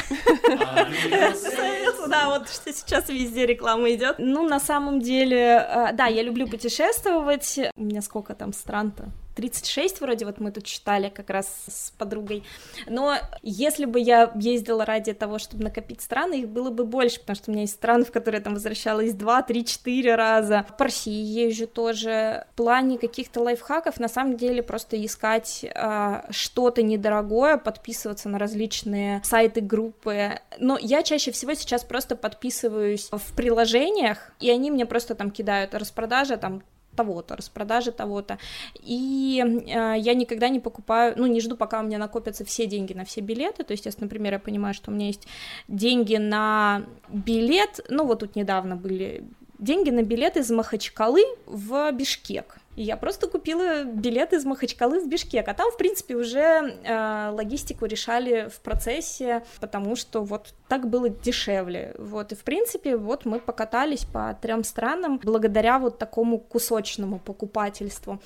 Да, 2.09 2.29
вот 2.29 2.49
что 2.49 2.73
сейчас 2.73 3.09
везде 3.09 3.47
реклама 3.47 3.91
идет. 3.95 4.17
Ну, 4.19 4.47
на 4.47 4.61
самом 4.61 5.01
деле, 5.01 5.39
э, 5.39 5.93
да, 5.93 6.07
я 6.07 6.23
люблю 6.23 6.47
путешествовать. 6.47 7.59
У 7.77 7.83
меня 7.83 8.03
сколько 8.03 8.35
там 8.35 8.53
стран-то? 8.53 9.05
36 9.35 10.01
вроде, 10.01 10.25
вот 10.25 10.41
мы 10.41 10.51
тут 10.51 10.65
читали 10.65 11.09
как 11.09 11.31
раз 11.31 11.47
с 11.69 11.91
подругой. 11.93 12.45
Но 12.87 13.17
если 13.43 13.85
бы 13.85 14.01
я 14.01 14.33
ездила 14.35 14.85
ради 14.85 15.13
того, 15.13 15.39
чтобы 15.39 15.65
накопить 15.65 16.01
страны, 16.01 16.41
их 16.41 16.49
было 16.49 16.71
бы 16.71 16.85
больше, 16.85 17.21
потому 17.21 17.37
что 17.37 17.51
у 17.51 17.53
меня 17.53 17.63
есть 17.63 17.75
страны, 17.75 18.05
в 18.05 18.13
которые 18.13 18.39
я 18.39 18.45
там 18.45 18.55
возвращалась 18.55 19.15
2, 19.15 19.43
3, 19.43 19.65
4 19.65 20.15
раза. 20.15 20.67
По 20.79 20.85
России 20.85 21.23
езжу 21.23 21.67
тоже. 21.67 22.47
В 22.53 22.57
плане 22.57 22.99
каких-то 22.99 23.41
лайфхаков, 23.41 23.99
на 23.99 24.09
самом 24.09 24.37
деле, 24.37 24.63
просто 24.63 25.03
искать 25.05 25.65
э, 25.65 26.23
что-то 26.31 26.83
недорогое, 26.83 27.57
подписываться 27.57 28.29
на 28.29 28.39
различные 28.39 29.23
сайты, 29.25 29.61
группы. 29.61 30.41
Но 30.59 30.79
я 30.81 31.03
чаще 31.03 31.33
всего 31.33 31.55
сейчас 31.55 31.85
просто 31.85 32.17
подписываюсь 32.17 33.09
в 33.11 33.35
приложениях, 33.35 34.33
и 34.41 34.51
они 34.51 34.71
мне 34.71 34.87
просто 34.87 35.15
там 35.15 35.31
кидают 35.31 35.75
распродажа, 35.75 36.37
там 36.37 36.63
того-то, 36.97 37.37
распродажи 37.37 37.93
того-то. 37.93 38.39
И 38.81 39.43
э, 39.43 39.95
я 39.99 40.15
никогда 40.15 40.49
не 40.49 40.61
покупаю, 40.61 41.15
ну, 41.17 41.27
не 41.27 41.41
жду, 41.41 41.57
пока 41.57 41.81
у 41.81 41.85
меня 41.85 41.99
накопятся 41.99 42.45
все 42.45 42.67
деньги 42.67 42.93
на 42.93 43.05
все 43.05 43.21
билеты. 43.21 43.65
То 43.65 43.73
есть, 43.73 43.87
если, 43.87 44.03
например, 44.03 44.35
я 44.35 44.39
понимаю, 44.39 44.75
что 44.75 44.91
у 44.91 44.95
меня 44.95 45.07
есть 45.07 45.27
деньги 45.69 46.17
на 46.17 46.85
билет, 47.09 47.81
ну, 47.89 48.07
вот 48.07 48.21
тут 48.21 48.37
недавно 48.37 48.77
были 48.77 49.25
деньги 49.59 49.91
на 49.91 50.03
билет 50.03 50.37
из 50.37 50.51
Махачкалы 50.51 51.23
в 51.47 51.93
Бишкек. 51.93 52.59
И 52.75 52.83
я 52.83 52.97
просто 52.97 53.27
купила 53.27 53.85
билет 53.85 54.33
из 54.33 54.45
Махачкалы 54.47 55.01
в 55.01 55.09
Бишкек, 55.09 55.47
а 55.47 55.55
там, 55.55 55.71
в 55.71 55.77
принципе, 55.77 56.17
уже 56.17 56.41
э, 56.85 57.31
логистику 57.31 57.85
решали 57.85 58.49
в 58.49 58.61
процессе, 58.61 59.45
потому 59.61 59.95
что 59.95 60.23
вот 60.23 60.55
так 60.69 60.89
было 60.89 61.11
дешевле, 61.11 61.95
вот, 61.99 62.33
и, 62.33 62.35
в 62.35 62.45
принципе, 62.45 62.97
вот 62.97 63.27
мы 63.27 63.41
покатались 63.41 64.07
по 64.07 64.37
трем 64.41 64.65
странам 64.65 65.21
благодаря 65.23 65.79
вот 65.79 65.99
такому 65.99 66.39
кусочному 66.39 67.19
покупательству. 67.19 68.21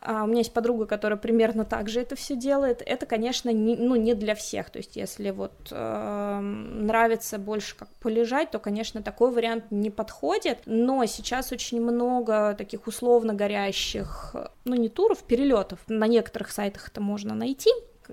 А 0.00 0.24
у 0.24 0.26
меня 0.26 0.38
есть 0.38 0.54
подруга, 0.54 0.86
которая 0.86 1.18
примерно 1.18 1.66
так 1.66 1.90
же 1.90 2.00
это 2.00 2.16
все 2.16 2.36
делает, 2.36 2.82
это, 2.84 3.04
конечно, 3.04 3.50
не, 3.50 3.76
ну, 3.76 3.96
не 3.96 4.14
для 4.14 4.34
всех, 4.34 4.70
то 4.70 4.78
есть, 4.78 4.96
если 4.96 5.30
вот 5.30 5.52
э, 5.70 6.40
нравится 6.40 7.38
больше 7.38 7.76
как 7.76 7.88
полежать, 8.00 8.50
то, 8.50 8.58
конечно, 8.58 9.02
такой 9.02 9.30
вариант 9.30 9.64
не 9.70 9.90
подходит, 9.90 10.60
но 10.64 11.04
сейчас 11.04 11.52
очень 11.52 11.82
много 11.82 12.54
таких 12.56 12.86
условно 12.86 13.34
горящих 13.34 13.89
общих, 13.90 14.34
ну 14.64 14.76
не 14.76 14.88
туров, 14.88 15.22
перелетов. 15.22 15.78
На 15.88 16.06
некоторых 16.06 16.50
сайтах 16.50 16.88
это 16.88 17.00
можно 17.00 17.34
найти. 17.34 17.70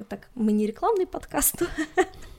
Так, 0.10 0.30
мы 0.36 0.52
не 0.52 0.68
рекламный 0.68 1.08
подкаст. 1.08 1.64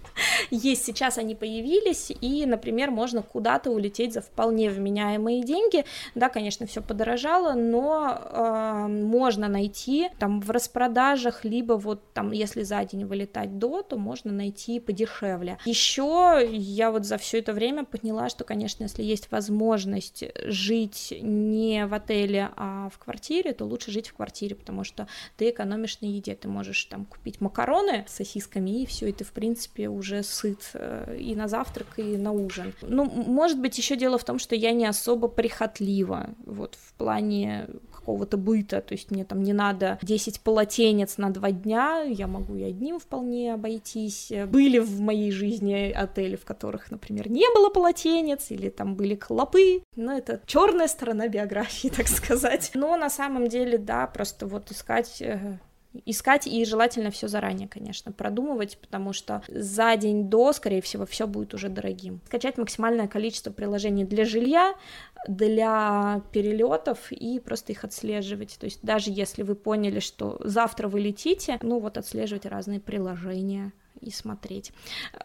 есть 0.51 0.85
сейчас, 0.85 1.19
они 1.19 1.35
появились, 1.35 2.11
и, 2.21 2.47
например, 2.47 2.91
можно 2.91 3.23
куда-то 3.23 3.71
улететь 3.71 4.15
за 4.15 4.21
вполне 4.21 4.71
вменяемые 4.71 5.43
деньги. 5.43 5.85
Да, 6.15 6.29
конечно, 6.29 6.67
все 6.67 6.81
подорожало, 6.81 7.55
но 7.55 8.19
э, 8.19 8.87
можно 8.89 9.49
найти 9.49 10.11
там 10.19 10.41
в 10.41 10.51
распродажах, 10.51 11.45
либо 11.45 11.75
вот 11.75 12.03
там, 12.13 12.33
если 12.33 12.63
за 12.63 12.85
день 12.85 13.05
вылетать 13.05 13.59
до, 13.59 13.83
то 13.83 13.97
можно 13.97 14.33
найти 14.33 14.81
подешевле. 14.81 15.59
Еще 15.65 16.49
я 16.51 16.91
вот 16.91 17.05
за 17.05 17.19
все 17.19 17.39
это 17.39 17.53
время 17.53 17.85
поняла, 17.85 18.29
что, 18.29 18.45
конечно, 18.45 18.85
если 18.85 19.03
есть 19.03 19.31
возможность 19.31 20.25
жить 20.45 21.15
не 21.21 21.87
в 21.87 21.95
отеле, 21.95 22.51
а 22.57 22.89
в 22.91 22.99
квартире, 22.99 23.53
то 23.53 23.65
лучше 23.65 23.91
жить 23.91 24.09
в 24.09 24.15
квартире, 24.15 24.57
потому 24.57 24.85
что 24.85 25.07
ты 25.37 25.51
экономишь 25.51 26.01
на 26.01 26.07
еде, 26.07 26.35
ты 26.35 26.49
можешь 26.49 26.85
там 26.85 27.05
купить 27.05 27.41
макароны 27.41 28.05
с 28.09 28.15
сосисками, 28.15 28.83
и 28.83 28.87
все, 28.87 29.09
и 29.09 29.13
ты, 29.13 29.25
в 29.25 29.33
принципе, 29.33 29.89
уже 29.89 30.08
уже 30.09 30.23
сыт 30.23 30.71
э, 30.75 31.17
и 31.19 31.35
на 31.37 31.49
завтрак, 31.49 31.87
и 31.99 32.17
на 32.17 32.33
ужин. 32.33 32.73
Ну, 32.83 33.05
может 33.05 33.61
быть, 33.61 33.77
еще 33.79 33.97
дело 33.97 34.19
в 34.19 34.25
том, 34.25 34.39
что 34.39 34.55
я 34.55 34.73
не 34.73 34.87
особо 34.87 35.29
прихотлива, 35.29 36.31
вот, 36.47 36.77
в 36.81 36.95
плане 36.95 37.69
какого-то 37.93 38.39
быта, 38.39 38.81
то 38.81 38.95
есть 38.95 39.11
мне 39.11 39.25
там 39.25 39.43
не 39.43 39.53
надо 39.53 39.99
10 40.03 40.41
полотенец 40.41 41.19
на 41.19 41.31
два 41.31 41.51
дня, 41.51 42.03
я 42.03 42.27
могу 42.27 42.57
и 42.57 42.63
одним 42.63 42.99
вполне 42.99 43.53
обойтись. 43.53 44.33
Были 44.47 44.79
в 44.79 45.01
моей 45.01 45.31
жизни 45.31 45.93
отели, 45.93 46.37
в 46.37 46.45
которых, 46.45 46.91
например, 46.91 47.31
не 47.31 47.45
было 47.55 47.69
полотенец, 47.69 48.51
или 48.51 48.71
там 48.71 48.95
были 48.95 49.15
клопы, 49.15 49.83
но 49.95 50.17
это 50.17 50.41
черная 50.47 50.89
сторона 50.89 51.29
биографии, 51.29 51.89
так 51.97 52.09
сказать. 52.09 52.71
Но 52.75 52.97
на 52.97 53.11
самом 53.11 53.49
деле, 53.49 53.77
да, 53.77 54.07
просто 54.07 54.47
вот 54.47 54.71
искать 54.71 55.21
э, 55.21 55.59
искать 56.05 56.47
и 56.47 56.65
желательно 56.65 57.11
все 57.11 57.29
заранее, 57.29 57.69
конечно, 57.69 58.13
продумывать, 58.13 58.79
потому 58.79 59.13
что 59.13 59.43
за 59.49 59.97
день 59.97 60.29
до, 60.29 60.53
скорее 60.53 60.83
всего, 60.83 61.07
все 61.07 61.27
будет 61.27 61.55
уже 61.55 61.69
дорогим. 61.69 62.21
Скачать 62.27 62.59
максимальное 62.59 63.09
количество 63.09 63.51
приложений 63.51 64.05
для 64.05 64.25
жилья, 64.25 64.75
для 65.27 66.23
перелетов 66.33 67.11
и 67.11 67.41
просто 67.41 67.73
их 67.73 67.85
отслеживать. 67.85 68.57
То 68.59 68.67
есть 68.67 68.81
даже 68.83 69.11
если 69.11 69.43
вы 69.43 69.55
поняли, 69.55 70.01
что 70.01 70.39
завтра 70.45 70.89
вы 70.89 71.01
летите, 71.01 71.59
ну 71.63 71.81
вот 71.81 71.99
отслеживать 71.99 72.47
разные 72.47 72.81
приложения, 72.81 73.73
и 74.01 74.11
смотреть. 74.11 74.73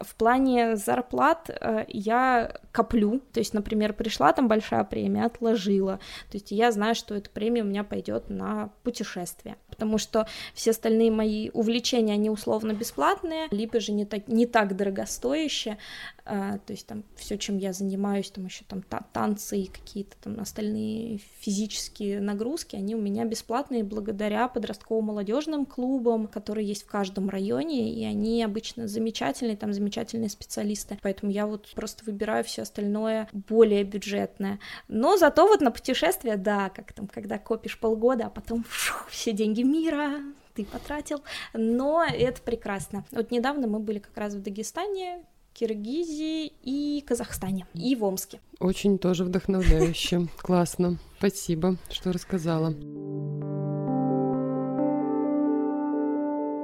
В 0.00 0.14
плане 0.14 0.76
зарплат 0.76 1.48
э, 1.50 1.84
я 1.88 2.60
коплю, 2.72 3.20
то 3.32 3.40
есть, 3.40 3.54
например, 3.54 3.92
пришла 3.92 4.32
там 4.32 4.48
большая 4.48 4.84
премия, 4.84 5.26
отложила, 5.26 5.98
то 6.30 6.36
есть 6.36 6.50
я 6.50 6.72
знаю, 6.72 6.94
что 6.94 7.14
эта 7.14 7.30
премия 7.30 7.62
у 7.62 7.66
меня 7.66 7.84
пойдет 7.84 8.28
на 8.30 8.70
путешествие, 8.82 9.56
потому 9.74 9.98
что 9.98 10.28
все 10.54 10.70
остальные 10.70 11.10
мои 11.10 11.50
увлечения, 11.50 12.14
они 12.14 12.30
условно 12.30 12.72
бесплатные, 12.72 13.48
либо 13.50 13.80
же 13.80 13.90
не 13.90 14.04
так, 14.04 14.28
не 14.28 14.46
так 14.46 14.76
дорогостоящие, 14.76 15.78
э, 16.24 16.58
то 16.64 16.72
есть 16.72 16.86
там 16.86 17.02
все, 17.16 17.36
чем 17.36 17.58
я 17.58 17.72
занимаюсь, 17.72 18.30
там 18.30 18.44
еще 18.46 18.64
там 18.68 18.82
та 18.82 19.04
танцы 19.12 19.58
и 19.58 19.66
какие-то 19.66 20.16
там 20.22 20.38
остальные 20.40 21.18
физические 21.40 22.20
нагрузки, 22.20 22.76
они 22.76 22.94
у 22.94 23.00
меня 23.00 23.24
бесплатные 23.24 23.82
благодаря 23.82 24.46
подростково-молодежным 24.46 25.66
клубам, 25.66 26.28
которые 26.28 26.66
есть 26.68 26.84
в 26.84 26.86
каждом 26.86 27.28
районе, 27.28 27.92
и 27.92 28.04
они 28.04 28.44
обычно 28.44 28.86
замечательные, 28.86 29.56
там 29.56 29.72
замечательные 29.72 30.28
специалисты, 30.28 30.98
поэтому 31.02 31.32
я 31.32 31.48
вот 31.48 31.72
просто 31.74 32.04
выбираю 32.04 32.44
все 32.44 32.62
остальное 32.62 33.28
более 33.32 33.82
бюджетное. 33.82 34.60
Но 34.86 35.16
зато 35.16 35.48
вот 35.48 35.60
на 35.60 35.72
путешествия, 35.72 36.36
да, 36.36 36.70
как 36.70 36.92
там, 36.92 37.08
когда 37.08 37.38
копишь 37.38 37.78
полгода, 37.78 38.26
а 38.26 38.30
потом 38.30 38.64
фух, 38.68 39.08
все 39.08 39.32
деньги 39.32 39.63
мира, 39.64 40.20
ты 40.54 40.64
потратил, 40.64 41.22
но 41.52 42.04
это 42.04 42.40
прекрасно. 42.40 43.04
Вот 43.10 43.30
недавно 43.30 43.66
мы 43.66 43.80
были 43.80 43.98
как 43.98 44.16
раз 44.16 44.34
в 44.34 44.42
Дагестане, 44.42 45.24
Киргизии 45.52 46.52
и 46.62 47.02
Казахстане, 47.06 47.66
и 47.74 47.94
в 47.94 48.04
Омске. 48.04 48.40
Очень 48.58 48.98
тоже 48.98 49.24
вдохновляюще. 49.24 50.28
Классно. 50.38 50.98
Спасибо, 51.18 51.76
что 51.90 52.12
рассказала. 52.12 52.74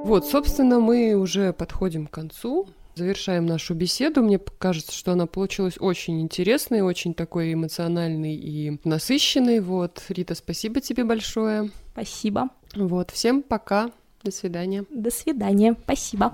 Вот, 0.03 0.25
собственно, 0.25 0.79
мы 0.79 1.15
уже 1.15 1.53
подходим 1.53 2.07
к 2.07 2.11
концу. 2.11 2.67
Завершаем 2.95 3.45
нашу 3.45 3.73
беседу. 3.75 4.21
Мне 4.21 4.39
кажется, 4.39 4.91
что 4.91 5.13
она 5.13 5.25
получилась 5.25 5.75
очень 5.79 6.19
интересной, 6.19 6.81
очень 6.81 7.13
такой 7.13 7.53
эмоциональной 7.53 8.35
и 8.35 8.79
насыщенной. 8.83 9.61
Вот, 9.61 10.03
Рита, 10.09 10.35
спасибо 10.35 10.81
тебе 10.81 11.05
большое. 11.05 11.71
Спасибо. 11.93 12.49
Вот, 12.75 13.11
всем 13.11 13.41
пока. 13.41 13.91
До 14.23 14.31
свидания. 14.31 14.85
До 14.89 15.09
свидания. 15.09 15.75
Спасибо. 15.83 16.33